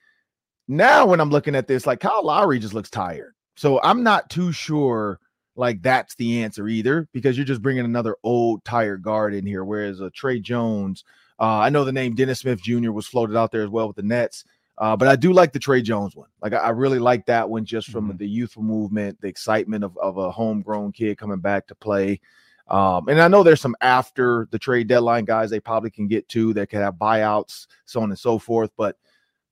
Now 0.68 1.06
when 1.08 1.20
I'm 1.20 1.32
looking 1.32 1.56
at 1.56 1.68
this, 1.68 1.86
like 1.86 2.00
Kyle 2.00 2.24
Lowry 2.24 2.60
just 2.60 2.76
looks 2.76 2.90
tired. 2.90 3.34
So 3.56 3.82
I'm 3.82 4.04
not 4.04 4.30
too 4.30 4.52
sure 4.52 5.20
like 5.56 5.82
that's 5.82 6.16
the 6.16 6.44
answer 6.44 6.68
either 6.68 7.10
because 7.12 7.36
you're 7.38 7.46
just 7.46 7.62
bringing 7.62 7.86
another 7.86 8.16
old 8.24 8.64
tired 8.64 9.02
guard 9.02 9.34
in 9.34 9.46
here. 9.46 9.66
Whereas 9.66 10.00
a 10.00 10.10
Tre 10.12 10.40
Jones, 10.40 11.04
uh, 11.40 11.58
I 11.58 11.70
know 11.70 11.84
the 11.84 11.92
name 11.92 12.16
Dennis 12.16 12.40
Smith 12.40 12.62
Jr. 12.62 12.92
was 12.92 13.08
floated 13.08 13.36
out 13.36 13.52
there 13.52 13.64
as 13.64 13.70
well 13.70 13.88
with 13.88 13.98
the 13.98 14.04
Nets. 14.04 14.46
Uh, 14.78 14.96
but 14.96 15.08
I 15.08 15.16
do 15.16 15.34
like 15.34 15.54
the 15.54 15.60
Tre 15.60 15.82
Jones 15.82 16.16
one. 16.16 16.30
Like 16.42 16.54
I, 16.54 16.58
I 16.58 16.70
really 16.70 17.00
like 17.00 17.26
that 17.28 17.50
one 17.50 17.66
just 17.66 17.90
from 17.90 18.10
mm-hmm. 18.10 18.18
the 18.18 18.28
youthful 18.28 18.64
movement, 18.64 19.20
the 19.22 19.28
excitement 19.28 19.84
of, 19.84 19.98
of 19.98 20.18
a 20.18 20.32
homegrown 20.32 20.92
kid 20.94 21.18
coming 21.18 21.40
back 21.40 21.68
to 21.68 21.76
play. 21.76 22.20
Um, 22.68 23.10
and 23.10 23.22
I 23.22 23.28
know 23.28 23.44
there's 23.44 23.62
some 23.62 23.76
after 23.82 24.48
the 24.52 24.60
trade 24.60 24.88
deadline 24.88 25.26
guys 25.26 25.50
they 25.50 25.60
probably 25.60 25.90
can 25.90 26.08
get 26.08 26.28
to 26.30 26.54
that 26.54 26.70
could 26.70 26.80
have 26.80 26.96
buyouts, 26.96 27.68
so 27.86 28.02
on 28.02 28.10
and 28.10 28.18
so 28.18 28.40
forth. 28.40 28.72
But 28.78 28.96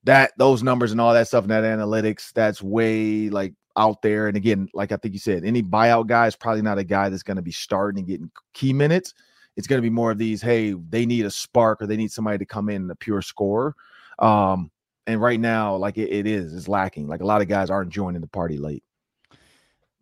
that 0.04 0.32
those 0.38 0.62
numbers 0.62 0.92
and 0.92 1.00
all 1.00 1.12
that 1.12 1.28
stuff 1.28 1.44
and 1.44 1.50
that 1.50 1.64
analytics, 1.64 2.32
that's 2.32 2.62
way 2.62 3.28
like 3.28 3.52
out 3.76 4.02
there. 4.02 4.28
And 4.28 4.36
again, 4.36 4.68
like 4.72 4.90
I 4.90 4.96
think 4.96 5.14
you 5.14 5.20
said, 5.20 5.44
any 5.44 5.62
buyout 5.62 6.06
guy 6.06 6.26
is 6.26 6.36
probably 6.36 6.62
not 6.62 6.78
a 6.78 6.84
guy 6.84 7.08
that's 7.08 7.22
going 7.22 7.36
to 7.36 7.42
be 7.42 7.52
starting 7.52 7.98
and 7.98 8.08
getting 8.08 8.30
key 8.54 8.72
minutes. 8.72 9.14
It's 9.56 9.66
going 9.66 9.78
to 9.78 9.86
be 9.86 9.90
more 9.90 10.10
of 10.10 10.18
these, 10.18 10.40
hey, 10.40 10.72
they 10.72 11.04
need 11.04 11.26
a 11.26 11.30
spark 11.30 11.82
or 11.82 11.86
they 11.86 11.96
need 11.96 12.12
somebody 12.12 12.38
to 12.38 12.46
come 12.46 12.68
in 12.68 12.90
a 12.90 12.94
pure 12.94 13.20
scorer. 13.20 13.74
Um, 14.18 14.70
and 15.06 15.20
right 15.20 15.40
now, 15.40 15.76
like 15.76 15.98
it, 15.98 16.10
it 16.10 16.26
is, 16.26 16.54
it's 16.54 16.68
lacking. 16.68 17.08
Like 17.08 17.20
a 17.20 17.26
lot 17.26 17.42
of 17.42 17.48
guys 17.48 17.70
aren't 17.70 17.90
joining 17.90 18.20
the 18.20 18.26
party 18.26 18.58
late. 18.58 18.82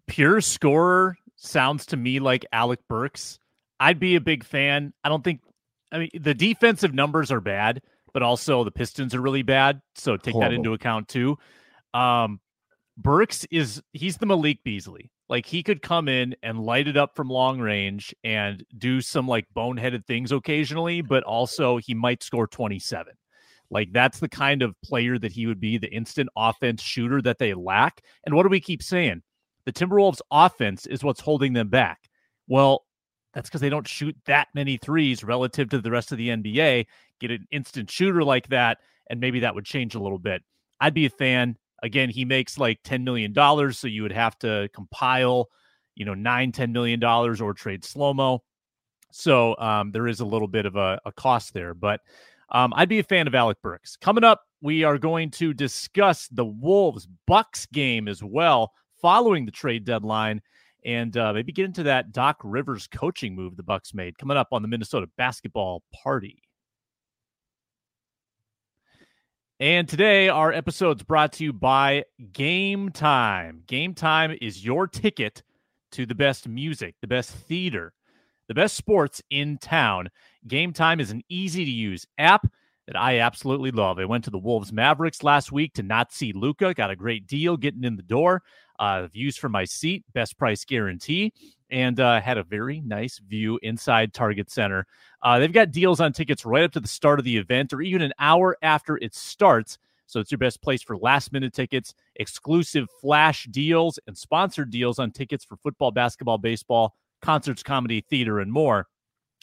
Pure 0.06 0.40
scorer 0.40 1.16
sounds 1.37 1.87
to 1.87 1.96
me 1.96 2.20
like 2.20 2.44
Alec 2.52 2.80
Burks. 2.88 3.38
I'd 3.80 4.00
be 4.00 4.16
a 4.16 4.20
big 4.20 4.44
fan. 4.44 4.92
I 5.04 5.08
don't 5.08 5.22
think. 5.22 5.40
I 5.90 5.98
mean, 6.00 6.11
the 6.14 6.34
defensive 6.34 6.92
numbers 6.92 7.30
are 7.30 7.40
bad, 7.40 7.80
but 8.12 8.22
also 8.22 8.64
the 8.64 8.70
Pistons 8.70 9.14
are 9.14 9.20
really 9.20 9.42
bad. 9.42 9.80
So 9.94 10.16
take 10.16 10.32
Horrible. 10.32 10.50
that 10.50 10.54
into 10.54 10.72
account 10.74 11.08
too. 11.08 11.38
Um, 11.94 12.40
Burks 12.96 13.46
is 13.50 13.80
he's 13.92 14.16
the 14.16 14.26
Malik 14.26 14.62
Beasley. 14.64 15.11
Like 15.28 15.46
he 15.46 15.62
could 15.62 15.82
come 15.82 16.08
in 16.08 16.34
and 16.42 16.58
light 16.58 16.88
it 16.88 16.96
up 16.96 17.14
from 17.14 17.28
long 17.28 17.61
range 17.61 18.14
and 18.24 18.64
do 18.76 19.00
some 19.00 19.28
like 19.28 19.46
boneheaded 19.54 20.06
things 20.06 20.32
occasionally, 20.32 21.02
but 21.02 21.22
also 21.22 21.76
he 21.76 21.94
might 21.94 22.22
score 22.22 22.46
27. 22.46 23.12
Like 23.70 23.92
that's 23.92 24.18
the 24.18 24.28
kind 24.28 24.62
of 24.62 24.74
player 24.83 25.18
that 25.18 25.33
he 25.33 25.46
would 25.46 25.61
be, 25.61 25.78
the 25.78 25.92
instant 25.92 26.31
offense 26.37 26.83
shooter 26.83 27.20
that 27.22 27.38
they 27.38 27.54
lack. 27.54 28.02
And 28.24 28.35
what 28.35 28.44
do 28.44 28.48
we 28.48 28.61
keep 28.61 28.83
saying? 28.83 29.22
The 29.66 29.72
Timberwolves 29.72 30.20
offense 30.31 30.87
is 30.87 31.04
what's 31.04 31.20
holding 31.20 31.52
them 31.52 31.68
back. 31.68 32.09
Well, 32.46 32.87
that's 33.35 33.48
because 33.48 33.61
they 33.61 33.68
don't 33.68 33.87
shoot 33.87 34.16
that 34.26 34.48
many 34.54 34.78
threes 34.78 35.22
relative 35.22 35.68
to 35.70 35.81
the 35.81 35.90
rest 35.90 36.12
of 36.12 36.18
the 36.18 36.28
NBA. 36.28 36.87
Get 37.20 37.31
an 37.31 37.46
instant 37.50 37.90
shooter 37.90 38.24
like 38.24 38.48
that, 38.48 38.78
and 39.11 39.20
maybe 39.20 39.40
that 39.40 39.54
would 39.54 39.66
change 39.66 39.94
a 39.94 40.00
little 40.00 40.18
bit. 40.18 40.42
I'd 40.81 40.94
be 40.94 41.07
a 41.07 41.11
fan. 41.11 41.57
Again, 41.83 42.09
he 42.09 42.24
makes 42.24 42.59
like 42.59 42.83
$10 42.83 43.04
million, 43.04 43.35
so 43.72 43.87
you 43.87 44.02
would 44.02 44.12
have 44.12 44.38
to 44.40 44.68
compile, 44.74 45.48
you 45.94 46.04
know, 46.04 46.14
nine, 46.14 46.50
$10 46.50 46.72
million 46.72 47.02
or 47.04 47.54
trade 47.54 47.85
slow 47.85 48.14
mo. 48.14 48.42
So 49.12 49.57
um, 49.59 49.92
there 49.92 50.09
is 50.09 50.20
a 50.20 50.26
little 50.26 50.48
bit 50.48 50.66
of 50.66 50.76
a, 50.76 51.00
a 51.04 51.12
cost 51.12 51.54
there. 51.54 51.74
But 51.74 52.00
um, 52.50 52.72
I'd 52.76 52.88
be 52.88 52.98
a 52.98 53.04
fan 53.04 53.26
of 53.26 53.34
Alec 53.34 53.58
Burks. 53.62 53.96
Coming 53.96 54.24
up, 54.24 54.42
we 54.61 54.84
are 54.84 54.98
going 54.98 55.30
to 55.32 55.54
discuss 55.54 56.28
the 56.28 56.44
Wolves 56.44 57.06
Bucks 57.26 57.66
game 57.66 58.08
as 58.08 58.22
well, 58.22 58.72
following 59.00 59.44
the 59.44 59.52
trade 59.52 59.84
deadline, 59.84 60.40
and 60.84 61.16
uh, 61.16 61.32
maybe 61.32 61.52
get 61.52 61.66
into 61.66 61.82
that 61.84 62.12
Doc 62.12 62.38
Rivers 62.42 62.87
coaching 62.87 63.34
move 63.34 63.56
the 63.56 63.62
Bucks 63.62 63.94
made. 63.94 64.18
Coming 64.18 64.37
up 64.37 64.48
on 64.52 64.62
the 64.62 64.68
Minnesota 64.68 65.08
Basketball 65.16 65.82
Party. 65.92 66.42
And 69.61 69.88
today, 69.88 70.28
our 70.28 70.52
episode's 70.52 71.02
brought 71.02 71.32
to 71.34 71.44
you 71.44 71.52
by 71.52 72.04
Gametime. 72.30 73.66
Game 73.66 73.92
Time 73.92 74.37
is 74.40 74.64
your 74.64 74.87
ticket 74.87 75.42
to 75.92 76.06
the 76.06 76.14
best 76.14 76.46
music, 76.46 76.94
the 77.00 77.08
best 77.08 77.32
theater, 77.32 77.92
the 78.46 78.54
best 78.54 78.76
sports 78.76 79.20
in 79.30 79.58
town. 79.58 80.11
Gametime 80.46 81.01
is 81.01 81.11
an 81.11 81.22
easy 81.29 81.64
to 81.64 81.70
use 81.70 82.07
app 82.18 82.46
that 82.87 82.96
I 82.96 83.18
absolutely 83.18 83.70
love. 83.70 83.98
I 83.98 84.07
went 84.07 84.24
to 84.24 84.31
the 84.31 84.38
Wolves 84.38 84.72
Mavericks 84.72 85.22
last 85.22 85.53
week 85.53 85.74
to 85.74 85.83
not 85.83 86.11
see 86.11 86.33
Luka. 86.33 86.72
got 86.72 86.90
a 86.90 86.96
great 86.96 87.27
deal 87.27 87.57
getting 87.57 87.85
in 87.85 87.96
the 87.96 88.03
door. 88.03 88.42
Uh, 88.79 89.09
views 89.09 89.37
from 89.37 89.53
my 89.53 89.64
seat, 89.64 90.05
best 90.14 90.38
price 90.38 90.64
guarantee, 90.64 91.33
and 91.70 92.01
uh, 92.01 92.20
had 92.20 92.38
a 92.38 92.44
very 92.44 92.81
nice 92.81 93.18
view 93.18 93.59
inside 93.62 94.14
Target 94.14 94.51
Center. 94.51 94.87
Uh, 95.20 95.38
they've 95.38 95.53
got 95.53 95.70
deals 95.70 96.01
on 96.01 96.12
tickets 96.12 96.46
right 96.46 96.64
up 96.64 96.72
to 96.72 96.81
the 96.81 96.88
start 96.88 97.18
of 97.18 97.24
the 97.24 97.37
event 97.37 97.72
or 97.72 97.83
even 97.83 98.01
an 98.01 98.12
hour 98.18 98.57
after 98.62 98.96
it 98.96 99.14
starts. 99.14 99.79
So 100.07 100.20
it's 100.20 100.31
your 100.31 100.38
best 100.38 100.62
place 100.62 100.81
for 100.81 100.96
last 100.96 101.33
minute 101.33 101.53
tickets, 101.53 101.92
exclusive 102.16 102.88
flash 103.03 103.44
deals, 103.51 103.98
and 104.07 104.16
sponsored 104.16 104.70
deals 104.70 104.98
on 104.98 105.11
tickets 105.11 105.44
for 105.44 105.57
football, 105.57 105.90
basketball, 105.90 106.38
baseball, 106.38 106.94
concerts, 107.20 107.62
comedy, 107.62 108.01
theater, 108.09 108.40
and 108.40 108.51
more. 108.51 108.87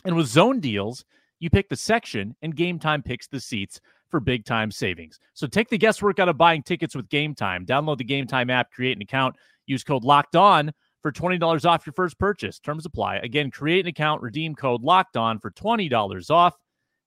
And 0.05 0.15
with 0.15 0.27
zone 0.27 0.59
deals, 0.59 1.03
you 1.39 1.49
pick 1.49 1.67
the 1.67 1.75
section 1.75 2.35
and 2.41 2.55
Gametime 2.55 3.03
picks 3.03 3.27
the 3.27 3.39
seats 3.39 3.81
for 4.09 4.19
big 4.19 4.45
time 4.45 4.71
savings. 4.71 5.19
So 5.33 5.47
take 5.47 5.69
the 5.69 5.77
guesswork 5.77 6.19
out 6.19 6.29
of 6.29 6.37
buying 6.37 6.63
tickets 6.63 6.95
with 6.95 7.09
Gametime. 7.09 7.65
Download 7.65 7.97
the 7.97 8.05
Gametime 8.05 8.51
app, 8.51 8.71
create 8.71 8.95
an 8.95 9.01
account, 9.01 9.35
use 9.65 9.83
code 9.83 10.03
Locked 10.03 10.35
On 10.35 10.71
for 11.01 11.11
$20 11.11 11.65
off 11.65 11.85
your 11.85 11.93
first 11.93 12.17
purchase. 12.17 12.59
Terms 12.59 12.85
apply. 12.85 13.17
Again, 13.17 13.51
create 13.51 13.85
an 13.85 13.89
account, 13.89 14.21
redeem 14.21 14.55
code 14.55 14.81
Locked 14.81 15.17
On 15.17 15.39
for 15.39 15.51
$20 15.51 16.31
off. 16.31 16.55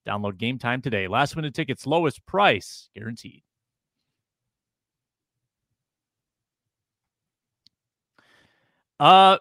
Download 0.07 0.35
Gametime 0.35 0.83
today. 0.83 1.07
Last 1.09 1.37
minute 1.37 1.55
tickets, 1.55 1.87
lowest 1.87 2.25
price 2.27 2.91
guaranteed. 2.95 3.43
Uh, 8.99 9.39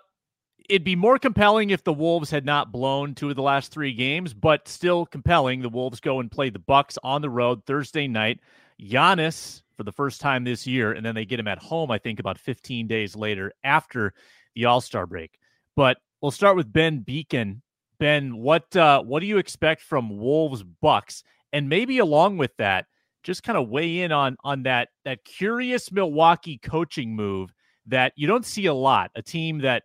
it'd 0.70 0.84
be 0.84 0.96
more 0.96 1.18
compelling 1.18 1.70
if 1.70 1.84
the 1.84 1.94
Wolves 1.94 2.30
had 2.30 2.46
not 2.46 2.72
blown 2.72 3.16
two 3.16 3.30
of 3.30 3.36
the 3.36 3.42
last 3.42 3.72
three 3.72 3.94
games, 3.94 4.34
but 4.34 4.68
still 4.68 5.06
compelling. 5.06 5.62
The 5.62 5.70
Wolves 5.70 6.00
go 6.00 6.20
and 6.20 6.32
play 6.32 6.50
the 6.50 6.60
Bucks 6.60 6.98
on 7.04 7.22
the 7.22 7.30
road 7.30 7.66
Thursday 7.66 8.08
night. 8.08 8.40
Giannis 8.82 9.64
for 9.76 9.84
the 9.84 9.92
first 9.92 10.22
time 10.22 10.44
this 10.44 10.68
year, 10.68 10.92
and 10.92 11.06
then 11.06 11.16
they 11.16 11.26
get 11.26 11.40
him 11.40 11.48
at 11.48 11.60
home. 11.60 11.90
I 11.92 11.98
think 11.98 12.20
about 12.20 12.38
15 12.38 12.88
days 12.88 13.16
later 13.16 13.54
after 13.64 14.14
the 14.56 14.66
All 14.66 14.82
Star 14.82 15.06
break. 15.06 15.40
But 15.76 15.98
we'll 16.22 16.32
start 16.32 16.56
with 16.56 16.72
Ben 16.72 17.04
Beecken. 17.04 17.62
Ben, 18.00 18.38
what 18.38 18.76
uh, 18.76 19.02
what 19.02 19.22
do 19.22 19.26
you 19.26 19.38
expect 19.38 19.82
from 19.82 20.18
Wolves 20.18 20.64
Bucks, 20.64 21.24
and 21.52 21.70
maybe 21.70 21.98
along 21.98 22.38
with 22.38 22.56
that, 22.58 22.86
just 23.24 23.42
kind 23.42 23.58
of 23.58 23.70
weigh 23.70 24.02
in 24.02 24.12
on 24.12 24.38
on 24.44 24.64
that 24.64 24.90
that 25.06 25.24
curious 25.24 25.92
Milwaukee 25.92 26.60
coaching 26.60 27.16
move 27.16 27.52
that 27.88 28.14
you 28.16 28.28
don't 28.28 28.46
see 28.46 28.68
a 28.68 28.74
lot. 28.74 29.10
A 29.16 29.24
team 29.24 29.60
that 29.60 29.84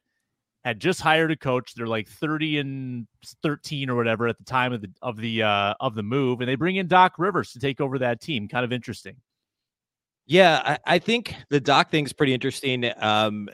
had 0.64 0.80
just 0.80 1.00
hired 1.00 1.30
a 1.30 1.36
coach. 1.36 1.74
They're 1.74 1.86
like 1.86 2.08
30 2.08 2.58
and 2.58 3.06
13 3.42 3.90
or 3.90 3.96
whatever 3.96 4.28
at 4.28 4.38
the 4.38 4.44
time 4.44 4.72
of 4.72 4.80
the 4.80 4.90
of 5.02 5.16
the 5.16 5.42
uh, 5.42 5.74
of 5.80 5.94
the 5.94 6.02
move, 6.02 6.40
and 6.40 6.48
they 6.48 6.54
bring 6.54 6.76
in 6.76 6.86
Doc 6.86 7.14
Rivers 7.18 7.52
to 7.52 7.58
take 7.58 7.80
over 7.80 7.98
that 7.98 8.20
team. 8.20 8.48
Kind 8.48 8.64
of 8.64 8.72
interesting. 8.72 9.16
Yeah, 10.26 10.62
I, 10.64 10.94
I 10.94 10.98
think 10.98 11.34
the 11.50 11.60
Doc 11.60 11.90
thing's 11.90 12.12
pretty 12.12 12.32
interesting, 12.32 12.90
um, 12.98 13.48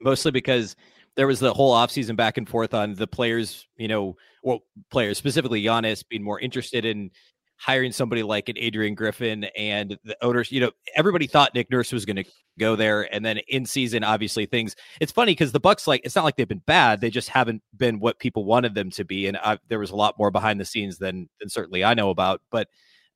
mostly 0.00 0.30
because 0.30 0.74
there 1.16 1.26
was 1.26 1.38
the 1.38 1.52
whole 1.52 1.74
offseason 1.74 2.16
back 2.16 2.38
and 2.38 2.48
forth 2.48 2.74
on 2.74 2.94
the 2.94 3.06
players, 3.06 3.66
you 3.76 3.88
know, 3.88 4.16
well, 4.42 4.60
players 4.90 5.18
specifically 5.18 5.62
Giannis 5.62 6.02
being 6.08 6.22
more 6.22 6.40
interested 6.40 6.84
in 6.84 7.10
hiring 7.56 7.92
somebody 7.92 8.22
like 8.22 8.48
an 8.48 8.58
Adrian 8.58 8.94
Griffin 8.94 9.44
and 9.56 9.98
the 10.04 10.16
owners, 10.22 10.50
you 10.50 10.60
know, 10.60 10.70
everybody 10.94 11.26
thought 11.26 11.54
Nick 11.54 11.70
Nurse 11.70 11.92
was 11.92 12.04
going 12.04 12.16
to 12.16 12.24
go 12.58 12.76
there. 12.76 13.12
And 13.14 13.24
then 13.24 13.38
in 13.48 13.64
season, 13.64 14.04
obviously 14.04 14.46
things, 14.46 14.76
it's 15.00 15.12
funny 15.12 15.32
because 15.32 15.52
the 15.52 15.60
Bucks, 15.60 15.86
like, 15.86 16.02
it's 16.04 16.16
not 16.16 16.24
like 16.24 16.36
they've 16.36 16.48
been 16.48 16.62
bad. 16.66 17.00
They 17.00 17.10
just 17.10 17.28
haven't 17.28 17.62
been 17.76 18.00
what 18.00 18.18
people 18.18 18.44
wanted 18.44 18.74
them 18.74 18.90
to 18.90 19.04
be. 19.04 19.26
And 19.26 19.36
I, 19.36 19.58
there 19.68 19.78
was 19.78 19.90
a 19.90 19.96
lot 19.96 20.18
more 20.18 20.30
behind 20.30 20.60
the 20.60 20.64
scenes 20.64 20.98
than, 20.98 21.28
than 21.40 21.48
certainly 21.48 21.84
I 21.84 21.94
know 21.94 22.10
about. 22.10 22.42
But 22.50 22.68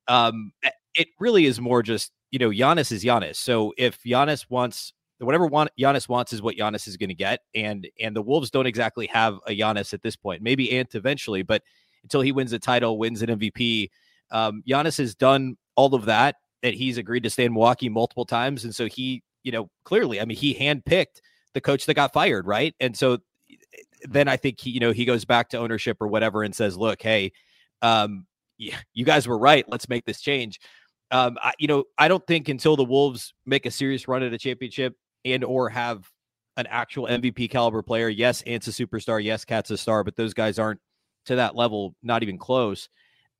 um, 0.07 0.51
it 0.95 1.09
really 1.19 1.45
is 1.45 1.59
more 1.59 1.83
just, 1.83 2.11
you 2.31 2.39
know, 2.39 2.49
Giannis 2.49 2.91
is 2.91 3.03
Giannis. 3.03 3.35
So 3.35 3.73
if 3.77 4.01
Giannis 4.03 4.45
wants 4.49 4.93
whatever 5.19 5.45
want, 5.45 5.71
Giannis 5.79 6.07
wants 6.07 6.33
is 6.33 6.41
what 6.41 6.55
Giannis 6.55 6.87
is 6.87 6.97
going 6.97 7.09
to 7.09 7.15
get, 7.15 7.41
and 7.53 7.87
and 7.99 8.15
the 8.15 8.21
Wolves 8.21 8.49
don't 8.51 8.65
exactly 8.65 9.07
have 9.07 9.37
a 9.47 9.57
Giannis 9.57 9.93
at 9.93 10.01
this 10.01 10.15
point. 10.15 10.41
Maybe 10.41 10.77
Ant 10.77 10.95
eventually, 10.95 11.43
but 11.43 11.61
until 12.03 12.21
he 12.21 12.31
wins 12.31 12.53
a 12.53 12.59
title, 12.59 12.97
wins 12.97 13.21
an 13.21 13.29
MVP, 13.29 13.89
um, 14.31 14.63
Giannis 14.67 14.97
has 14.97 15.15
done 15.15 15.57
all 15.75 15.95
of 15.95 16.05
that. 16.05 16.35
That 16.61 16.73
he's 16.73 16.97
agreed 16.97 17.23
to 17.23 17.29
stay 17.29 17.45
in 17.45 17.53
Milwaukee 17.53 17.87
multiple 17.87 18.25
times, 18.25 18.65
and 18.65 18.75
so 18.75 18.87
he, 18.87 19.23
you 19.43 19.51
know, 19.51 19.69
clearly, 19.85 20.19
I 20.19 20.25
mean, 20.25 20.37
he 20.37 20.53
handpicked 20.53 21.21
the 21.53 21.61
coach 21.61 21.85
that 21.85 21.93
got 21.93 22.11
fired, 22.11 22.45
right? 22.45 22.75
And 22.81 22.97
so 22.97 23.19
then 24.03 24.27
I 24.27 24.35
think 24.35 24.59
he, 24.59 24.69
you 24.71 24.79
know, 24.81 24.91
he 24.91 25.05
goes 25.05 25.23
back 25.23 25.49
to 25.49 25.57
ownership 25.57 25.97
or 26.01 26.07
whatever 26.07 26.43
and 26.43 26.53
says, 26.53 26.77
"Look, 26.77 27.01
hey, 27.01 27.31
um, 27.81 28.25
you 28.57 29.05
guys 29.05 29.25
were 29.25 29.37
right. 29.37 29.63
Let's 29.69 29.87
make 29.87 30.05
this 30.05 30.19
change." 30.19 30.59
Um, 31.11 31.37
I, 31.41 31.53
you 31.57 31.67
know, 31.67 31.85
I 31.97 32.07
don't 32.07 32.25
think 32.27 32.49
until 32.49 32.75
the 32.75 32.83
Wolves 32.83 33.33
make 33.45 33.65
a 33.65 33.71
serious 33.71 34.07
run 34.07 34.21
at 34.21 34.33
a 34.33 34.37
championship 34.37 34.95
and 35.25 35.43
or 35.43 35.69
have 35.69 36.09
an 36.57 36.67
actual 36.67 37.07
MVP 37.07 37.49
caliber 37.49 37.81
player. 37.81 38.09
Yes, 38.09 38.41
Ant's 38.43 38.67
a 38.67 38.71
superstar. 38.71 39.23
Yes, 39.23 39.45
KAT's 39.45 39.71
a 39.71 39.77
star, 39.77 40.03
but 40.03 40.15
those 40.15 40.33
guys 40.33 40.59
aren't 40.59 40.79
to 41.25 41.35
that 41.37 41.55
level, 41.55 41.95
not 42.03 42.21
even 42.21 42.37
close. 42.37 42.89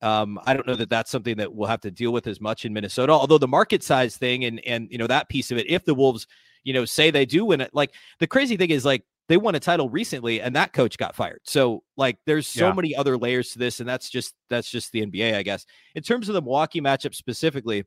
Um, 0.02 0.40
I 0.46 0.54
don't 0.54 0.66
know 0.66 0.76
that 0.76 0.90
that's 0.90 1.10
something 1.10 1.36
that 1.36 1.52
we'll 1.52 1.68
have 1.68 1.82
to 1.82 1.90
deal 1.90 2.12
with 2.12 2.26
as 2.26 2.40
much 2.40 2.64
in 2.64 2.72
Minnesota. 2.72 3.12
Although 3.12 3.38
the 3.38 3.48
market 3.48 3.82
size 3.82 4.16
thing 4.16 4.44
and 4.44 4.60
and 4.66 4.88
you 4.90 4.98
know 4.98 5.06
that 5.06 5.28
piece 5.28 5.50
of 5.50 5.58
it, 5.58 5.68
if 5.68 5.84
the 5.84 5.94
Wolves, 5.94 6.26
you 6.64 6.72
know, 6.72 6.84
say 6.84 7.10
they 7.10 7.26
do 7.26 7.44
win 7.44 7.60
it, 7.60 7.70
like 7.74 7.92
the 8.18 8.26
crazy 8.26 8.56
thing 8.56 8.70
is 8.70 8.84
like 8.84 9.04
they 9.28 9.36
won 9.36 9.54
a 9.54 9.60
title 9.60 9.88
recently 9.88 10.40
and 10.40 10.56
that 10.56 10.72
coach 10.72 10.98
got 10.98 11.14
fired. 11.14 11.40
So 11.44 11.84
like 11.96 12.18
there's 12.26 12.48
so 12.48 12.68
yeah. 12.68 12.72
many 12.72 12.96
other 12.96 13.16
layers 13.16 13.50
to 13.50 13.58
this, 13.58 13.80
and 13.80 13.88
that's 13.88 14.10
just 14.10 14.34
that's 14.48 14.70
just 14.70 14.90
the 14.92 15.06
NBA, 15.06 15.34
I 15.34 15.42
guess. 15.42 15.66
In 15.94 16.02
terms 16.02 16.28
of 16.28 16.34
the 16.34 16.42
Milwaukee 16.42 16.80
matchup 16.80 17.14
specifically, 17.14 17.84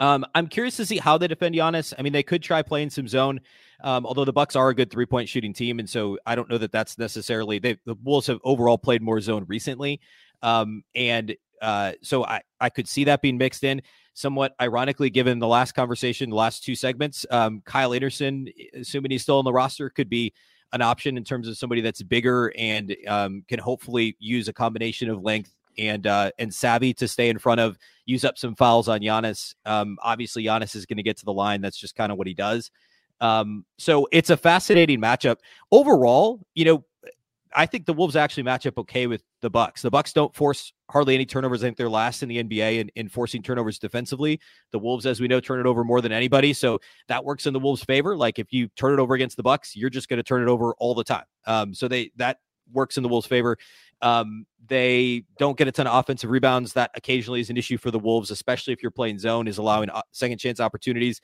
um, 0.00 0.24
I'm 0.34 0.46
curious 0.46 0.76
to 0.76 0.86
see 0.86 0.98
how 0.98 1.18
they 1.18 1.26
defend 1.26 1.54
Giannis. 1.54 1.92
I 1.98 2.02
mean, 2.02 2.12
they 2.12 2.22
could 2.22 2.42
try 2.42 2.62
playing 2.62 2.90
some 2.90 3.08
zone, 3.08 3.40
um, 3.82 4.06
although 4.06 4.24
the 4.24 4.32
Bucks 4.32 4.54
are 4.54 4.68
a 4.68 4.74
good 4.74 4.90
three 4.90 5.06
point 5.06 5.28
shooting 5.28 5.52
team, 5.52 5.78
and 5.78 5.88
so 5.88 6.18
I 6.24 6.34
don't 6.34 6.48
know 6.48 6.58
that 6.58 6.72
that's 6.72 6.98
necessarily. 6.98 7.58
They, 7.58 7.78
the 7.84 7.96
Wolves 8.04 8.28
have 8.28 8.38
overall 8.44 8.78
played 8.78 9.02
more 9.02 9.20
zone 9.20 9.44
recently, 9.48 10.00
um, 10.42 10.82
and 10.94 11.36
uh, 11.60 11.92
so 12.02 12.24
I 12.24 12.42
I 12.60 12.70
could 12.70 12.88
see 12.88 13.04
that 13.04 13.22
being 13.22 13.38
mixed 13.38 13.64
in. 13.64 13.82
Somewhat 14.14 14.54
ironically, 14.60 15.10
given 15.10 15.38
the 15.38 15.46
last 15.46 15.72
conversation, 15.72 16.30
the 16.30 16.36
last 16.36 16.64
two 16.64 16.74
segments, 16.74 17.24
um, 17.30 17.62
Kyle 17.64 17.94
Anderson, 17.94 18.48
assuming 18.74 19.12
he's 19.12 19.22
still 19.22 19.38
on 19.38 19.44
the 19.44 19.52
roster, 19.52 19.90
could 19.90 20.08
be 20.08 20.32
an 20.72 20.82
option 20.82 21.16
in 21.16 21.24
terms 21.24 21.48
of 21.48 21.56
somebody 21.56 21.80
that's 21.80 22.02
bigger 22.02 22.52
and 22.58 22.96
um, 23.06 23.44
can 23.48 23.58
hopefully 23.58 24.16
use 24.18 24.48
a 24.48 24.52
combination 24.52 25.08
of 25.08 25.22
length 25.22 25.54
and 25.78 26.06
uh, 26.06 26.30
and 26.38 26.52
savvy 26.52 26.92
to 26.94 27.06
stay 27.06 27.28
in 27.28 27.38
front 27.38 27.60
of, 27.60 27.78
use 28.04 28.24
up 28.24 28.36
some 28.36 28.54
fouls 28.54 28.88
on 28.88 29.00
Giannis. 29.00 29.54
Um, 29.64 29.96
obviously, 30.02 30.44
Giannis 30.44 30.74
is 30.74 30.84
going 30.84 30.96
to 30.96 31.02
get 31.02 31.16
to 31.18 31.24
the 31.24 31.32
line. 31.32 31.60
That's 31.60 31.78
just 31.78 31.94
kind 31.94 32.10
of 32.10 32.18
what 32.18 32.26
he 32.26 32.34
does. 32.34 32.70
Um, 33.20 33.64
so 33.78 34.08
it's 34.12 34.30
a 34.30 34.36
fascinating 34.36 35.00
matchup 35.00 35.36
overall. 35.70 36.40
You 36.54 36.64
know, 36.64 36.84
I 37.58 37.66
think 37.66 37.86
the 37.86 37.92
Wolves 37.92 38.14
actually 38.14 38.44
match 38.44 38.66
up 38.66 38.78
okay 38.78 39.08
with 39.08 39.24
the 39.42 39.50
Bucks. 39.50 39.82
The 39.82 39.90
Bucks 39.90 40.12
don't 40.12 40.32
force 40.32 40.72
hardly 40.88 41.16
any 41.16 41.26
turnovers. 41.26 41.64
I 41.64 41.66
think 41.66 41.76
they're 41.76 41.90
last 41.90 42.22
in 42.22 42.28
the 42.28 42.40
NBA 42.44 42.78
in, 42.78 42.88
in 42.94 43.08
forcing 43.08 43.42
turnovers 43.42 43.80
defensively. 43.80 44.38
The 44.70 44.78
Wolves, 44.78 45.06
as 45.06 45.20
we 45.20 45.26
know, 45.26 45.40
turn 45.40 45.58
it 45.58 45.66
over 45.66 45.82
more 45.82 46.00
than 46.00 46.12
anybody. 46.12 46.52
So 46.52 46.78
that 47.08 47.24
works 47.24 47.46
in 47.46 47.52
the 47.52 47.58
Wolves' 47.58 47.82
favor. 47.82 48.16
Like 48.16 48.38
if 48.38 48.52
you 48.52 48.68
turn 48.76 48.92
it 48.92 49.02
over 49.02 49.14
against 49.14 49.36
the 49.36 49.42
Bucks, 49.42 49.74
you're 49.74 49.90
just 49.90 50.08
going 50.08 50.18
to 50.18 50.22
turn 50.22 50.40
it 50.40 50.48
over 50.48 50.72
all 50.78 50.94
the 50.94 51.02
time. 51.02 51.24
Um, 51.46 51.74
so 51.74 51.88
they 51.88 52.12
that 52.14 52.38
works 52.72 52.96
in 52.96 53.02
the 53.02 53.08
Wolves' 53.08 53.26
favor. 53.26 53.58
Um, 54.02 54.46
they 54.68 55.24
don't 55.38 55.58
get 55.58 55.66
a 55.66 55.72
ton 55.72 55.88
of 55.88 55.98
offensive 55.98 56.30
rebounds. 56.30 56.74
That 56.74 56.92
occasionally 56.94 57.40
is 57.40 57.50
an 57.50 57.56
issue 57.56 57.76
for 57.76 57.90
the 57.90 57.98
Wolves, 57.98 58.30
especially 58.30 58.72
if 58.72 58.82
you're 58.82 58.92
playing 58.92 59.18
zone, 59.18 59.48
is 59.48 59.58
allowing 59.58 59.90
uh, 59.90 60.02
second 60.12 60.38
chance 60.38 60.60
opportunities. 60.60 61.20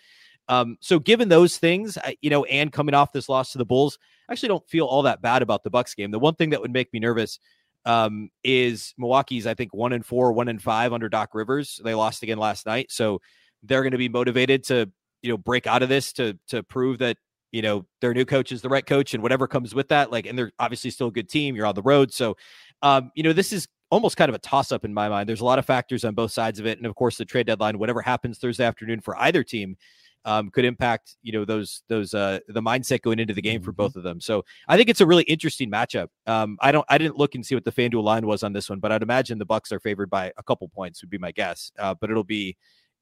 Um, 0.48 0.76
so 0.80 0.98
given 0.98 1.28
those 1.28 1.56
things, 1.56 1.96
you 2.20 2.30
know, 2.30 2.44
and 2.44 2.72
coming 2.72 2.94
off 2.94 3.12
this 3.12 3.28
loss 3.28 3.52
to 3.52 3.58
the 3.58 3.64
Bulls, 3.64 3.98
I 4.28 4.32
actually 4.32 4.48
don't 4.48 4.68
feel 4.68 4.86
all 4.86 5.02
that 5.02 5.22
bad 5.22 5.42
about 5.42 5.64
the 5.64 5.70
Bucks 5.70 5.94
game. 5.94 6.10
The 6.10 6.18
one 6.18 6.34
thing 6.34 6.50
that 6.50 6.60
would 6.60 6.72
make 6.72 6.92
me 6.92 7.00
nervous 7.00 7.38
um, 7.84 8.30
is 8.42 8.94
Milwaukee's, 8.98 9.46
I 9.46 9.54
think, 9.54 9.74
one 9.74 9.92
and 9.92 10.04
four, 10.04 10.32
one 10.32 10.48
and 10.48 10.62
five 10.62 10.92
under 10.92 11.08
Doc 11.08 11.34
Rivers. 11.34 11.80
They 11.82 11.94
lost 11.94 12.22
again 12.22 12.38
last 12.38 12.66
night, 12.66 12.90
so 12.90 13.20
they're 13.62 13.82
going 13.82 13.92
to 13.92 13.98
be 13.98 14.08
motivated 14.08 14.64
to, 14.64 14.90
you 15.22 15.30
know, 15.30 15.36
break 15.36 15.66
out 15.66 15.82
of 15.82 15.88
this 15.88 16.12
to 16.14 16.38
to 16.48 16.62
prove 16.62 16.98
that 16.98 17.16
you 17.52 17.62
know 17.62 17.86
their 18.00 18.14
new 18.14 18.24
coach 18.24 18.52
is 18.52 18.62
the 18.62 18.68
right 18.68 18.84
coach 18.84 19.14
and 19.14 19.22
whatever 19.22 19.46
comes 19.46 19.74
with 19.74 19.88
that. 19.88 20.10
Like, 20.10 20.26
and 20.26 20.38
they're 20.38 20.52
obviously 20.58 20.90
still 20.90 21.08
a 21.08 21.12
good 21.12 21.28
team. 21.28 21.54
You're 21.56 21.66
on 21.66 21.74
the 21.74 21.82
road, 21.82 22.12
so 22.12 22.36
um, 22.82 23.10
you 23.14 23.22
know, 23.22 23.32
this 23.32 23.52
is 23.52 23.66
almost 23.90 24.16
kind 24.16 24.28
of 24.28 24.34
a 24.34 24.38
toss 24.38 24.72
up 24.72 24.84
in 24.84 24.92
my 24.92 25.08
mind. 25.08 25.28
There's 25.28 25.40
a 25.40 25.44
lot 25.44 25.58
of 25.58 25.64
factors 25.64 26.04
on 26.04 26.14
both 26.14 26.32
sides 26.32 26.58
of 26.58 26.66
it. 26.66 26.78
And 26.78 26.86
of 26.86 26.94
course, 26.94 27.16
the 27.16 27.24
trade 27.24 27.46
deadline, 27.46 27.78
whatever 27.78 28.02
happens 28.02 28.38
Thursday 28.38 28.64
afternoon 28.64 29.00
for 29.00 29.16
either 29.18 29.42
team, 29.44 29.76
um, 30.24 30.50
could 30.50 30.64
impact, 30.64 31.16
you 31.22 31.32
know, 31.32 31.44
those, 31.44 31.82
those, 31.88 32.14
uh, 32.14 32.40
the 32.48 32.62
mindset 32.62 33.02
going 33.02 33.18
into 33.18 33.34
the 33.34 33.42
game 33.42 33.62
for 33.62 33.70
mm-hmm. 33.70 33.82
both 33.82 33.96
of 33.96 34.02
them. 34.02 34.20
So 34.20 34.44
I 34.68 34.76
think 34.76 34.88
it's 34.88 35.00
a 35.00 35.06
really 35.06 35.24
interesting 35.24 35.70
matchup. 35.70 36.08
Um, 36.26 36.56
I 36.60 36.72
don't, 36.72 36.86
I 36.88 36.98
didn't 36.98 37.18
look 37.18 37.34
and 37.34 37.44
see 37.44 37.54
what 37.54 37.64
the 37.64 37.72
FanDuel 37.72 38.02
line 38.02 38.26
was 38.26 38.42
on 38.42 38.52
this 38.52 38.70
one, 38.70 38.80
but 38.80 38.92
I'd 38.92 39.02
imagine 39.02 39.38
the 39.38 39.44
Bucks 39.44 39.72
are 39.72 39.80
favored 39.80 40.10
by 40.10 40.32
a 40.36 40.42
couple 40.42 40.68
points 40.68 41.02
would 41.02 41.10
be 41.10 41.18
my 41.18 41.32
guess. 41.32 41.72
Uh, 41.78 41.94
but 41.94 42.10
it'll 42.10 42.24
be, 42.24 42.56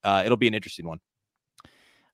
uh, 0.04 0.22
it'll 0.24 0.36
be 0.36 0.48
an 0.48 0.54
interesting 0.54 0.86
one. 0.86 1.00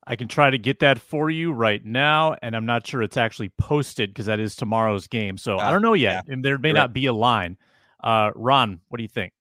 I 0.07 0.17
can 0.17 0.27
try 0.27 0.49
to 0.49 0.57
get 0.57 0.79
that 0.79 0.99
for 0.99 1.29
you 1.29 1.53
right 1.53 1.85
now, 1.85 2.35
and 2.41 2.57
I'm 2.57 2.65
not 2.65 2.87
sure 2.87 3.03
it's 3.03 3.19
actually 3.19 3.51
posted 3.59 4.09
because 4.09 4.25
that 4.25 4.41
is 4.41 4.57
tomorrow's 4.57 5.07
game. 5.07 5.37
So 5.37 5.59
I 5.59 5.71
don't 5.71 5.83
know 5.83 5.93
yet, 5.93 6.25
yeah. 6.27 6.33
and 6.33 6.43
there 6.43 6.57
may 6.57 6.69
You're 6.69 6.77
not 6.77 6.89
right. 6.89 6.93
be 6.95 7.07
a 7.07 7.13
line. 7.13 7.59
Uh, 8.03 8.31
Ron, 8.35 8.81
what 8.89 8.97
do 8.97 9.03
you 9.03 9.09
think? 9.09 9.35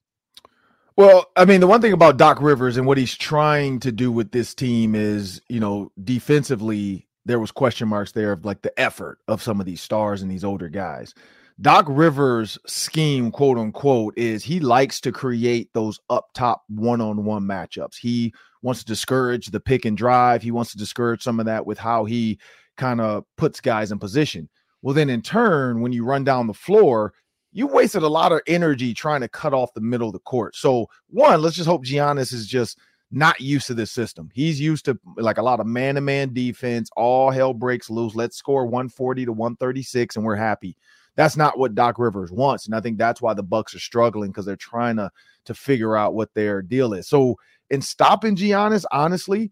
Well, 0.98 1.28
I 1.36 1.46
mean, 1.46 1.60
the 1.60 1.68
one 1.68 1.80
thing 1.80 1.94
about 1.94 2.18
Doc 2.18 2.42
Rivers 2.42 2.76
and 2.76 2.88
what 2.88 2.98
he's 2.98 3.16
trying 3.16 3.80
to 3.82 3.92
do 3.92 4.12
with 4.12 4.32
this 4.32 4.56
team 4.56 4.96
is, 4.96 5.40
you 5.48 5.60
know, 5.60 5.92
defensively, 6.04 7.08
there 7.24 7.40
was 7.40 7.52
question 7.52 7.88
marks 7.88 8.14
there 8.14 8.32
of 8.32 8.46
like 8.46 8.64
the 8.64 8.78
effort 8.80 9.20
of 9.28 9.44
some 9.44 9.60
of 9.60 9.68
these 9.68 9.80
stars 9.80 10.24
and 10.24 10.32
these 10.32 10.44
older 10.44 10.70
guys. 10.70 11.14
Doc 11.62 11.86
Rivers' 11.88 12.58
scheme, 12.66 13.32
quote 13.32 13.60
unquote, 13.60 14.18
is 14.18 14.44
he 14.44 14.60
likes 14.60 15.00
to 15.02 15.12
create 15.12 15.72
those 15.74 16.00
up 16.10 16.30
top 16.34 16.64
one 16.68 17.00
on 17.00 17.26
one 17.26 17.44
matchups. 17.44 17.98
He 18.00 18.34
wants 18.64 18.80
to 18.80 18.88
discourage 18.88 19.48
the 19.48 19.60
pick 19.60 19.86
and 19.86 19.96
drive. 19.96 20.42
He 20.42 20.52
wants 20.52 20.72
to 20.72 20.80
discourage 20.80 21.22
some 21.22 21.40
of 21.40 21.46
that 21.46 21.68
with 21.68 21.78
how 21.78 22.06
he 22.06 22.40
kind 22.76 23.02
of 23.02 23.24
puts 23.38 23.62
guys 23.62 23.92
in 23.92 24.00
position. 24.00 24.50
Well, 24.82 24.96
then 24.96 25.12
in 25.12 25.22
turn, 25.22 25.82
when 25.82 25.92
you 25.92 26.06
run 26.06 26.24
down 26.24 26.48
the 26.48 26.54
floor, 26.56 27.14
you 27.52 27.68
wasted 27.68 28.04
a 28.04 28.08
lot 28.08 28.32
of 28.32 28.42
energy 28.48 28.94
trying 28.94 29.22
to 29.22 29.28
cut 29.28 29.54
off 29.54 29.74
the 29.74 29.82
middle 29.82 30.08
of 30.08 30.14
the 30.14 30.20
court. 30.20 30.56
So, 30.56 30.88
one, 31.10 31.42
let's 31.42 31.56
just 31.56 31.70
hope 31.70 31.86
Giannis 31.86 32.34
is 32.34 32.48
just 32.48 32.78
not 33.10 33.40
used 33.40 33.68
to 33.68 33.74
this 33.74 33.92
system. 33.92 34.30
He's 34.34 34.60
used 34.60 34.86
to 34.86 35.00
like 35.16 35.38
a 35.38 35.44
lot 35.44 35.60
of 35.60 35.66
man 35.66 35.96
to 35.96 36.02
man 36.02 36.34
defense. 36.34 36.90
All 36.98 37.32
hell 37.32 37.54
breaks 37.54 37.90
loose. 37.90 38.16
Let's 38.16 38.38
score 38.38 38.66
140 38.66 39.26
to 39.26 39.32
136 39.32 40.16
and 40.16 40.26
we're 40.26 40.36
happy 40.36 40.78
that's 41.18 41.36
not 41.36 41.58
what 41.58 41.76
Doc 41.76 41.98
Rivers 41.98 42.32
wants, 42.32 42.68
and 42.68 42.76
I 42.76 42.80
think 42.80 42.98
that's 42.98 43.22
why 43.22 43.34
the 43.34 43.44
Bucks 43.44 43.74
are 43.74 43.80
struggling 43.80 44.30
because 44.30 44.46
they're 44.46 44.56
trying 44.56 44.96
to 44.98 45.12
to 45.46 45.54
figure 45.54 45.98
out 45.98 46.14
what 46.14 46.34
their 46.36 46.62
deal 46.62 46.94
is. 46.94 47.08
So 47.08 47.36
in 47.72 47.82
stopping 47.82 48.36
Giannis, 48.36 48.86
honestly, 48.92 49.52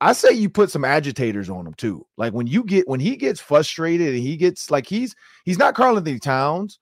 I 0.00 0.12
say 0.12 0.32
you 0.32 0.48
put 0.48 0.70
some 0.70 0.84
agitators 0.84 1.50
on 1.50 1.66
him 1.66 1.74
too. 1.74 2.06
Like 2.16 2.32
when 2.32 2.46
you 2.46 2.62
get 2.62 2.88
when 2.88 3.00
he 3.00 3.16
gets 3.16 3.40
frustrated 3.40 4.14
and 4.14 4.22
he 4.22 4.36
gets 4.36 4.70
like 4.70 4.86
he's 4.86 5.16
he's 5.44 5.58
not 5.58 5.74
Karl-Anthony 5.74 6.20
Towns, 6.20 6.78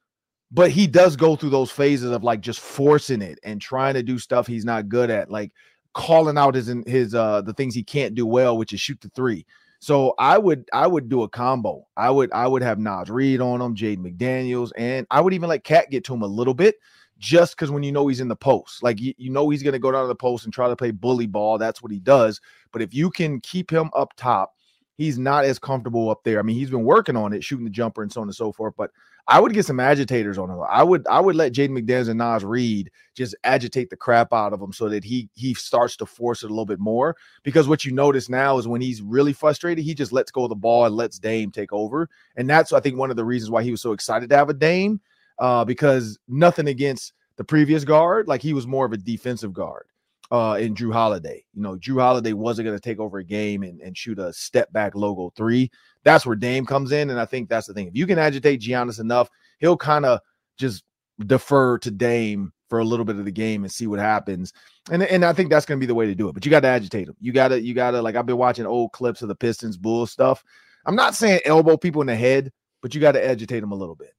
but 0.55 0.71
he 0.71 0.87
does 0.87 1.17
go 1.17 1.35
through 1.35 1.51
those 1.51 1.73
phases 1.73 2.13
of 2.13 2.23
like 2.23 2.41
just 2.41 2.61
forcing 2.61 3.21
it 3.21 3.41
and 3.43 3.61
trying 3.61 3.95
to 3.95 4.05
do 4.05 4.19
stuff 4.19 4.47
he's 4.47 4.65
not 4.65 4.89
good 4.89 5.11
at, 5.11 5.29
like 5.29 5.51
calling 5.95 6.39
out 6.39 6.55
his 6.55 6.73
his 6.87 7.15
uh 7.15 7.43
the 7.43 7.53
things 7.53 7.75
he 7.75 7.83
can't 7.83 8.15
do 8.15 8.25
well, 8.25 8.57
which 8.57 8.73
is 8.73 8.81
shoot 8.81 9.01
the 9.01 9.09
three. 9.11 9.45
So 9.81 10.15
I 10.17 10.39
would 10.39 10.69
I 10.73 10.87
would 10.87 11.09
do 11.09 11.25
a 11.25 11.29
combo. 11.29 11.85
I 11.97 12.09
would 12.09 12.33
I 12.33 12.47
would 12.47 12.63
have 12.63 12.79
Naz 12.79 13.11
Reid 13.11 13.41
on 13.41 13.61
him, 13.61 13.75
Jaden 13.75 13.99
McDaniels, 13.99 14.71
and 14.77 15.09
I 15.11 15.21
would 15.21 15.35
even 15.35 15.49
let 15.49 15.65
KAT 15.65 15.91
get 15.91 16.05
to 16.05 16.15
him 16.15 16.23
a 16.23 16.27
little 16.27 16.55
bit, 16.55 16.77
just 17.19 17.57
because 17.57 17.73
when 17.73 17.83
you 17.83 17.91
know 17.91 18.07
he's 18.07 18.21
in 18.21 18.29
the 18.29 18.37
post, 18.37 18.81
like 18.81 19.01
you, 19.01 19.13
you 19.19 19.31
know 19.31 19.51
he's 19.51 19.63
gonna 19.63 19.81
go 19.81 19.91
down 19.91 20.03
to 20.03 20.09
the 20.09 20.15
post 20.15 20.45
and 20.45 20.55
try 20.55 20.69
to 20.69 20.77
play 20.77 20.93
bully 20.93 21.27
ball. 21.27 21.59
That's 21.59 21.83
what 21.83 21.91
he 21.91 21.99
does. 21.99 22.41
But 22.71 22.81
if 22.81 22.95
you 22.95 23.11
can 23.11 23.41
keep 23.41 23.73
him 23.73 23.91
up 23.93 24.13
top 24.17 24.54
he's 24.97 25.19
not 25.19 25.45
as 25.45 25.59
comfortable 25.59 26.11
up 26.11 26.23
there. 26.25 26.39
I 26.39 26.43
mean, 26.43 26.57
he's 26.57 26.71
been 26.71 26.85
working 26.85 27.17
on 27.17 27.33
it, 27.33 27.45
shooting 27.45 27.65
the 27.65 27.71
jumper 27.71 28.03
and 28.03 28.13
so 28.13 28.21
on 28.21 28.29
and 28.29 28.35
so 28.35 28.53
forth. 28.53 28.75
But 28.77 28.91
I 29.27 29.41
would 29.41 29.55
get 29.55 29.65
some 29.65 29.81
agitators 29.81 30.37
on 30.37 30.51
him. 30.51 30.61
I 30.69 30.83
would 30.83 31.07
I 31.07 31.19
would 31.21 31.35
let 31.35 31.53
Jaden 31.53 31.71
McDaniels 31.71 32.09
and 32.09 32.19
Naz 32.19 32.45
Reid 32.45 32.91
just 33.15 33.35
agitate 33.45 33.89
the 33.89 33.97
crap 33.97 34.33
out 34.33 34.53
of 34.53 34.61
him 34.61 34.73
so 34.73 34.89
that 34.89 35.03
he 35.03 35.29
he 35.35 35.55
starts 35.55 35.97
to 35.97 36.07
force 36.07 36.43
it 36.43 36.47
a 36.47 36.51
little 36.51 36.67
bit 36.67 36.79
more. 36.79 37.17
Because 37.43 37.67
what 37.67 37.85
you 37.85 37.93
notice 37.93 38.29
now 38.29 38.59
is 38.59 38.69
when 38.69 38.83
he's 38.83 39.01
really 39.01 39.33
frustrated, 39.33 39.85
he 39.85 39.95
just 39.95 40.13
lets 40.13 40.31
go 40.31 40.45
of 40.45 40.51
the 40.51 40.55
ball 40.55 40.85
and 40.85 40.95
lets 40.95 41.19
Dame 41.19 41.51
take 41.51 41.73
over. 41.73 42.09
And 42.37 42.49
that's 42.49 42.73
I 42.73 42.81
think 42.81 42.99
one 42.99 43.11
of 43.11 43.17
the 43.17 43.25
reasons 43.25 43.51
why 43.51 43.63
he 43.63 43.71
was 43.71 43.81
so 43.81 43.93
excited 43.93 44.29
to 44.29 44.37
have 44.37 44.51
a 44.51 44.55
Dame, 44.55 45.01
uh, 45.39 45.65
because 45.65 46.19
nothing 46.29 46.69
against 46.69 47.15
the 47.37 47.45
previous 47.45 47.85
guard, 47.85 48.29
like 48.29 48.43
he 48.43 48.53
was 48.53 48.67
more 48.67 48.85
of 48.85 48.93
a 48.93 48.99
defensive 48.99 49.53
guard 49.55 49.87
uh, 50.31 50.57
in 50.61 50.75
Jrue 50.75 50.93
Holiday. 50.93 51.45
You 51.55 51.63
know, 51.63 51.77
Jrue 51.77 52.01
Holiday 52.01 52.33
wasn't 52.33 52.67
going 52.67 52.77
to 52.77 52.83
take 52.83 52.99
over 52.99 53.19
a 53.19 53.25
game 53.25 53.63
and, 53.63 53.81
and 53.81 53.97
shoot 53.97 54.19
a 54.19 54.33
step 54.33 54.73
back 54.73 54.95
logo 54.95 55.33
three. 55.37 55.71
That's 56.03 56.27
where 56.27 56.37
Dame 56.37 56.67
comes 56.67 56.93
in. 56.93 57.11
And 57.11 57.21
I 57.21 57.25
think 57.25 57.49
that's 57.49 57.67
the 57.67 57.75
thing. 57.75 57.89
If 57.89 57.97
you 57.97 58.07
can 58.07 58.19
agitate 58.19 58.61
Giannis 58.61 59.01
enough, 59.01 59.29
he'll 59.59 59.77
kind 59.77 60.05
of 60.05 60.21
just 60.59 60.85
defer 61.27 61.79
to 61.79 61.91
Dame 61.91 62.53
for 62.69 62.79
a 62.79 62.85
little 62.85 63.05
bit 63.05 63.17
of 63.17 63.25
the 63.25 63.31
game 63.31 63.65
and 63.65 63.73
see 63.73 63.87
what 63.87 64.01
happens. 64.01 64.53
And 64.91 65.03
and 65.03 65.25
I 65.25 65.33
think 65.33 65.51
that's 65.51 65.67
going 65.67 65.79
to 65.79 65.83
be 65.83 65.87
the 65.87 65.95
way 65.95 66.07
to 66.07 66.15
do 66.15 66.29
it. 66.29 66.33
But 66.33 66.45
you 66.45 66.51
got 66.51 66.61
to 66.61 66.69
agitate 66.69 67.09
him. 67.09 67.17
You 67.21 67.33
got 67.33 67.49
to 67.49 67.61
you 67.61 67.75
got 67.75 67.93
to 67.93 68.03
like 68.03 68.17
I've 68.17 68.27
been 68.27 68.37
watching 68.37 68.67
old 68.67 68.93
clips 68.93 69.23
of 69.23 69.29
the 69.29 69.35
Pistons 69.35 69.77
Bulls 69.77 70.11
stuff. 70.11 70.43
I'm 70.87 70.97
not 70.97 71.15
saying 71.15 71.41
elbow 71.45 71.77
people 71.77 72.01
in 72.01 72.07
the 72.07 72.17
head, 72.17 72.51
but 72.83 72.95
you 72.95 73.01
got 73.01 73.13
to 73.13 73.27
agitate 73.27 73.61
them 73.61 73.73
a 73.73 73.77
little 73.77 73.95
bit. 73.95 74.13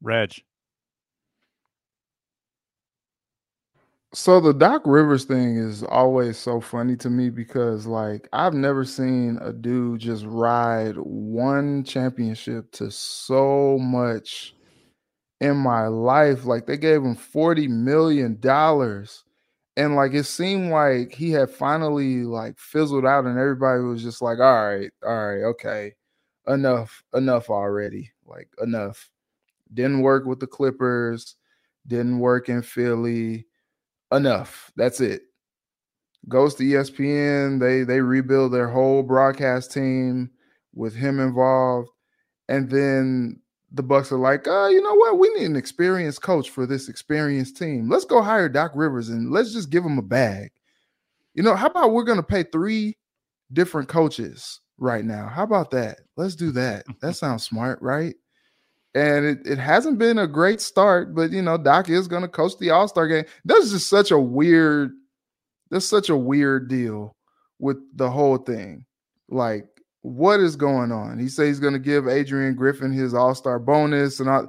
Reg. 0.00 0.32
So 4.16 4.40
the 4.40 4.54
Doc 4.54 4.80
Rivers 4.86 5.26
thing 5.26 5.58
is 5.58 5.82
always 5.82 6.38
so 6.38 6.58
funny 6.58 6.96
to 6.96 7.10
me 7.10 7.28
because 7.28 7.86
like 7.86 8.30
I've 8.32 8.54
never 8.54 8.82
seen 8.82 9.38
a 9.42 9.52
dude 9.52 10.00
just 10.00 10.24
ride 10.24 10.96
one 10.96 11.84
championship 11.84 12.72
to 12.72 12.90
so 12.90 13.76
much 13.78 14.54
in 15.42 15.58
my 15.58 15.88
life. 15.88 16.46
Like 16.46 16.64
they 16.64 16.78
gave 16.78 17.02
him 17.02 17.14
40 17.14 17.68
million 17.68 18.40
dollars 18.40 19.22
and 19.76 19.96
like 19.96 20.14
it 20.14 20.24
seemed 20.24 20.70
like 20.70 21.12
he 21.12 21.30
had 21.32 21.50
finally 21.50 22.22
like 22.22 22.58
fizzled 22.58 23.04
out 23.04 23.26
and 23.26 23.38
everybody 23.38 23.82
was 23.82 24.02
just 24.02 24.22
like 24.22 24.38
all 24.38 24.66
right, 24.66 24.90
all 25.06 25.28
right, 25.28 25.42
okay. 25.42 25.92
Enough, 26.46 27.02
enough 27.12 27.50
already. 27.50 28.10
Like 28.24 28.48
enough. 28.62 29.10
Didn't 29.74 30.00
work 30.00 30.24
with 30.24 30.40
the 30.40 30.46
Clippers, 30.46 31.36
didn't 31.86 32.18
work 32.18 32.48
in 32.48 32.62
Philly 32.62 33.44
enough. 34.12 34.72
That's 34.76 35.00
it. 35.00 35.22
Goes 36.28 36.54
to 36.56 36.64
ESPN. 36.64 37.60
They 37.60 37.84
they 37.84 38.00
rebuild 38.00 38.52
their 38.52 38.68
whole 38.68 39.02
broadcast 39.02 39.72
team 39.72 40.30
with 40.74 40.94
him 40.94 41.20
involved, 41.20 41.90
and 42.48 42.68
then 42.68 43.40
the 43.72 43.82
Bucks 43.82 44.12
are 44.12 44.18
like, 44.18 44.46
uh, 44.46 44.66
you 44.68 44.82
know 44.82 44.94
what? 44.94 45.18
We 45.18 45.28
need 45.30 45.46
an 45.46 45.56
experienced 45.56 46.22
coach 46.22 46.50
for 46.50 46.66
this 46.66 46.88
experienced 46.88 47.56
team. 47.56 47.88
Let's 47.88 48.04
go 48.04 48.22
hire 48.22 48.48
Doc 48.48 48.72
Rivers 48.74 49.08
and 49.08 49.30
let's 49.30 49.52
just 49.52 49.70
give 49.70 49.84
him 49.84 49.98
a 49.98 50.02
bag. 50.02 50.50
You 51.34 51.42
know, 51.42 51.54
how 51.54 51.66
about 51.66 51.92
we're 51.92 52.04
to 52.16 52.22
pay 52.22 52.44
three 52.44 52.96
different 53.52 53.88
coaches 53.88 54.60
right 54.78 55.04
now? 55.04 55.28
How 55.28 55.42
about 55.42 55.70
that? 55.72 56.00
Let's 56.16 56.34
do 56.34 56.50
that. 56.52 56.84
That 57.00 57.14
sounds 57.16 57.44
smart, 57.44 57.80
right? 57.82 58.14
And 58.96 59.26
it, 59.26 59.46
it 59.46 59.58
hasn't 59.58 59.98
been 59.98 60.18
a 60.18 60.26
great 60.26 60.60
start, 60.60 61.14
but 61.14 61.30
you 61.30 61.42
know, 61.42 61.58
Doc 61.58 61.90
is 61.90 62.08
gonna 62.08 62.28
coach 62.28 62.52
the 62.58 62.70
All-Star 62.70 63.06
game. 63.06 63.26
That's 63.44 63.70
just 63.70 63.90
such 63.90 64.10
a 64.10 64.18
weird, 64.18 64.92
that's 65.70 65.86
such 65.86 66.08
a 66.08 66.16
weird 66.16 66.68
deal 66.68 67.14
with 67.58 67.76
the 67.94 68.10
whole 68.10 68.38
thing. 68.38 68.86
Like, 69.28 69.66
what 70.00 70.40
is 70.40 70.56
going 70.56 70.92
on? 70.92 71.18
He 71.18 71.28
says 71.28 71.48
he's 71.48 71.60
gonna 71.60 71.78
give 71.78 72.08
Adrian 72.08 72.54
Griffin 72.54 72.90
his 72.90 73.12
All-Star 73.12 73.58
bonus 73.58 74.18
and 74.18 74.30
all 74.30 74.48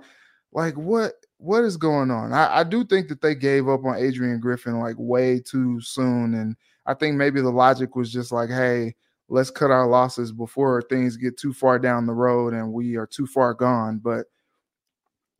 like 0.54 0.76
what 0.76 1.14
what 1.40 1.64
is 1.64 1.76
going 1.76 2.10
on? 2.10 2.34
I, 2.34 2.60
I 2.60 2.64
do 2.64 2.86
think 2.86 3.10
that 3.10 3.22
they 3.22 3.36
gave 3.36 3.68
up 3.68 3.84
on 3.86 3.98
Adrian 3.98 4.40
Griffin 4.40 4.80
like 4.80 4.96
way 4.98 5.40
too 5.40 5.80
soon. 5.82 6.34
And 6.34 6.56
I 6.86 6.94
think 6.94 7.16
maybe 7.16 7.42
the 7.42 7.52
logic 7.52 7.96
was 7.96 8.12
just 8.12 8.32
like, 8.32 8.50
hey, 8.50 8.96
let's 9.30 9.52
cut 9.52 9.72
our 9.72 9.88
losses 9.88 10.32
before 10.32 10.82
things 10.84 11.18
get 11.18 11.38
too 11.38 11.54
far 11.54 11.78
down 11.78 12.08
the 12.08 12.14
road 12.14 12.54
and 12.54 12.72
we 12.72 12.96
are 12.96 13.06
too 13.06 13.28
far 13.28 13.54
gone. 13.54 14.00
But 14.00 14.26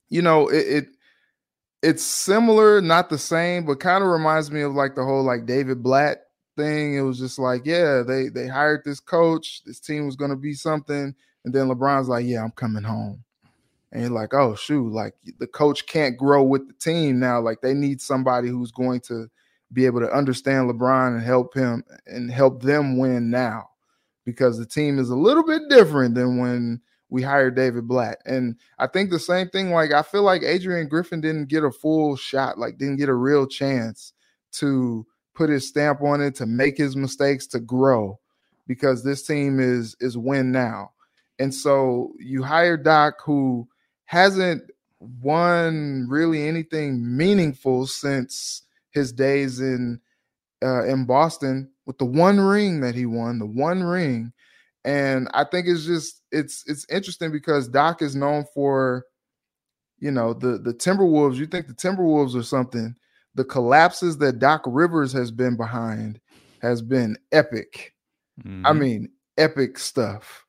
you 0.10 0.22
know, 0.22 0.48
it, 0.48 0.68
it 0.68 0.88
it's 1.84 2.04
similar, 2.04 2.82
not 2.82 3.10
the 3.10 3.18
same, 3.18 3.66
but 3.66 3.80
kind 3.80 4.04
of 4.04 4.10
reminds 4.10 4.52
me 4.52 4.62
of 4.62 4.74
like 4.74 4.96
the 4.96 5.04
whole 5.04 5.24
like 5.24 5.46
David 5.46 5.84
Blatt 5.84 6.24
thing. 6.56 6.96
It 6.96 7.02
was 7.02 7.20
just 7.20 7.40
like, 7.40 7.66
yeah, 7.66 8.02
they 8.06 8.30
they 8.30 8.48
hired 8.48 8.82
this 8.84 9.00
coach, 9.00 9.64
this 9.66 9.80
team 9.80 10.06
was 10.06 10.16
gonna 10.16 10.36
be 10.36 10.54
something, 10.54 11.14
and 11.46 11.54
then 11.54 11.68
LeBron's 11.68 12.10
like, 12.10 12.26
yeah, 12.26 12.44
I'm 12.44 12.52
coming 12.52 12.84
home. 12.84 13.24
And 13.92 14.02
you're 14.02 14.12
like, 14.12 14.34
oh 14.34 14.56
shoot, 14.56 14.92
like 14.92 15.14
the 15.40 15.48
coach 15.48 15.86
can't 15.86 16.18
grow 16.18 16.44
with 16.44 16.68
the 16.68 16.74
team 16.74 17.20
now. 17.20 17.40
Like 17.40 17.62
they 17.62 17.74
need 17.74 18.02
somebody 18.02 18.50
who's 18.50 18.72
going 18.72 19.02
to 19.02 19.30
be 19.74 19.86
able 19.86 20.00
to 20.02 20.12
understand 20.12 20.70
LeBron 20.70 21.16
and 21.16 21.24
help 21.24 21.54
him 21.54 21.84
and 22.06 22.32
help 22.32 22.62
them 22.62 22.98
win 22.98 23.30
now. 23.30 23.70
Because 24.26 24.58
the 24.58 24.66
team 24.66 25.00
is 25.00 25.10
a 25.10 25.16
little 25.16 25.46
bit 25.46 25.70
different 25.70 26.16
than 26.16 26.38
when 26.38 26.82
we 27.10 27.22
hired 27.22 27.56
David 27.56 27.88
Blatt. 27.88 28.18
And 28.26 28.56
I 28.80 28.88
think 28.88 29.10
the 29.10 29.20
same 29.20 29.50
thing, 29.50 29.72
like 29.72 29.92
I 29.92 30.02
feel 30.02 30.24
like 30.24 30.44
Adrian 30.44 30.88
Griffin 30.88 31.22
didn't 31.22 31.48
get 31.48 31.64
a 31.64 31.72
full 31.72 32.16
shot, 32.16 32.58
like 32.58 32.78
didn't 32.78 32.98
get 32.98 33.10
a 33.10 33.14
real 33.14 33.48
chance 33.48 34.14
to 34.54 35.06
put 35.34 35.50
his 35.50 35.68
stamp 35.68 36.02
on 36.02 36.22
it, 36.22 36.36
to 36.36 36.46
make 36.46 36.78
his 36.78 36.96
mistakes, 36.96 37.48
to 37.48 37.60
grow, 37.60 38.20
because 38.68 39.04
this 39.04 39.26
team 39.26 39.60
is 39.60 39.96
is 40.00 40.18
win 40.18 40.52
now. 40.52 40.92
And 41.40 41.54
so 41.54 42.14
you 42.20 42.44
hire 42.44 42.78
Doc 42.78 43.22
who 43.24 43.68
hasn't 44.06 44.64
won 45.00 46.08
really 46.10 46.48
anything 46.48 47.16
meaningful 47.16 47.86
since 47.88 48.64
his 48.92 49.12
days 49.12 49.60
in 49.60 50.02
uh, 50.64 50.84
in 50.86 51.06
Boston 51.06 51.70
with 51.86 51.98
the 52.00 52.06
one 52.06 52.40
ring 52.40 52.82
that 52.82 52.96
he 52.96 53.06
won, 53.06 53.40
the 53.40 53.46
one 53.46 53.84
ring 53.84 54.34
and 54.88 55.28
I 55.34 55.44
think 55.44 55.68
it's 55.68 55.86
just 55.86 56.24
it's 56.32 56.64
it's 56.66 56.86
interesting 56.90 57.30
because 57.30 57.68
Doc 57.68 58.02
is 58.02 58.16
known 58.16 58.46
for, 58.54 59.04
you 60.00 60.12
know, 60.12 60.34
the 60.34 60.58
the 60.58 60.74
Timberwolves. 60.74 61.36
You 61.36 61.46
think 61.46 61.68
the 61.68 61.74
Timberwolves 61.74 62.36
or 62.36 62.42
something? 62.42 62.96
The 63.36 63.44
collapses 63.44 64.18
that 64.20 64.40
Doc 64.40 64.64
Rivers 64.66 65.12
has 65.12 65.30
been 65.30 65.58
behind 65.58 66.22
has 66.62 66.82
been 66.82 67.18
epic. 67.34 67.96
Mm-hmm. 68.42 68.66
I 68.66 68.72
mean, 68.72 69.10
epic 69.38 69.78
stuff. 69.78 70.46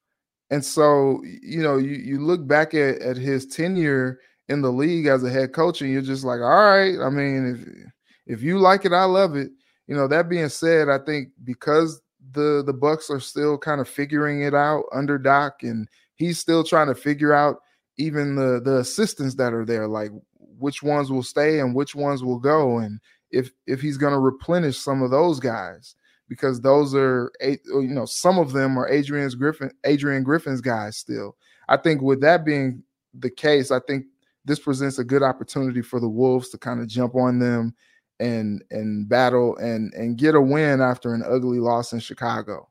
And 0.51 0.65
so, 0.65 1.21
you 1.43 1.61
know, 1.61 1.77
you 1.77 1.97
you 1.97 2.21
look 2.21 2.47
back 2.47 2.75
at, 2.75 3.01
at 3.03 3.17
his 3.17 3.45
tenure 3.45 4.21
in 4.49 4.63
the 4.63 4.71
league 4.71 5.07
as 5.07 5.25
a 5.25 5.31
head 5.31 5.53
coach, 5.53 5.83
and 5.83 5.91
you're 5.91 6.01
just 6.01 6.25
like, 6.25 6.41
all 6.41 6.65
right. 6.65 7.01
I 7.01 7.11
mean, 7.11 7.93
if 8.27 8.39
if 8.39 8.43
you 8.45 8.61
like 8.61 8.85
it, 8.85 8.93
I 8.93 9.03
love 9.03 9.35
it. 9.35 9.51
You 9.89 9.97
know, 9.97 10.07
that 10.07 10.29
being 10.29 10.49
said, 10.49 10.89
I 10.89 10.99
think 10.99 11.31
because 11.43 12.01
the 12.33 12.63
the 12.65 12.73
Bucks 12.73 13.11
are 13.11 13.21
still 13.21 13.59
kind 13.59 13.81
of 13.81 13.89
figuring 13.89 14.43
it 14.43 14.55
out 14.55 14.85
under 14.93 15.19
Doc, 15.19 15.63
and 15.63 15.89
he's 16.15 16.39
still 16.39 16.65
trying 16.65 16.89
to 16.89 16.95
figure 16.95 17.33
out 17.33 17.59
even 17.97 18.37
the 18.37 18.61
the 18.63 18.79
assistants 18.79 19.35
that 19.37 19.53
are 19.53 19.65
there, 19.65 19.89
like 19.89 20.11
which 20.59 20.83
ones 20.83 21.11
will 21.11 21.23
stay 21.23 21.61
and 21.61 21.75
which 21.75 21.95
ones 21.95 22.23
will 22.23 22.39
go, 22.39 22.79
and 22.79 23.01
if 23.31 23.51
if 23.67 23.81
he's 23.81 23.97
going 23.97 24.13
to 24.13 24.19
replenish 24.19 24.79
some 24.79 25.03
of 25.03 25.11
those 25.11 25.41
guys 25.41 25.95
because 26.29 26.61
those 26.61 26.95
are 26.95 27.33
you 27.41 27.59
know 27.65 28.05
some 28.05 28.39
of 28.39 28.53
them 28.53 28.79
are 28.79 28.89
Adrian's 28.89 29.35
Griffin 29.35 29.71
Adrian 29.85 30.23
Griffin's 30.23 30.61
guys 30.61 30.97
still. 30.97 31.37
I 31.69 31.77
think 31.77 32.03
with 32.03 32.21
that 32.21 32.45
being 32.45 32.83
the 33.15 33.31
case, 33.31 33.71
I 33.71 33.81
think 33.81 34.07
this 34.45 34.59
presents 34.59 34.99
a 34.99 35.05
good 35.05 35.23
opportunity 35.23 35.83
for 35.83 36.01
the 36.01 36.09
Wolves 36.09 36.49
to 36.51 36.59
kind 36.59 36.81
of 36.81 36.89
jump 36.89 37.15
on 37.15 37.39
them 37.39 37.75
and 38.21 38.63
and 38.71 39.09
battle 39.09 39.57
and 39.57 39.93
and 39.95 40.17
get 40.17 40.35
a 40.35 40.41
win 40.41 40.81
after 40.81 41.15
an 41.15 41.23
ugly 41.27 41.59
loss 41.59 41.93
in 41.93 42.01
Chicago. 42.01 42.69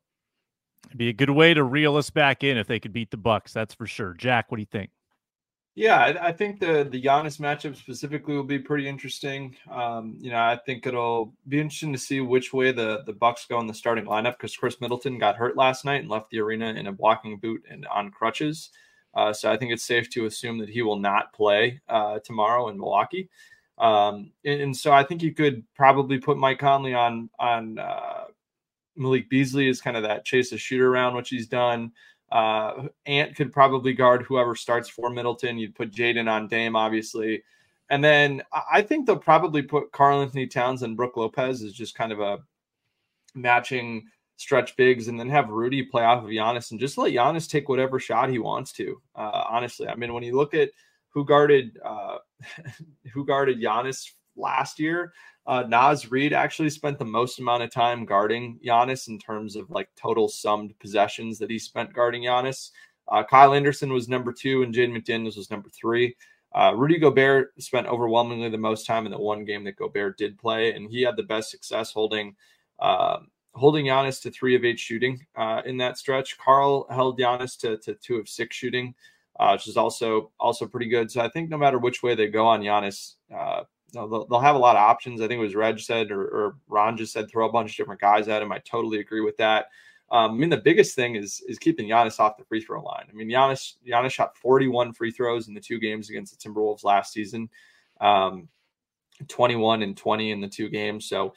It'd 0.87 0.97
be 0.97 1.09
a 1.09 1.13
good 1.13 1.29
way 1.29 1.53
to 1.53 1.63
reel 1.63 1.97
us 1.97 2.09
back 2.09 2.43
in 2.43 2.57
if 2.57 2.67
they 2.67 2.79
could 2.79 2.93
beat 2.93 3.11
the 3.11 3.17
Bucks. 3.17 3.51
That's 3.53 3.73
for 3.73 3.85
sure. 3.85 4.13
Jack, 4.13 4.49
what 4.49 4.57
do 4.57 4.61
you 4.61 4.67
think? 4.71 4.89
Yeah, 5.75 5.97
I, 5.97 6.29
I 6.29 6.31
think 6.31 6.59
the 6.59 6.87
the 6.89 6.99
Giannis 6.99 7.39
matchup 7.39 7.75
specifically 7.75 8.35
will 8.35 8.43
be 8.43 8.57
pretty 8.57 8.87
interesting. 8.87 9.55
Um, 9.69 10.15
you 10.19 10.31
know, 10.31 10.39
I 10.39 10.57
think 10.65 10.87
it'll 10.87 11.35
be 11.47 11.59
interesting 11.59 11.93
to 11.93 11.99
see 11.99 12.19
which 12.19 12.51
way 12.51 12.71
the 12.71 13.03
the 13.05 13.13
Bucks 13.13 13.45
go 13.47 13.59
in 13.59 13.67
the 13.67 13.75
starting 13.75 14.05
lineup 14.05 14.37
because 14.37 14.57
Khris 14.57 14.81
Middleton 14.81 15.19
got 15.19 15.35
hurt 15.35 15.55
last 15.55 15.85
night 15.85 16.01
and 16.01 16.09
left 16.09 16.31
the 16.31 16.39
arena 16.39 16.73
in 16.73 16.87
a 16.87 16.93
walking 16.93 17.37
boot 17.37 17.63
and 17.69 17.85
on 17.87 18.09
crutches. 18.09 18.71
Uh, 19.13 19.33
so 19.33 19.51
I 19.51 19.57
think 19.57 19.71
it's 19.71 19.83
safe 19.83 20.09
to 20.11 20.25
assume 20.25 20.57
that 20.59 20.69
he 20.69 20.81
will 20.81 20.99
not 20.99 21.31
play 21.31 21.79
uh, 21.87 22.19
tomorrow 22.23 22.69
in 22.69 22.77
Milwaukee. 22.77 23.29
Um, 23.77 24.31
and, 24.43 24.61
and, 24.61 24.77
so 24.77 24.91
I 24.91 25.03
think 25.03 25.21
you 25.21 25.33
could 25.33 25.63
probably 25.75 26.17
put 26.17 26.37
Mike 26.37 26.57
Conley 26.57 26.95
on 26.95 27.29
on 27.37 27.77
uh, 27.77 28.23
Malik 28.95 29.29
Beasley 29.29 29.69
as 29.69 29.81
kind 29.81 29.95
of 29.95 30.03
that 30.03 30.25
chase 30.25 30.51
a 30.51 30.57
shooter 30.57 30.91
around, 30.91 31.15
which 31.15 31.29
he's 31.29 31.47
done. 31.47 31.91
Uh, 32.31 32.87
Ant 33.05 33.35
could 33.35 33.53
probably 33.53 33.93
guard 33.93 34.23
whoever 34.23 34.55
starts 34.55 34.89
for 34.89 35.09
Middleton. 35.09 35.57
You'd 35.57 35.75
put 35.75 35.91
Jaden 35.91 36.29
on 36.29 36.47
Dame, 36.47 36.75
obviously. 36.75 37.43
And 37.89 38.03
then 38.03 38.41
I 38.69 38.81
think 38.81 39.05
they'll 39.05 39.17
probably 39.17 39.61
put 39.61 39.91
Karl-Anthony 39.93 40.47
Towns 40.47 40.83
and 40.83 40.97
Brook 40.97 41.15
Lopez 41.15 41.63
as 41.63 41.71
just 41.71 41.95
kind 41.95 42.11
of 42.11 42.19
a 42.19 42.39
matching 43.33 44.07
stretch 44.35 44.75
bigs 44.75 45.07
and 45.07 45.19
then 45.19 45.29
have 45.29 45.49
Rudy 45.49 45.83
play 45.83 46.03
off 46.03 46.23
of 46.23 46.29
Giannis 46.29 46.71
and 46.71 46.79
just 46.79 46.97
let 46.97 47.13
Giannis 47.13 47.49
take 47.49 47.69
whatever 47.69 47.99
shot 47.99 48.29
he 48.29 48.39
wants 48.39 48.73
to. 48.73 49.01
Uh, 49.15 49.45
honestly, 49.49 49.87
I 49.87 49.95
mean, 49.95 50.13
when 50.13 50.23
you 50.23 50.35
look 50.35 50.53
at 50.53 50.69
who 51.17 51.25
guarded 51.25 51.79
uh, 51.83 52.19
who 53.11 53.25
guarded 53.25 53.59
Giannis 53.59 54.11
last 54.35 54.79
year, 54.79 55.13
uh, 55.47 55.63
Naz 55.67 56.11
Reid 56.11 56.31
actually 56.31 56.69
spent 56.69 56.99
the 56.99 57.05
most 57.05 57.39
amount 57.39 57.63
of 57.63 57.71
time 57.71 58.05
guarding 58.05 58.59
Giannis 58.63 59.07
in 59.07 59.17
terms 59.17 59.55
of 59.55 59.67
like 59.71 59.89
total 59.95 60.27
summed 60.27 60.77
possessions 60.79 61.39
that 61.39 61.49
he 61.49 61.57
spent 61.57 61.91
guarding 61.91 62.21
Giannis. 62.21 62.69
Uh, 63.07 63.23
Kyle 63.23 63.55
Anderson 63.55 63.91
was 63.91 64.07
number 64.07 64.31
two, 64.31 64.61
and 64.61 64.75
Jaden 64.75 64.95
McDaniels 64.95 65.37
was 65.37 65.49
number 65.49 65.69
three. 65.69 66.15
Uh, 66.53 66.73
Rudy 66.75 66.99
Gobert 66.99 67.59
spent 67.59 67.87
overwhelmingly 67.87 68.49
the 68.49 68.57
most 68.59 68.85
time 68.85 69.07
in 69.07 69.11
the 69.11 69.17
one 69.17 69.43
game 69.43 69.63
that 69.63 69.77
Gobert 69.77 70.19
did 70.19 70.37
play, 70.37 70.75
and 70.75 70.87
he 70.87 71.01
had 71.01 71.15
the 71.15 71.23
best 71.23 71.49
success 71.49 71.91
holding 71.91 72.35
uh, 72.77 73.17
holding 73.55 73.85
Giannis 73.85 74.21
to 74.21 74.29
three 74.29 74.55
of 74.55 74.63
eight 74.63 74.77
shooting 74.77 75.25
uh, 75.35 75.63
in 75.65 75.77
that 75.77 75.97
stretch. 75.97 76.37
Karl 76.37 76.85
held 76.91 77.19
Giannis 77.19 77.57
to, 77.61 77.77
to 77.77 77.95
two 77.95 78.17
of 78.17 78.29
six 78.29 78.55
shooting, 78.55 78.93
uh, 79.39 79.51
which 79.51 79.67
is 79.67 79.77
also 79.77 80.31
also 80.39 80.65
pretty 80.65 80.87
good. 80.87 81.11
So 81.11 81.21
I 81.21 81.29
think 81.29 81.49
no 81.49 81.57
matter 81.57 81.77
which 81.77 82.03
way 82.03 82.15
they 82.15 82.27
go 82.27 82.45
on 82.45 82.61
Giannis, 82.61 83.15
uh, 83.35 83.63
they'll, 83.93 84.25
they'll, 84.27 84.39
have 84.39 84.55
a 84.55 84.59
lot 84.59 84.75
of 84.75 84.81
options. 84.81 85.21
I 85.21 85.27
think 85.27 85.39
it 85.39 85.43
was 85.43 85.55
Reg 85.55 85.79
said 85.79 86.11
or, 86.11 86.21
or 86.21 86.55
Ron 86.67 86.97
just 86.97 87.13
said 87.13 87.29
throw 87.29 87.47
a 87.47 87.51
bunch 87.51 87.71
of 87.71 87.77
different 87.77 88.01
guys 88.01 88.27
at 88.27 88.41
him. 88.41 88.51
I 88.51 88.59
totally 88.59 88.99
agree 88.99 89.21
with 89.21 89.37
that. 89.37 89.67
Um, 90.09 90.31
I 90.31 90.33
mean, 90.35 90.49
the 90.49 90.57
biggest 90.57 90.95
thing 90.95 91.15
is 91.15 91.41
is 91.47 91.59
keeping 91.59 91.89
Giannis 91.89 92.19
off 92.19 92.37
the 92.37 92.45
free 92.45 92.61
throw 92.61 92.81
line. 92.81 93.05
I 93.09 93.13
mean, 93.13 93.27
Giannis 93.27 93.75
Giannis 93.85 94.11
shot 94.11 94.37
41 94.37 94.93
free 94.93 95.11
throws 95.11 95.47
in 95.47 95.53
the 95.53 95.61
two 95.61 95.79
games 95.79 96.09
against 96.09 96.37
the 96.37 96.49
Timberwolves 96.49 96.83
last 96.83 97.13
season, 97.13 97.49
um, 97.99 98.47
21 99.27 99.83
and 99.83 99.97
20 99.97 100.31
in 100.31 100.41
the 100.41 100.47
two 100.47 100.69
games. 100.69 101.07
So 101.07 101.33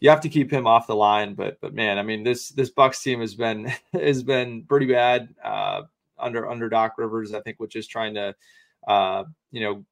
you 0.00 0.10
have 0.10 0.22
to 0.22 0.28
keep 0.28 0.50
him 0.50 0.66
off 0.66 0.86
the 0.86 0.96
line. 0.96 1.34
But 1.34 1.60
but 1.60 1.74
man, 1.74 1.98
I 1.98 2.02
mean 2.02 2.22
this 2.22 2.48
this 2.48 2.70
Bucks 2.70 3.02
team 3.02 3.20
has 3.20 3.34
been 3.34 3.72
has 3.92 4.22
been 4.22 4.64
pretty 4.64 4.86
bad 4.86 5.34
uh, 5.44 5.82
under 6.18 6.48
under 6.48 6.68
Doc 6.68 6.94
Rivers. 6.98 7.34
I 7.34 7.40
think 7.40 7.60
with 7.60 7.70
just 7.70 7.90
trying 7.90 8.14
to 8.14 8.34
uh, 8.86 9.24
you 9.50 9.60
know 9.60 9.84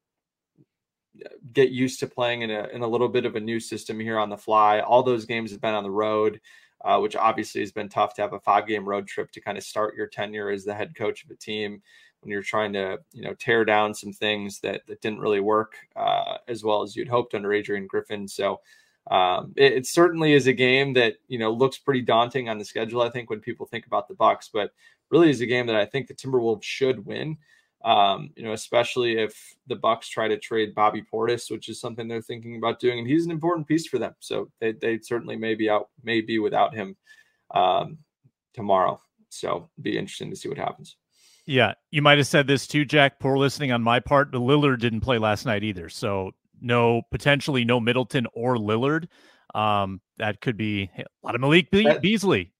get 1.52 1.70
used 1.70 2.00
to 2.00 2.06
playing 2.06 2.42
in 2.42 2.50
a 2.50 2.68
in 2.68 2.82
a 2.82 2.88
little 2.88 3.08
bit 3.08 3.26
of 3.26 3.36
a 3.36 3.40
new 3.40 3.60
system 3.60 4.00
here 4.00 4.18
on 4.18 4.30
the 4.30 4.36
fly. 4.36 4.80
All 4.80 5.02
those 5.02 5.24
games 5.24 5.50
have 5.50 5.60
been 5.60 5.74
on 5.74 5.84
the 5.84 5.90
road 5.90 6.40
uh, 6.84 6.98
which 6.98 7.16
obviously 7.16 7.60
has 7.60 7.72
been 7.72 7.88
tough 7.88 8.14
to 8.14 8.22
have 8.22 8.32
a 8.32 8.40
five 8.40 8.66
game 8.66 8.88
road 8.88 9.06
trip 9.06 9.30
to 9.32 9.40
kind 9.40 9.56
of 9.56 9.64
start 9.64 9.96
your 9.96 10.06
tenure 10.06 10.50
as 10.50 10.64
the 10.64 10.74
head 10.74 10.94
coach 10.94 11.24
of 11.24 11.30
a 11.30 11.36
team 11.36 11.80
when 12.20 12.30
you're 12.30 12.42
trying 12.42 12.72
to 12.72 12.98
you 13.12 13.22
know 13.22 13.34
tear 13.34 13.64
down 13.64 13.94
some 13.94 14.12
things 14.12 14.60
that 14.60 14.82
that 14.86 15.00
didn't 15.00 15.20
really 15.20 15.40
work 15.40 15.74
uh, 15.96 16.38
as 16.48 16.64
well 16.64 16.82
as 16.82 16.96
you'd 16.96 17.08
hoped 17.08 17.34
under 17.34 17.52
Adrian 17.52 17.86
Griffin. 17.86 18.26
So 18.26 18.60
um, 19.10 19.52
it, 19.56 19.72
it, 19.72 19.86
certainly 19.86 20.32
is 20.32 20.46
a 20.46 20.52
game 20.52 20.92
that 20.92 21.16
you 21.26 21.38
know 21.38 21.52
looks 21.52 21.78
pretty 21.78 22.02
daunting 22.02 22.48
on 22.48 22.58
the 22.58 22.64
schedule. 22.64 23.02
I 23.02 23.10
think 23.10 23.30
when 23.30 23.40
people 23.40 23.66
think 23.66 23.86
about 23.86 24.08
the 24.08 24.14
Bucks, 24.14 24.48
but 24.52 24.72
really 25.12 25.30
is 25.30 25.40
a 25.40 25.46
game 25.46 25.66
that 25.66 25.76
I 25.76 25.86
think 25.86 26.08
the 26.08 26.14
Timberwolves 26.14 26.64
should 26.64 27.06
win. 27.06 27.36
Um, 27.84 28.30
you 28.36 28.44
know, 28.44 28.52
especially 28.52 29.18
if 29.18 29.36
the 29.66 29.76
Bucks 29.76 30.08
try 30.08 30.28
to 30.28 30.38
trade 30.38 30.74
Bobby 30.74 31.02
Portis, 31.02 31.50
which 31.50 31.68
is 31.68 31.80
something 31.80 32.06
they're 32.06 32.22
thinking 32.22 32.56
about 32.56 32.78
doing, 32.78 33.00
and 33.00 33.08
he's 33.08 33.24
an 33.24 33.32
important 33.32 33.66
piece 33.66 33.88
for 33.88 33.98
them. 33.98 34.14
So 34.20 34.50
they 34.60 34.72
they 34.72 34.98
certainly 34.98 35.36
may 35.36 35.54
be 35.54 35.68
out, 35.68 35.88
may 36.02 36.20
be 36.20 36.38
without 36.38 36.74
him 36.74 36.96
um, 37.52 37.98
tomorrow. 38.54 39.00
So 39.30 39.68
be 39.80 39.98
interesting 39.98 40.30
to 40.30 40.36
see 40.36 40.48
what 40.48 40.58
happens. 40.58 40.96
Yeah, 41.44 41.74
you 41.90 42.02
might 42.02 42.18
have 42.18 42.28
said 42.28 42.46
this 42.46 42.68
too, 42.68 42.84
Jack. 42.84 43.18
Poor 43.18 43.36
listening 43.36 43.72
on 43.72 43.82
my 43.82 43.98
part, 43.98 44.30
but 44.30 44.40
Lillard 44.40 44.78
didn't 44.78 45.00
play 45.00 45.18
last 45.18 45.44
night 45.44 45.64
either. 45.64 45.88
So 45.88 46.30
no, 46.60 47.02
potentially 47.10 47.64
no 47.64 47.80
Middleton 47.80 48.26
or 48.32 48.56
Lillard. 48.56 49.08
Um, 49.54 50.00
that 50.18 50.40
could 50.40 50.56
be 50.56 50.88
a 50.96 51.04
lot 51.24 51.34
of 51.34 51.40
Malik 51.40 51.70
Beasley. 51.70 52.51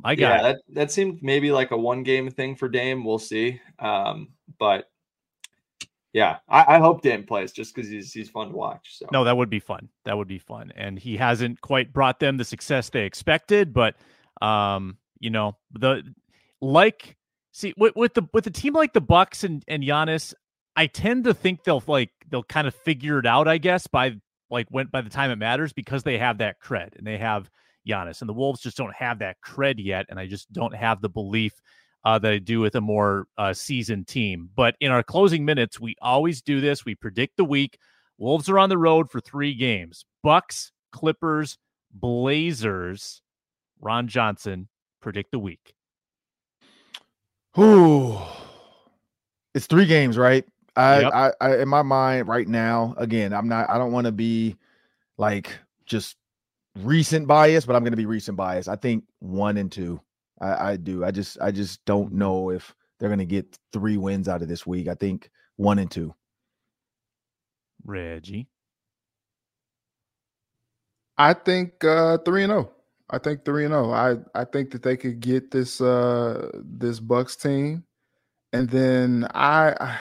My 0.00 0.14
God, 0.14 0.20
yeah, 0.20 0.42
that, 0.42 0.58
that 0.68 0.92
seemed 0.92 1.22
maybe 1.22 1.50
like 1.50 1.70
a 1.70 1.76
one 1.76 2.02
game 2.02 2.30
thing 2.30 2.54
for 2.54 2.68
Dame. 2.68 3.04
We'll 3.04 3.18
see. 3.18 3.60
Um, 3.78 4.28
but 4.58 4.90
yeah, 6.12 6.38
I, 6.48 6.76
I 6.76 6.78
hope 6.78 7.02
Dame 7.02 7.24
plays 7.24 7.52
just 7.52 7.74
because 7.74 7.90
he's 7.90 8.12
he's 8.12 8.30
fun 8.30 8.48
to 8.48 8.56
watch. 8.56 8.98
So 8.98 9.06
no, 9.12 9.24
that 9.24 9.36
would 9.36 9.50
be 9.50 9.58
fun. 9.58 9.88
That 10.04 10.16
would 10.16 10.28
be 10.28 10.38
fun. 10.38 10.72
And 10.76 10.98
he 10.98 11.16
hasn't 11.16 11.60
quite 11.60 11.92
brought 11.92 12.20
them 12.20 12.36
the 12.36 12.44
success 12.44 12.90
they 12.90 13.04
expected, 13.04 13.72
but 13.72 13.96
um, 14.42 14.98
you 15.18 15.30
know, 15.30 15.56
the 15.72 16.02
like 16.60 17.16
see 17.52 17.74
with, 17.76 17.96
with 17.96 18.14
the 18.14 18.22
with 18.32 18.46
a 18.46 18.50
team 18.50 18.74
like 18.74 18.92
the 18.92 19.00
Bucks 19.00 19.44
and, 19.44 19.62
and 19.68 19.82
Giannis, 19.82 20.34
I 20.74 20.86
tend 20.86 21.24
to 21.24 21.34
think 21.34 21.64
they'll 21.64 21.82
like 21.86 22.10
they'll 22.30 22.42
kind 22.42 22.66
of 22.66 22.74
figure 22.74 23.18
it 23.18 23.26
out, 23.26 23.48
I 23.48 23.58
guess, 23.58 23.86
by 23.86 24.16
like 24.50 24.68
when 24.70 24.86
by 24.86 25.00
the 25.00 25.10
time 25.10 25.30
it 25.30 25.36
matters 25.36 25.72
because 25.72 26.02
they 26.02 26.18
have 26.18 26.38
that 26.38 26.60
cred 26.60 26.96
and 26.96 27.06
they 27.06 27.18
have 27.18 27.50
Giannis. 27.86 28.20
And 28.20 28.28
the 28.28 28.34
Wolves 28.34 28.60
just 28.60 28.76
don't 28.76 28.94
have 28.94 29.20
that 29.20 29.36
cred 29.44 29.74
yet. 29.78 30.06
And 30.08 30.18
I 30.18 30.26
just 30.26 30.52
don't 30.52 30.74
have 30.74 31.00
the 31.00 31.08
belief 31.08 31.52
uh, 32.04 32.18
that 32.18 32.32
I 32.32 32.38
do 32.38 32.60
with 32.60 32.74
a 32.74 32.80
more 32.80 33.26
uh, 33.36 33.52
seasoned 33.52 34.06
team. 34.06 34.48
But 34.54 34.76
in 34.80 34.92
our 34.92 35.02
closing 35.02 35.44
minutes, 35.44 35.80
we 35.80 35.96
always 36.00 36.42
do 36.42 36.60
this. 36.60 36.84
We 36.84 36.94
predict 36.94 37.36
the 37.36 37.44
week. 37.44 37.78
Wolves 38.18 38.48
are 38.48 38.58
on 38.58 38.68
the 38.68 38.78
road 38.78 39.10
for 39.10 39.20
three 39.20 39.54
games 39.54 40.04
Bucks, 40.22 40.72
Clippers, 40.92 41.58
Blazers. 41.92 43.22
Ron 43.80 44.08
Johnson, 44.08 44.68
predict 45.00 45.32
the 45.32 45.38
week. 45.38 45.74
Ooh. 47.58 48.18
It's 49.54 49.66
three 49.66 49.86
games, 49.86 50.18
right? 50.18 50.44
I, 50.76 51.00
yep. 51.00 51.12
I, 51.12 51.32
I, 51.40 51.56
in 51.58 51.68
my 51.68 51.82
mind 51.82 52.28
right 52.28 52.46
now, 52.46 52.94
again, 52.98 53.32
I'm 53.32 53.48
not, 53.48 53.70
I 53.70 53.78
don't 53.78 53.92
want 53.92 54.06
to 54.06 54.12
be 54.12 54.56
like 55.16 55.58
just 55.86 56.16
recent 56.76 57.26
bias, 57.26 57.66
but 57.66 57.76
I'm 57.76 57.82
going 57.82 57.92
to 57.92 57.96
be 57.96 58.06
recent 58.06 58.36
bias. 58.36 58.68
I 58.68 58.76
think 58.76 59.04
one 59.20 59.56
and 59.56 59.70
two. 59.72 60.00
I, 60.40 60.72
I 60.72 60.76
do. 60.76 61.04
I 61.04 61.10
just 61.10 61.38
I 61.40 61.50
just 61.50 61.84
don't 61.84 62.12
know 62.12 62.50
if 62.50 62.74
they're 62.98 63.08
going 63.08 63.18
to 63.18 63.26
get 63.26 63.58
three 63.72 63.96
wins 63.96 64.28
out 64.28 64.42
of 64.42 64.48
this 64.48 64.66
week. 64.66 64.88
I 64.88 64.94
think 64.94 65.30
one 65.56 65.78
and 65.78 65.90
two. 65.90 66.14
Reggie. 67.84 68.48
I 71.18 71.32
think 71.32 71.82
uh 71.84 72.18
3 72.18 72.44
and 72.44 72.50
0. 72.50 72.72
I 73.08 73.18
think 73.18 73.44
3 73.44 73.66
and 73.66 73.72
0. 73.72 73.92
I 73.92 74.16
I 74.34 74.44
think 74.44 74.70
that 74.72 74.82
they 74.82 74.96
could 74.96 75.20
get 75.20 75.50
this 75.50 75.80
uh 75.80 76.50
this 76.62 77.00
Bucks 77.00 77.36
team 77.36 77.84
and 78.52 78.68
then 78.70 79.26
I, 79.34 79.74
I 79.80 79.98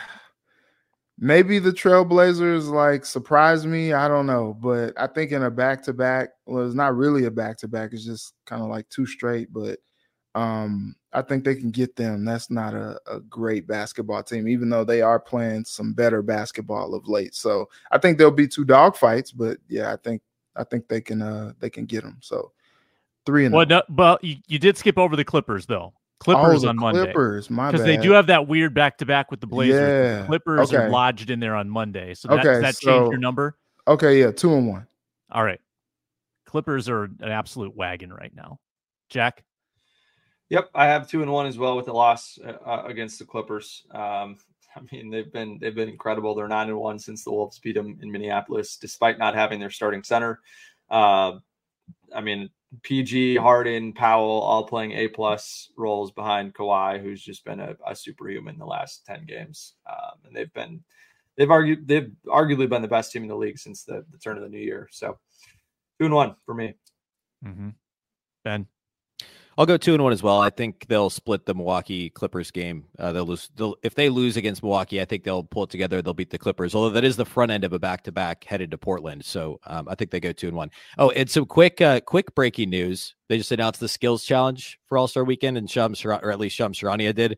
maybe 1.18 1.59
the 1.59 1.72
Trailblazers 1.72 2.70
like 2.70 3.05
surprise 3.05 3.66
me. 3.66 3.93
I 3.93 4.07
don't 4.07 4.26
know, 4.26 4.57
but 4.59 4.93
I 4.97 5.07
think 5.07 5.32
in 5.32 5.43
a 5.43 5.51
back 5.51 5.84
to 5.84 5.93
back, 5.93 6.30
well, 6.45 6.66
it's 6.66 6.76
not 6.76 6.95
really 6.95 7.26
a 7.26 7.32
back 7.32 7.57
to 7.59 7.68
back. 7.68 7.93
It's 7.93 8.05
just 8.05 8.34
kind 8.45 8.61
of 8.61 8.70
like 8.70 8.89
two 8.89 9.05
straight. 9.05 9.51
But 9.53 9.80
um, 10.36 10.95
I 11.13 11.22
think 11.22 11.43
they 11.43 11.55
can 11.55 11.72
get 11.72 11.95
them. 11.95 12.26
That's 12.26 12.51
not 12.51 12.74
a, 12.74 12.99
a 13.07 13.20
great 13.22 13.68
basketball 13.68 14.24
team, 14.24 14.47
even 14.47 14.70
though 14.70 14.84
they 14.84 15.01
are 15.01 15.20
playing 15.20 15.66
some 15.66 15.93
better 15.93 16.22
basketball 16.22 16.93
of 16.93 17.07
late. 17.07 17.36
So 17.36 17.70
I 17.91 17.97
think 17.97 18.18
there'll 18.18 18.34
be 18.34 18.47
two 18.47 18.66
dog 18.66 18.97
fights. 18.97 19.32
But 19.32 19.57
yeah, 19.70 19.93
I 19.93 19.97
think 19.97 20.22
I 20.55 20.63
think 20.63 20.88
they 20.88 21.01
can 21.01 21.22
uh 21.22 21.53
they 21.59 21.70
can 21.70 21.86
get 21.86 22.03
them. 22.03 22.18
So 22.22 22.51
three 23.26 23.45
and 23.45 23.55
well, 23.55 23.66
no, 23.66 23.82
but 23.89 24.24
you, 24.24 24.38
you 24.47 24.59
did 24.59 24.78
skip 24.78 24.97
over 24.97 25.16
the 25.16 25.26
Clippers 25.26 25.66
though. 25.66 25.93
Clippers 26.20 26.63
oh, 26.63 26.70
on 26.70 26.78
Monday. 26.78 27.03
Clippers, 27.03 27.49
my 27.49 27.72
because 27.72 27.86
they 27.86 27.97
do 27.97 28.11
have 28.11 28.28
that 28.28 28.47
weird 28.47 28.74
back 28.74 28.97
to 28.99 29.05
back 29.05 29.32
with 29.32 29.41
the 29.41 29.47
Blazers. 29.47 29.82
Yeah. 29.82 30.22
The 30.22 30.28
Clippers 30.28 30.74
okay. 30.74 30.84
are 30.84 30.89
lodged 30.89 31.30
in 31.30 31.39
there 31.39 31.55
on 31.55 31.70
Monday, 31.70 32.13
so 32.13 32.30
that, 32.30 32.39
okay, 32.39 32.43
does 32.43 32.61
that 32.61 32.76
so, 32.76 32.99
change 32.99 33.11
your 33.11 33.20
number? 33.20 33.57
Okay, 33.88 34.20
yeah, 34.20 34.32
two 34.32 34.55
and 34.55 34.68
one. 34.68 34.88
All 35.32 35.43
right, 35.43 35.59
Clippers 36.45 36.88
are 36.88 37.03
an 37.03 37.24
absolute 37.24 37.76
wagon 37.76 38.13
right 38.13 38.34
now. 38.34 38.59
Jack. 39.09 39.43
Yep, 40.49 40.70
I 40.74 40.86
have 40.86 41.09
two 41.09 41.22
and 41.22 41.32
one 41.32 41.47
as 41.47 41.57
well 41.57 41.76
with 41.76 41.88
the 41.88 41.93
loss 41.93 42.38
uh, 42.45 42.51
uh 42.66 42.84
against 42.86 43.20
the 43.20 43.26
Clippers. 43.26 43.84
Um, 43.91 44.38
I 44.76 44.82
mean, 44.91 45.09
they've 45.09 45.32
been 45.32 45.57
they've 45.59 45.76
been 45.76 45.89
incredible. 45.89 46.34
They're 46.34 46.47
nine 46.47 46.70
and 46.70 46.78
one 46.78 46.99
since 46.99 47.24
the 47.24 47.32
Wolves 47.32 47.59
beat 47.59 47.76
them 47.76 47.97
in 48.01 48.11
Minneapolis, 48.11 48.78
despite 48.78 49.18
not 49.18 49.36
having 49.36 49.59
their 49.59 49.70
starting 49.70 50.03
center. 50.03 50.39
Uh, 50.89 51.34
I 52.13 52.22
mean, 52.22 52.49
PG, 52.84 53.38
Harden, 53.38 53.93
Powell, 53.93 54.41
all 54.41 54.65
playing 54.65 54.93
A 54.93 55.07
plus 55.07 55.69
roles 55.78 56.11
behind 56.11 56.53
Kawhi, 56.53 57.01
who's 57.01 57.23
just 57.23 57.45
been 57.45 57.59
a, 57.59 57.76
a 57.86 57.95
superhuman 57.95 58.57
the 58.57 58.65
last 58.65 59.05
ten 59.05 59.26
games, 59.26 59.73
um, 59.89 60.19
and 60.26 60.36
they've 60.36 60.53
been 60.53 60.84
they've 61.38 61.51
argued 61.51 61.88
they've 61.88 62.11
arguably 62.28 62.69
been 62.69 62.82
the 62.82 62.88
best 62.88 63.11
team 63.11 63.23
in 63.23 63.30
the 63.30 63.36
league 63.36 63.57
since 63.57 63.84
the, 63.84 64.05
the 64.11 64.17
turn 64.17 64.38
of 64.38 64.43
the 64.43 64.49
new 64.49 64.59
year. 64.59 64.88
So 64.91 65.17
two 65.99 66.05
and 66.05 66.13
one 66.13 66.36
for 66.45 66.53
me. 66.53 66.76
Mm-hmm. 67.45 67.69
Ben. 68.43 68.67
I'll 69.58 69.66
go 69.66 69.78
two 69.78 69.93
and 69.93 70.03
one 70.03 70.12
as 70.12 70.22
well. 70.22 70.41
I 70.41 70.49
think 70.49 70.86
they'll 70.89 71.10
split 71.10 71.45
the 71.45 71.56
Milwaukee 71.56 72.10
Clippers 72.10 72.51
game. 72.51 72.86
Uh, 72.99 73.14
they'll 73.14 73.26
lose. 73.26 73.49
They'll, 73.56 73.76
if 73.84 73.95
they 73.95 74.10
lose 74.10 74.36
against 74.36 74.62
Milwaukee, 74.62 74.99
I 74.99 75.06
think 75.06 75.24
they'll 75.24 75.45
pull 75.45 75.64
it 75.64 75.70
together. 75.70 76.01
They'll 76.01 76.14
beat 76.14 76.30
the 76.30 76.38
Clippers. 76.38 76.76
Although 76.76 76.89
that 76.89 77.06
is 77.06 77.16
the 77.16 77.26
front 77.26 77.51
end 77.51 77.64
of 77.64 77.72
a 77.72 77.80
back 77.80 78.03
to 78.03 78.12
back 78.12 78.43
headed 78.43 78.72
to 78.72 78.78
Portland. 78.78 79.24
So 79.24 79.62
um, 79.66 79.88
I 79.88 79.95
think 79.95 80.12
they 80.12 80.20
go 80.20 80.34
two 80.34 80.49
and 80.49 80.58
one. 80.58 80.72
Oh, 80.97 81.10
and 81.12 81.30
some 81.30 81.45
quick, 81.45 81.80
uh, 81.80 82.01
quick 82.01 82.36
breaking 82.36 82.70
news. 82.70 83.16
They 83.30 83.38
just 83.38 83.51
announced 83.53 83.80
the 83.80 83.88
skills 83.88 84.26
challenge 84.26 84.78
for 84.88 84.97
All 84.97 85.08
Star 85.08 85.24
Weekend, 85.24 85.58
and 85.58 85.70
Shams, 85.70 86.03
or 86.03 86.14
at 86.14 86.39
least 86.39 86.56
Shams 86.58 86.78
Charania 86.78 87.16
did. 87.16 87.38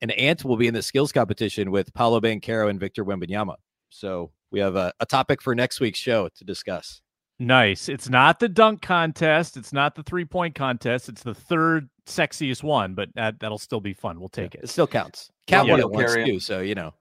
And 0.00 0.10
Ant 0.12 0.44
will 0.44 0.56
be 0.56 0.68
in 0.68 0.74
the 0.74 0.82
skills 0.82 1.12
competition 1.12 1.70
with 1.70 1.92
Paolo 1.92 2.20
Banchero 2.20 2.70
and 2.70 2.80
Victor 2.80 3.04
Wembanyama. 3.04 3.56
So 3.90 4.30
we 4.50 4.60
have 4.60 4.76
a, 4.76 4.92
a 5.00 5.06
topic 5.06 5.42
for 5.42 5.54
next 5.54 5.80
week's 5.80 5.98
show 5.98 6.28
to 6.36 6.44
discuss. 6.44 7.02
Nice. 7.38 7.88
It's 7.88 8.08
not 8.08 8.40
the 8.40 8.48
dunk 8.48 8.82
contest. 8.82 9.56
It's 9.56 9.72
not 9.72 9.94
the 9.94 10.02
three 10.02 10.24
point 10.24 10.54
contest. 10.54 11.08
It's 11.08 11.22
the 11.22 11.34
third 11.34 11.88
sexiest 12.06 12.62
one, 12.62 12.94
but 12.94 13.10
that, 13.14 13.38
that'll 13.38 13.58
still 13.58 13.80
be 13.80 13.92
fun. 13.92 14.18
We'll 14.18 14.28
take 14.28 14.54
It 14.56 14.64
it. 14.64 14.68
still 14.68 14.86
counts. 14.88 15.30
Count 15.46 15.66
Yeah, 15.68 15.74
what 15.74 15.78
you'll 15.80 15.88
it 15.90 15.94
wants 15.94 16.14
carry 16.14 16.26
too. 16.26 16.40
So 16.40 16.60
you 16.60 16.74
know. 16.74 16.94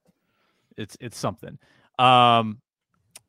It's 0.77 0.95
it's 0.99 1.17
something. 1.17 1.57
Um, 1.97 2.61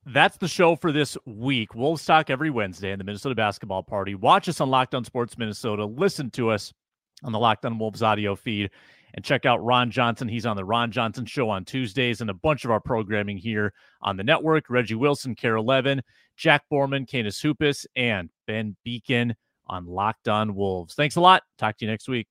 that's 0.05 0.37
the 0.37 0.49
show 0.49 0.77
for 0.77 0.93
this 0.93 1.17
week. 1.25 1.75
Wolves 1.75 2.05
talk 2.05 2.29
every 2.29 2.51
Wednesday 2.51 2.93
in 2.93 2.99
the 2.99 3.05
Minnesota 3.05 3.35
Basketball 3.35 3.83
Party. 3.83 4.15
Watch 4.15 4.51
us 4.51 4.61
on 4.61 4.69
Locked 4.69 4.95
On 4.95 5.03
Sports 5.05 5.39
Minnesota. 5.39 5.87
Listen 5.87 6.31
to 6.33 6.51
us 6.51 6.75
on 7.25 7.33
the 7.33 7.39
Locked 7.39 7.65
On 7.65 7.79
Wolves 7.79 8.03
audio 8.03 8.37
feed, 8.37 8.71
and 9.15 9.25
check 9.25 9.47
out 9.47 9.65
Ron 9.65 9.91
Johnson. 9.91 10.29
He's 10.29 10.45
on 10.45 10.57
the 10.57 10.65
Ron 10.65 10.91
Johnson 10.93 11.25
Show 11.25 11.49
on 11.49 11.65
Tuesdays, 11.65 12.21
and 12.21 12.29
a 12.29 12.35
bunch 12.35 12.67
of 12.67 12.71
our 12.71 12.81
programming 12.81 13.39
here 13.39 13.73
on 14.03 14.19
the 14.19 14.25
network. 14.25 14.69
Reggie 14.69 14.95
Wilson, 14.95 15.35
KARE 15.35 15.57
11, 15.57 16.03
Jack 16.39 16.63
Borman, 16.73 17.07
Canis 17.07 17.41
Hoopus, 17.41 17.87
and 17.97 18.31
Ben 18.47 18.77
Beecken 18.87 19.35
on 19.67 19.87
Locked 19.87 20.29
On 20.29 20.55
Wolves. 20.55 20.95
Thanks 20.95 21.17
a 21.17 21.21
lot. 21.21 21.43
Talk 21.59 21.77
to 21.79 21.85
you 21.85 21.91
next 21.91 22.09
week. 22.09 22.29